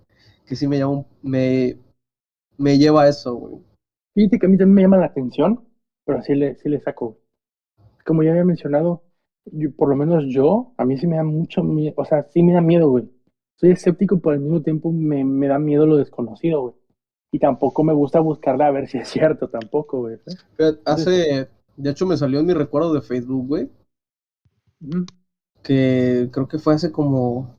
que 0.46 0.56
sí 0.56 0.66
me 0.68 0.78
llama, 0.78 1.04
me, 1.22 1.78
me 2.58 2.78
lleva 2.78 3.02
a 3.02 3.08
eso, 3.08 3.34
güey. 3.34 3.71
Fíjate 4.14 4.38
que 4.38 4.46
a 4.46 4.48
mí 4.48 4.56
también 4.58 4.74
me 4.74 4.82
llama 4.82 4.98
la 4.98 5.06
atención, 5.06 5.64
pero 6.04 6.22
sí 6.22 6.34
le, 6.34 6.56
sí 6.56 6.68
le 6.68 6.80
saco. 6.80 7.18
Como 8.06 8.22
ya 8.22 8.30
había 8.32 8.44
mencionado, 8.44 9.04
yo- 9.46 9.74
por 9.76 9.88
lo 9.90 9.96
menos 9.96 10.24
yo, 10.28 10.74
a 10.78 10.84
mí 10.84 10.98
sí 10.98 11.06
me 11.06 11.16
da 11.16 11.24
mucho 11.24 11.62
miedo, 11.64 11.94
o 11.98 12.04
sea, 12.04 12.24
sí 12.30 12.42
me 12.42 12.52
da 12.54 12.60
miedo, 12.60 12.90
güey. 12.90 13.10
Soy 13.56 13.70
escéptico, 13.72 14.20
pero 14.20 14.34
al 14.34 14.40
mismo 14.40 14.62
tiempo 14.62 14.92
me, 14.92 15.24
me 15.24 15.48
da 15.48 15.58
miedo 15.58 15.86
lo 15.86 15.96
desconocido, 15.96 16.62
güey. 16.62 16.74
Y 17.32 17.38
tampoco 17.38 17.84
me 17.84 17.94
gusta 17.94 18.20
buscarla 18.20 18.66
a 18.68 18.70
ver 18.72 18.88
si 18.88 18.98
es 18.98 19.08
cierto, 19.08 19.48
tampoco, 19.48 20.00
güey. 20.00 20.16
¿eh? 20.58 20.74
Hace, 20.84 21.48
de 21.76 21.90
hecho 21.90 22.06
me 22.06 22.16
salió 22.16 22.40
en 22.40 22.46
mi 22.46 22.54
recuerdo 22.54 22.92
de 22.94 23.02
Facebook, 23.02 23.46
güey, 23.46 23.70
que 25.62 26.28
creo 26.32 26.46
que 26.48 26.58
fue 26.58 26.74
hace 26.74 26.92
como 26.92 27.56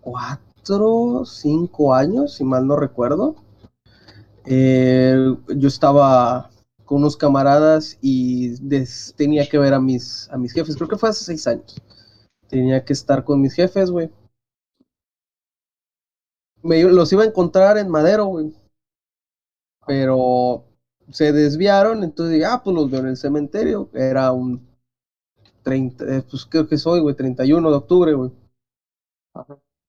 cuatro, 0.00 1.24
cinco 1.26 1.94
años, 1.94 2.34
si 2.34 2.44
mal 2.44 2.66
no 2.66 2.76
recuerdo. 2.76 3.36
Eh, 4.44 5.34
yo 5.56 5.68
estaba 5.68 6.50
con 6.84 6.98
unos 6.98 7.16
camaradas 7.16 7.96
y 8.00 8.50
des- 8.60 9.14
tenía 9.16 9.48
que 9.48 9.58
ver 9.58 9.72
a 9.74 9.80
mis, 9.80 10.28
a 10.30 10.36
mis 10.36 10.52
jefes, 10.52 10.76
creo 10.76 10.88
que 10.88 10.96
fue 10.96 11.08
hace 11.08 11.24
seis 11.24 11.46
años. 11.46 11.76
Tenía 12.48 12.84
que 12.84 12.92
estar 12.94 13.24
con 13.24 13.40
mis 13.40 13.54
jefes, 13.54 13.90
güey. 13.90 14.10
Me, 16.62 16.82
los 16.84 17.12
iba 17.12 17.22
a 17.22 17.26
encontrar 17.26 17.76
en 17.76 17.88
Madero, 17.90 18.24
güey. 18.24 18.52
Pero 19.86 20.64
se 21.10 21.32
desviaron, 21.32 22.02
entonces 22.02 22.34
dije, 22.34 22.46
ah, 22.46 22.62
pues 22.62 22.74
los 22.74 22.90
veo 22.90 23.00
en 23.00 23.08
el 23.08 23.16
cementerio. 23.16 23.88
Era 23.92 24.32
un 24.32 24.60
30, 25.62 26.04
eh, 26.16 26.22
pues 26.30 26.46
creo 26.46 26.68
que 26.68 26.78
soy, 26.78 27.00
güey, 27.00 27.16
31 27.16 27.70
de 27.70 27.76
octubre, 27.76 28.14
güey. 28.14 28.32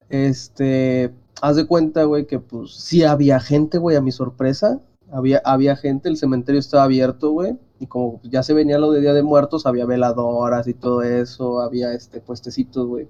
Este, 0.10 1.12
haz 1.42 1.56
de 1.56 1.66
cuenta, 1.66 2.04
güey, 2.04 2.26
que 2.26 2.40
pues 2.40 2.74
sí 2.74 3.04
había 3.04 3.40
gente, 3.40 3.78
güey, 3.78 3.96
a 3.96 4.02
mi 4.02 4.12
sorpresa. 4.12 4.80
Había, 5.12 5.42
había 5.46 5.76
gente, 5.76 6.10
el 6.10 6.18
cementerio 6.18 6.60
estaba 6.60 6.84
abierto, 6.84 7.32
güey. 7.32 7.58
Y 7.80 7.88
como 7.88 8.20
ya 8.24 8.44
se 8.44 8.54
venía 8.54 8.80
lo 8.80 8.92
de 8.92 9.02
Día 9.02 9.14
de 9.14 9.24
Muertos, 9.24 9.66
había 9.66 9.86
veladoras 9.86 10.68
y 10.68 10.74
todo 10.74 11.04
eso, 11.04 11.62
había 11.62 11.94
este 11.94 12.20
puestecitos, 12.20 12.88
güey. 12.88 13.08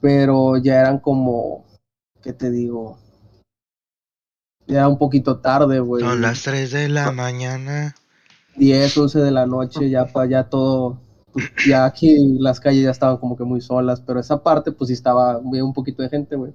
Pero 0.00 0.56
ya 0.58 0.80
eran 0.80 0.98
como, 0.98 1.64
¿qué 2.22 2.32
te 2.32 2.50
digo? 2.50 2.98
Ya 4.66 4.78
era 4.78 4.88
un 4.88 4.98
poquito 4.98 5.38
tarde, 5.38 5.80
güey. 5.80 6.04
Son 6.04 6.20
las 6.20 6.42
3 6.42 6.70
de 6.70 6.88
la 6.88 7.10
mañana. 7.12 7.94
10, 8.56 8.98
11 8.98 9.18
de 9.20 9.30
la 9.30 9.46
noche, 9.46 9.90
ya 9.90 10.06
para 10.06 10.24
allá 10.24 10.48
todo, 10.48 10.98
ya 11.68 11.84
aquí 11.84 12.36
las 12.38 12.60
calles 12.60 12.82
ya 12.84 12.90
estaban 12.90 13.16
como 13.18 13.36
que 13.36 13.44
muy 13.44 13.60
solas, 13.60 14.00
pero 14.00 14.20
esa 14.20 14.42
parte 14.42 14.72
pues 14.72 14.88
sí 14.88 14.94
estaba 14.94 15.38
un 15.38 15.72
poquito 15.72 16.02
de 16.02 16.08
gente, 16.08 16.36
güey. 16.36 16.52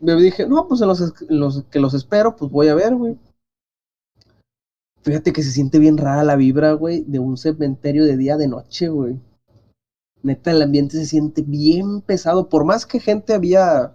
Me 0.00 0.14
dije, 0.16 0.46
no, 0.46 0.66
pues 0.66 0.80
en 0.80 0.88
los, 0.88 1.00
es- 1.00 1.12
en 1.28 1.38
los 1.40 1.62
que 1.70 1.78
los 1.78 1.94
espero, 1.94 2.34
pues 2.36 2.50
voy 2.50 2.68
a 2.68 2.74
ver, 2.74 2.94
güey. 2.94 3.16
Fíjate 5.02 5.32
que 5.32 5.42
se 5.42 5.50
siente 5.50 5.78
bien 5.78 5.98
rara 5.98 6.24
la 6.24 6.36
vibra, 6.36 6.72
güey, 6.72 7.04
de 7.06 7.18
un 7.18 7.36
cementerio 7.36 8.04
de 8.04 8.16
día 8.16 8.36
de 8.36 8.48
noche, 8.48 8.88
güey. 8.88 9.18
Neta, 10.22 10.50
el 10.50 10.62
ambiente 10.62 10.96
se 10.96 11.06
siente 11.06 11.42
bien 11.42 12.00
pesado, 12.02 12.48
por 12.48 12.64
más 12.64 12.86
que 12.86 13.00
gente 13.00 13.34
había... 13.34 13.94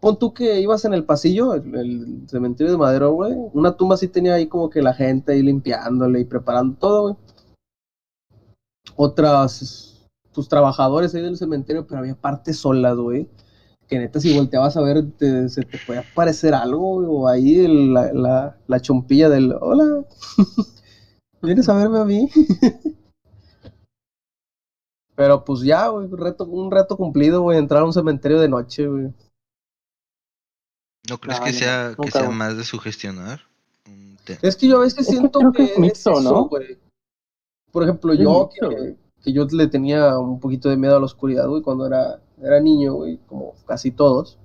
Pon 0.00 0.18
tú 0.18 0.34
que 0.34 0.60
ibas 0.60 0.84
en 0.84 0.94
el 0.94 1.04
pasillo, 1.04 1.54
el, 1.54 1.74
el 1.76 2.28
cementerio 2.28 2.72
de 2.72 2.78
Madero, 2.78 3.12
güey. 3.12 3.34
Una 3.52 3.76
tumba 3.76 3.96
sí 3.96 4.08
tenía 4.08 4.34
ahí 4.34 4.48
como 4.48 4.68
que 4.68 4.82
la 4.82 4.94
gente 4.94 5.32
ahí 5.32 5.42
limpiándole 5.42 6.20
y 6.20 6.24
preparando 6.24 6.76
todo, 6.76 7.02
güey. 7.02 7.16
Otras, 8.96 10.06
tus 10.32 10.48
trabajadores 10.48 11.14
ahí 11.14 11.22
del 11.22 11.36
cementerio, 11.36 11.86
pero 11.86 12.00
había 12.00 12.14
partes 12.14 12.58
solas, 12.58 12.96
güey. 12.96 13.28
Que 13.88 13.98
neta, 13.98 14.20
si 14.20 14.34
volteabas 14.34 14.76
a 14.76 14.80
ver, 14.82 15.10
te- 15.12 15.48
se 15.48 15.62
te 15.62 15.78
puede 15.78 16.00
aparecer 16.00 16.54
algo, 16.54 16.94
güey, 16.94 17.06
o 17.10 17.28
ahí 17.28 17.64
el- 17.64 17.92
la, 17.92 18.12
la, 18.12 18.56
la 18.66 18.80
chompilla 18.80 19.28
del 19.28 19.52
hola. 19.60 20.04
¿Vienes 21.42 21.68
a 21.68 21.74
verme 21.74 21.98
a 21.98 22.04
mí? 22.04 22.28
Pero 25.14 25.44
pues 25.44 25.60
ya, 25.60 25.88
güey, 25.88 26.06
un 26.06 26.16
reto, 26.18 26.44
un 26.44 26.70
reto 26.70 26.96
cumplido, 26.96 27.42
güey, 27.42 27.58
entrar 27.58 27.82
a 27.82 27.84
un 27.84 27.92
cementerio 27.92 28.40
de 28.40 28.48
noche, 28.48 28.86
güey. 28.86 29.12
¿No 31.08 31.18
crees 31.18 31.38
No, 31.38 31.44
que 31.44 31.52
no, 31.52 31.58
sea, 31.58 31.94
que 32.00 32.10
sea 32.10 32.30
más 32.30 32.56
de 32.56 32.64
sugestionar? 32.64 33.42
Es 34.40 34.56
que 34.56 34.68
yo 34.68 34.76
a 34.76 34.80
veces 34.80 35.00
Es 35.00 35.06
que 35.06 35.12
siento 35.12 35.40
que, 35.52 35.56
que 35.56 35.64
es 35.64 35.76
un 35.76 35.82
mixto, 35.82 36.12
eso, 36.18 36.20
¿no? 36.22 36.48
Por 37.72 37.82
ejemplo, 37.82 38.14
yo 38.14 38.50
que, 39.22 39.32
yo 39.32 39.46
le 39.50 39.66
tenía 39.66 40.18
un 40.18 40.38
poquito 40.38 40.68
de 40.68 40.76
miedo 40.76 40.96
a 40.96 40.98
la 40.98 41.06
oscuridad, 41.06 41.48
güey, 41.48 41.62
cuando 41.62 41.86
era, 41.86 42.20
era 42.40 42.60
niño, 42.60 42.94
güey, 42.94 43.18
como 43.26 43.54
casi 43.66 43.90
todos. 43.90 44.38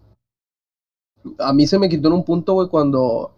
A 1.39 1.51
mí 1.51 1.67
se 1.67 1.77
me 1.77 1.89
quitó 1.89 2.07
en 2.07 2.13
un 2.13 2.23
punto, 2.23 2.53
güey, 2.53 2.69
cuando 2.69 3.31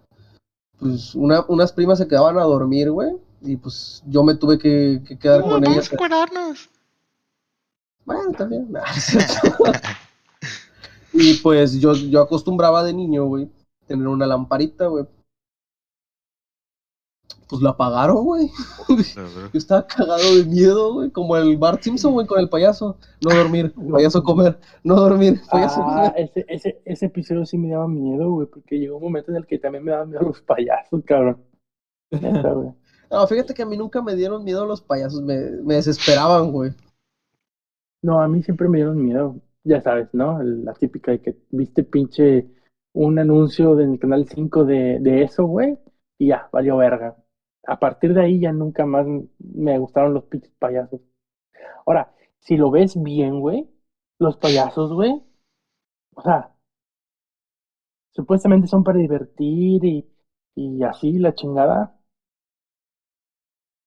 pues 0.80 1.16
una, 1.16 1.44
unas 1.48 1.74
primas 1.74 1.98
se 1.98 2.08
quedaban 2.08 2.38
a 2.38 2.44
dormir, 2.44 2.92
güey, 2.92 3.18
y 3.42 3.58
pues 3.58 4.04
yo 4.06 4.24
me 4.24 4.36
tuve 4.36 4.58
que, 4.58 5.02
que 5.06 5.18
quedar 5.18 5.42
con 5.42 5.66
ellas. 5.66 5.90
curarnos. 5.90 6.70
Bueno, 8.06 8.32
también. 8.32 8.72
nah, 8.72 8.84
y 11.14 11.34
pues 11.36 11.80
yo, 11.80 11.94
yo 11.94 12.22
acostumbraba 12.22 12.84
de 12.84 12.94
niño, 12.94 13.26
güey, 13.26 13.50
tener 13.88 14.08
una 14.08 14.26
lamparita, 14.26 14.88
güey. 14.88 15.06
Pues 17.48 17.62
la 17.64 17.72
apagaron, 17.72 18.24
güey. 18.26 18.48
Yo 19.16 19.58
estaba 19.58 19.86
cagado 19.88 20.36
de 20.36 20.46
miedo, 20.46 20.94
güey, 20.94 21.10
como 21.12 21.36
el 21.36 21.58
Bart 21.58 21.82
Simpson, 21.82 22.14
güey, 22.14 22.28
con 22.28 22.40
el 22.40 22.48
payaso. 22.48 22.98
No 23.24 23.36
dormir, 23.36 23.74
payaso 23.92 24.22
comer, 24.24 24.60
no 24.84 24.96
dormir, 24.96 25.40
payaso 25.50 25.82
Ah, 25.84 26.12
comer. 26.12 26.30
ese, 26.30 26.46
ese, 26.48 26.82
ese 26.86 27.06
episodio 27.08 27.46
sí 27.46 27.58
me 27.58 27.70
daba 27.70 27.88
miedo, 27.88 28.30
güey, 28.32 28.48
porque 28.48 28.78
llegó 28.78 28.98
un 28.98 29.04
momento 29.04 29.32
en 29.32 29.38
el 29.38 29.48
que 29.48 29.58
también 29.58 29.84
me 29.84 29.92
daban 29.92 30.10
miedo 30.10 30.22
los 30.24 30.42
payasos, 30.42 31.04
cabrón. 31.06 31.44
Neta, 32.12 32.52
güey. 32.54 32.70
No, 33.12 33.26
fíjate 33.26 33.56
que 33.56 33.64
a 33.64 33.66
mí 33.66 33.76
nunca 33.76 34.04
me 34.04 34.14
dieron 34.14 34.44
miedo 34.44 34.68
los 34.68 34.82
payasos, 34.84 35.24
me, 35.24 35.36
me 35.64 35.74
desesperaban, 35.74 36.52
güey. 36.52 36.72
No, 38.04 38.22
a 38.22 38.28
mí 38.28 38.44
siempre 38.44 38.70
me 38.70 38.78
dieron 38.78 39.04
miedo. 39.04 39.36
Ya 39.64 39.82
sabes, 39.82 40.10
¿no? 40.14 40.42
La 40.44 40.74
típica 40.76 41.12
de 41.12 41.20
que 41.20 41.36
viste 41.50 41.84
pinche 41.84 42.48
un 42.94 43.18
anuncio 43.18 43.76
del 43.76 43.98
canal 43.98 44.28
5 44.28 44.64
de, 44.64 45.00
de 45.00 45.24
eso, 45.24 45.46
güey, 45.46 45.80
y 46.20 46.30
ya, 46.30 46.50
valió 46.54 46.78
verga. 46.78 47.18
A 47.68 47.80
partir 47.80 48.16
de 48.16 48.24
ahí 48.24 48.42
ya 48.42 48.54
nunca 48.54 48.86
más 48.88 49.08
me 49.40 49.80
gustaron 49.80 50.16
los 50.16 50.26
pinches 50.26 50.54
payasos. 50.60 51.02
Ahora, 51.86 52.14
si 52.40 52.58
lo 52.58 52.72
ves 52.72 53.02
bien, 53.02 53.40
güey, 53.42 53.70
los 54.20 54.38
payasos, 54.38 54.94
güey, 54.94 55.12
o 56.16 56.22
sea, 56.22 56.52
supuestamente 58.12 58.68
son 58.68 58.84
para 58.84 59.00
divertir 59.00 59.84
y, 59.84 60.08
y 60.56 60.84
así 60.84 61.18
la 61.18 61.34
chingada. 61.34 61.96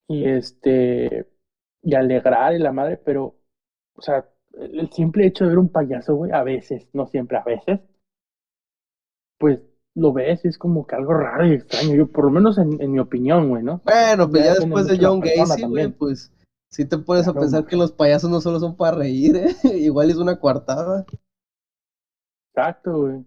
Y 0.09 0.25
este, 0.29 1.29
y 1.83 1.95
alegrar 1.95 2.55
y 2.55 2.59
la 2.59 2.73
madre, 2.73 2.99
pero, 2.99 3.37
o 3.95 4.03
sea, 4.03 4.27
el 4.55 4.91
simple 4.93 5.27
hecho 5.27 5.45
de 5.45 5.51
ver 5.51 5.59
un 5.59 5.71
payaso, 5.71 6.15
güey, 6.17 6.33
a 6.33 6.43
veces, 6.45 6.89
no 6.95 7.07
siempre, 7.07 7.39
a 7.39 7.45
veces, 7.45 7.81
pues 9.39 9.61
lo 9.95 10.13
ves 10.13 10.45
y 10.45 10.49
es 10.49 10.59
como 10.59 10.87
que 10.87 10.95
algo 10.97 11.13
raro 11.15 11.47
y 11.47 11.53
extraño. 11.55 11.95
Yo, 11.95 12.07
por 12.11 12.25
lo 12.25 12.31
menos 12.31 12.59
en, 12.59 12.81
en 12.81 12.93
mi 12.93 12.99
opinión, 12.99 13.49
güey, 13.49 13.63
¿no? 13.63 13.81
Bueno, 13.85 14.29
pues 14.31 14.43
Ya 14.45 14.55
después 14.55 14.87
de 14.87 14.99
John 15.01 15.21
Gacy, 15.21 15.65
güey, 15.65 15.89
pues 15.89 16.33
sí 16.71 16.85
te 16.85 16.99
puedes 16.99 17.29
a 17.29 17.33
pensar 17.35 17.63
güey. 17.63 17.71
que 17.71 17.77
los 17.77 17.93
payasos 17.93 18.31
no 18.31 18.41
solo 18.41 18.59
son 18.61 18.77
para 18.77 18.97
reír, 18.97 19.37
¿eh? 19.65 19.77
Igual 19.79 20.11
es 20.11 20.17
una 20.17 20.39
coartada. 20.39 21.05
Exacto, 22.55 22.99
güey. 23.03 23.25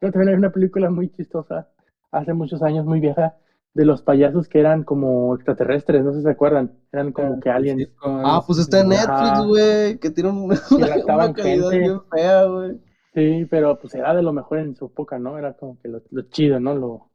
Pero 0.00 0.12
también 0.12 0.30
hay 0.30 0.34
una 0.38 0.50
película 0.52 0.90
muy 0.90 1.10
chistosa, 1.10 1.68
hace 2.10 2.32
muchos 2.32 2.62
años, 2.62 2.86
muy 2.86 3.00
vieja, 3.00 3.34
de 3.74 3.84
los 3.84 4.02
payasos 4.02 4.48
que 4.48 4.58
eran 4.60 4.82
como 4.82 5.34
extraterrestres, 5.34 6.02
no 6.04 6.12
sé 6.12 6.18
si 6.18 6.24
se 6.24 6.30
acuerdan, 6.30 6.72
eran 6.92 7.12
como 7.12 7.38
que 7.38 7.50
aliens. 7.50 7.88
Ah, 8.02 8.42
pues 8.46 8.58
está 8.58 8.80
en. 8.80 8.88
Netflix, 8.88 9.46
güey, 9.46 9.98
que 9.98 10.10
tiene 10.10 10.30
una, 10.30 10.60
una 10.70 11.32
calidad 11.32 11.70
gente. 11.70 11.78
bien 11.78 12.00
fea, 12.10 12.44
güey. 12.46 12.80
Sí, 13.14 13.44
pero 13.50 13.78
pues 13.78 13.94
era 13.94 14.14
de 14.14 14.22
lo 14.22 14.32
mejor 14.32 14.58
en 14.58 14.74
su 14.76 14.86
época, 14.86 15.18
¿no? 15.18 15.38
Era 15.38 15.54
como 15.56 15.78
que 15.80 15.88
lo, 15.88 16.02
lo 16.10 16.22
chido, 16.30 16.60
¿no? 16.60 16.74
Lo, 16.74 17.10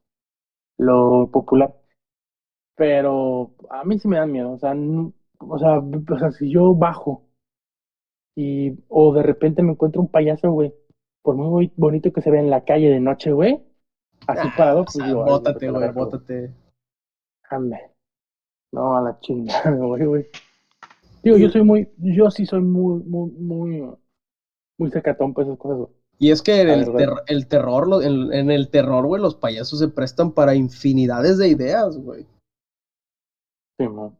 lo 0.77 1.29
popular. 1.31 1.73
Pero 2.75 3.53
a 3.69 3.83
mí 3.83 3.97
sí 3.99 4.07
me 4.07 4.17
dan 4.17 4.31
miedo, 4.31 4.51
o 4.53 4.57
sea, 4.57 4.73
no- 4.73 5.13
o 5.39 5.57
sea, 5.59 5.79
o 5.79 6.19
sea, 6.19 6.31
si 6.31 6.49
yo 6.51 6.73
bajo 6.73 7.27
y 8.35 8.71
o 8.89 9.13
de 9.13 9.23
repente 9.23 9.61
me 9.63 9.71
encuentro 9.71 10.01
un 10.01 10.07
payaso, 10.09 10.51
güey, 10.51 10.73
por 11.21 11.35
muy 11.35 11.71
bonito 11.77 12.11
que 12.11 12.21
se 12.21 12.31
vea 12.31 12.41
en 12.41 12.49
la 12.49 12.63
calle 12.65 12.89
de 12.89 12.99
noche, 12.99 13.31
güey, 13.31 13.61
así 14.27 14.47
parado, 14.57 14.83
O 14.83 14.85
pues 14.85 14.95
sea, 14.97 15.07
digo, 15.07 15.25
ay, 15.25 15.37
bótate, 15.37 15.69
güey, 15.69 15.91
güey. 15.93 15.93
bótate. 15.93 16.53
Ande. 17.49 17.77
No, 18.71 18.97
a 18.97 19.01
la 19.01 19.19
chingada, 19.21 19.71
voy, 19.75 20.05
güey. 20.05 20.25
Digo, 21.23 21.37
yo 21.37 21.49
soy 21.49 21.63
muy, 21.63 21.89
yo 21.97 22.29
sí 22.31 22.45
soy 22.45 22.61
muy, 22.61 23.03
muy, 23.03 23.31
muy, 23.31 23.91
muy 24.77 24.91
sacatón 24.91 25.33
por 25.33 25.43
esas 25.43 25.57
cosas, 25.57 25.77
güey. 25.77 25.89
Y 26.17 26.31
es 26.31 26.41
que 26.41 26.61
en 26.61 26.69
el, 26.69 26.85
ter- 26.95 27.23
el 27.27 27.47
terror, 27.47 27.87
lo- 27.87 28.01
en, 28.01 28.31
en 28.33 28.49
el 28.51 28.69
terror, 28.69 29.05
güey, 29.05 29.21
los 29.21 29.35
payasos 29.35 29.79
se 29.79 29.89
prestan 29.89 30.31
para 30.31 30.55
infinidades 30.55 31.37
de 31.37 31.49
ideas, 31.49 31.97
güey. 31.97 32.25
Sí, 33.77 33.87
man. 33.87 34.17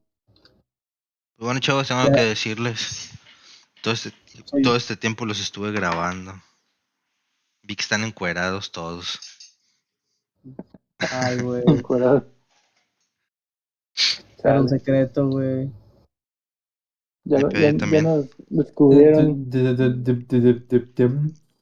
Bueno, 1.37 1.59
chavos, 1.61 1.87
tengo 1.87 2.11
que 2.11 2.21
decirles. 2.21 3.11
Todo 3.81 3.93
este, 3.93 4.11
todo 4.63 4.75
este 4.75 4.97
tiempo 4.97 5.25
los 5.25 5.39
estuve 5.39 5.71
grabando. 5.71 6.33
Vi 7.63 7.75
que 7.75 7.81
están 7.83 8.03
encuerados 8.03 8.71
todos. 8.71 9.19
Ay, 11.11 11.39
güey. 11.39 11.63
Encuerado. 11.67 12.25
Era 14.43 14.61
un 14.61 14.69
secreto, 14.69 15.27
güey. 15.27 15.71
Ya, 17.25 17.39
pedí 17.49 17.61
ya, 17.63 17.71
ya 17.71 17.77
también. 17.77 18.03
nos 18.03 18.25
descubrieron. 18.49 19.49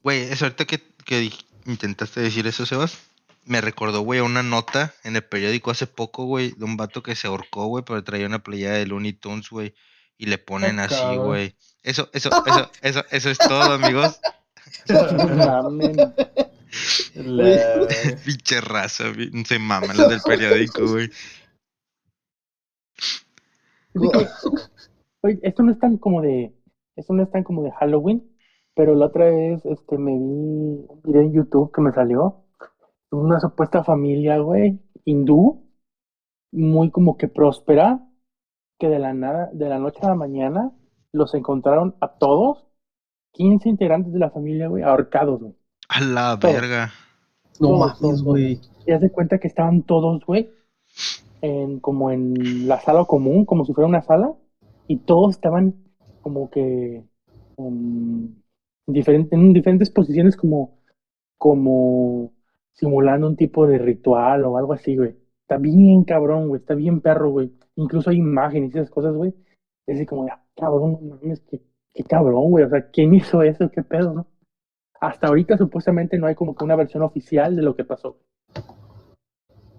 Güey, 0.02 0.20
eso 0.24 0.44
ahorita 0.44 0.64
que, 0.66 0.80
que 1.04 1.32
intentaste 1.66 2.20
decir 2.20 2.46
eso, 2.46 2.66
Sebas, 2.66 2.98
me 3.46 3.60
recordó, 3.60 4.00
güey, 4.02 4.20
a 4.20 4.24
una 4.24 4.42
nota 4.42 4.94
en 5.04 5.16
el 5.16 5.24
periódico 5.24 5.70
hace 5.70 5.86
poco, 5.86 6.24
güey, 6.26 6.52
de 6.52 6.64
un 6.64 6.76
vato 6.76 7.02
que 7.02 7.16
se 7.16 7.26
ahorcó, 7.26 7.66
güey, 7.66 7.84
pero 7.84 8.04
traía 8.04 8.26
una 8.26 8.42
playera 8.42 8.74
de 8.74 8.86
Looney 8.86 9.14
Tunes, 9.14 9.48
güey, 9.50 9.74
y 10.18 10.26
le 10.26 10.38
ponen 10.38 10.78
así, 10.80 10.94
cabrón. 10.94 11.26
güey. 11.26 11.56
Eso, 11.82 12.08
eso, 12.12 12.30
eso, 12.46 12.70
eso, 12.82 13.04
eso 13.10 13.30
es 13.30 13.38
todo, 13.38 13.72
amigos. 13.72 14.20
La- 17.14 17.86
Pinche 18.24 18.60
raza, 18.60 19.08
güey, 19.10 19.30
se 19.44 19.58
maman 19.58 19.96
las 19.96 20.08
del 20.08 20.20
periódico, 20.22 20.86
güey. 20.86 21.10
Oye, 25.24 25.38
esto 25.42 25.62
no 25.62 25.72
es 25.72 25.78
tan 25.78 25.96
como 25.96 26.20
de, 26.20 26.54
esto 26.96 27.14
no 27.14 27.22
es 27.22 27.30
tan 27.30 27.44
como 27.44 27.62
de 27.62 27.70
Halloween, 27.70 28.30
pero 28.74 28.94
la 28.94 29.06
otra 29.06 29.24
vez, 29.30 29.64
este, 29.64 29.96
me 29.96 30.10
vi 30.12 30.18
un 30.18 31.00
video 31.02 31.22
en 31.22 31.32
YouTube 31.32 31.72
que 31.72 31.80
me 31.80 31.92
salió, 31.92 32.44
una 33.10 33.40
supuesta 33.40 33.82
familia, 33.82 34.36
güey, 34.40 34.82
hindú, 35.06 35.66
muy 36.52 36.90
como 36.90 37.16
que 37.16 37.28
próspera, 37.28 38.06
que 38.78 38.90
de 38.90 38.98
la 38.98 39.14
nada, 39.14 39.48
de 39.54 39.66
la 39.70 39.78
noche 39.78 40.00
a 40.02 40.08
la 40.08 40.14
mañana, 40.14 40.72
los 41.10 41.32
encontraron 41.32 41.96
a 42.02 42.18
todos, 42.18 42.66
15 43.32 43.70
integrantes 43.70 44.12
de 44.12 44.18
la 44.18 44.28
familia, 44.28 44.68
güey, 44.68 44.82
ahorcados, 44.82 45.40
güey. 45.40 45.54
A 45.88 46.02
la 46.02 46.36
verga. 46.36 46.92
No 47.60 47.68
Todos, 47.68 48.02
mames, 48.02 48.22
güey. 48.22 48.60
Y 48.86 48.92
haz 48.92 49.00
de 49.00 49.10
cuenta 49.10 49.38
que 49.38 49.48
estaban 49.48 49.84
todos, 49.84 50.22
güey, 50.26 50.50
en, 51.40 51.80
como 51.80 52.10
en 52.10 52.68
la 52.68 52.78
sala 52.80 53.06
común, 53.06 53.46
como 53.46 53.64
si 53.64 53.72
fuera 53.72 53.88
una 53.88 54.02
sala, 54.02 54.34
y 54.86 54.98
todos 54.98 55.34
estaban 55.36 55.74
como 56.20 56.50
que 56.50 57.04
en, 57.56 58.42
diferen- 58.86 59.28
en 59.30 59.52
diferentes 59.52 59.90
posiciones, 59.90 60.36
como, 60.36 60.78
como 61.38 62.32
simulando 62.72 63.26
un 63.26 63.36
tipo 63.36 63.66
de 63.66 63.78
ritual 63.78 64.44
o 64.44 64.56
algo 64.56 64.72
así, 64.72 64.96
güey. 64.96 65.16
Está 65.42 65.58
bien 65.58 66.04
cabrón, 66.04 66.48
güey, 66.48 66.60
está 66.60 66.74
bien 66.74 67.00
perro, 67.00 67.30
güey. 67.30 67.52
Incluso 67.76 68.10
hay 68.10 68.16
imágenes 68.16 68.74
y 68.74 68.78
esas 68.78 68.90
cosas, 68.90 69.14
güey. 69.14 69.34
Es 69.86 69.96
así 69.96 70.06
como, 70.06 70.26
ah, 70.26 70.42
cabrón, 70.56 71.18
qué, 71.50 71.60
qué 71.92 72.02
cabrón, 72.04 72.50
güey. 72.50 72.64
O 72.64 72.68
sea, 72.70 72.90
¿quién 72.90 73.14
hizo 73.14 73.42
eso? 73.42 73.70
¿Qué 73.70 73.82
pedo, 73.82 74.14
no? 74.14 74.26
Hasta 75.00 75.26
ahorita 75.26 75.58
supuestamente 75.58 76.18
no 76.18 76.26
hay 76.26 76.34
como 76.34 76.54
que 76.54 76.64
una 76.64 76.76
versión 76.76 77.02
oficial 77.02 77.54
de 77.54 77.62
lo 77.62 77.76
que 77.76 77.84
pasó. 77.84 78.16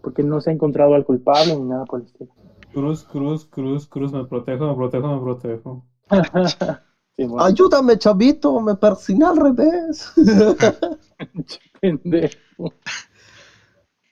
Porque 0.01 0.21
no 0.21 0.39
se 0.39 0.51
ha 0.51 0.53
encontrado 0.53 0.93
al 0.93 1.03
culpable 1.03 1.55
ni 1.55 1.63
nada 1.63 1.85
por 1.85 1.99
el 1.99 2.05
estilo. 2.05 2.31
Cruz, 2.75 3.05
cruz, 3.05 3.45
cruz, 3.45 3.87
cruz, 3.87 4.11
me 4.11 4.25
protejo, 4.25 4.67
me 4.67 4.75
protejo, 4.75 5.15
me 5.15 5.21
protejo. 5.21 5.85
Sí, 7.17 7.23
bueno, 7.23 7.45
Ayúdame, 7.45 7.97
chavito, 7.97 8.59
me 8.59 8.75
persiné 8.75 9.23
al 9.23 9.37
revés. 9.37 10.11
pendejo. 11.79 12.73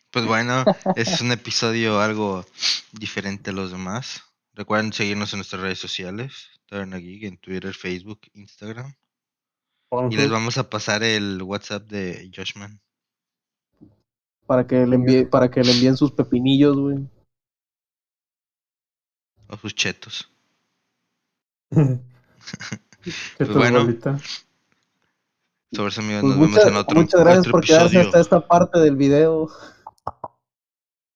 Pues 0.09 0.26
bueno, 0.26 0.64
este 0.95 1.01
es 1.01 1.20
un 1.20 1.34
episodio 1.34 1.99
algo 1.99 2.45
diferente 2.93 3.49
a 3.49 3.53
los 3.53 3.74
demás. 3.74 4.24
Recuerden 4.53 4.93
seguirnos 4.93 5.34
en 5.34 5.39
nuestras 5.39 5.61
redes 5.61 5.80
sociales, 5.80 6.47
Taberna 6.70 6.95
Geek, 6.95 7.24
en 7.24 7.38
Twitter, 7.39 7.74
Facebook, 7.74 8.22
Instagram. 8.34 8.93
Y 10.09 10.16
les 10.16 10.30
vamos 10.30 10.57
a 10.57 10.70
pasar 10.70 11.03
el 11.03 11.43
WhatsApp 11.43 11.84
de 11.89 12.32
Joshman. 12.34 12.80
para 14.45 14.66
que 14.66 14.88
le 14.88 14.95
envíe, 14.95 15.26
para 15.26 15.51
que 15.51 15.61
le 15.61 15.74
envíen 15.74 15.97
sus 15.97 16.14
pepinillos, 16.14 16.78
güey. 16.78 16.99
O 19.54 19.58
sus 19.58 19.76
chetos. 19.76 20.30
Tu 23.38 23.45
bueno. 23.54 23.82
bolita. 23.84 24.18
Sobre 25.74 25.89
eso, 25.89 26.01
amigos, 26.01 26.22
Pues 26.24 26.38
nos 26.38 26.39
vemos 26.39 26.66
en 26.66 26.76
otro, 26.78 26.99
muchas 27.01 27.20
gracias 27.20 27.39
otro 27.41 27.51
por 27.51 27.64
quedarse 27.66 27.99
hasta 27.99 28.20
esta 28.22 28.47
parte 28.47 28.80
del 28.80 28.95
video. 28.95 29.49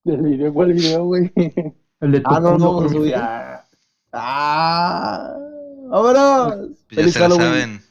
Del 0.04 0.22
video, 0.22 0.54
¿cuál 0.54 0.74
video, 0.74 1.04
güey? 1.06 1.32
El 2.02 2.12
de 2.12 2.22
Ah, 2.26 2.40
no, 2.40 2.58
no, 2.58 2.80
cruz. 2.80 2.92
subí. 2.92 3.14
Ah. 4.14 5.34
¡Vámonos! 5.90 6.56
Pues 6.56 6.70
ya 6.90 6.96
Feliz 6.96 7.14
se 7.14 7.20
la 7.20 7.26
Halloween. 7.30 7.50
saben. 7.52 7.82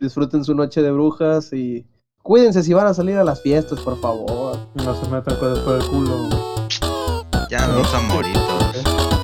Disfruten 0.00 0.44
su 0.44 0.54
noche 0.54 0.82
de 0.82 0.90
brujas 0.92 1.52
y 1.52 1.86
cuídense 2.22 2.62
si 2.62 2.72
van 2.74 2.86
a 2.86 2.94
salir 2.94 3.16
a 3.16 3.24
las 3.24 3.40
fiestas, 3.42 3.80
por 3.80 3.98
favor. 4.00 4.58
No 4.74 4.94
se 4.94 5.08
metan 5.10 5.36
cosas 5.38 5.58
por 5.60 5.76
el 5.80 5.86
culo. 5.88 6.28
Ya 7.50 7.66
nos 7.66 7.76
vamos 7.92 7.94
a 7.94 8.00
morir 8.14 8.34
todos. 8.34 9.17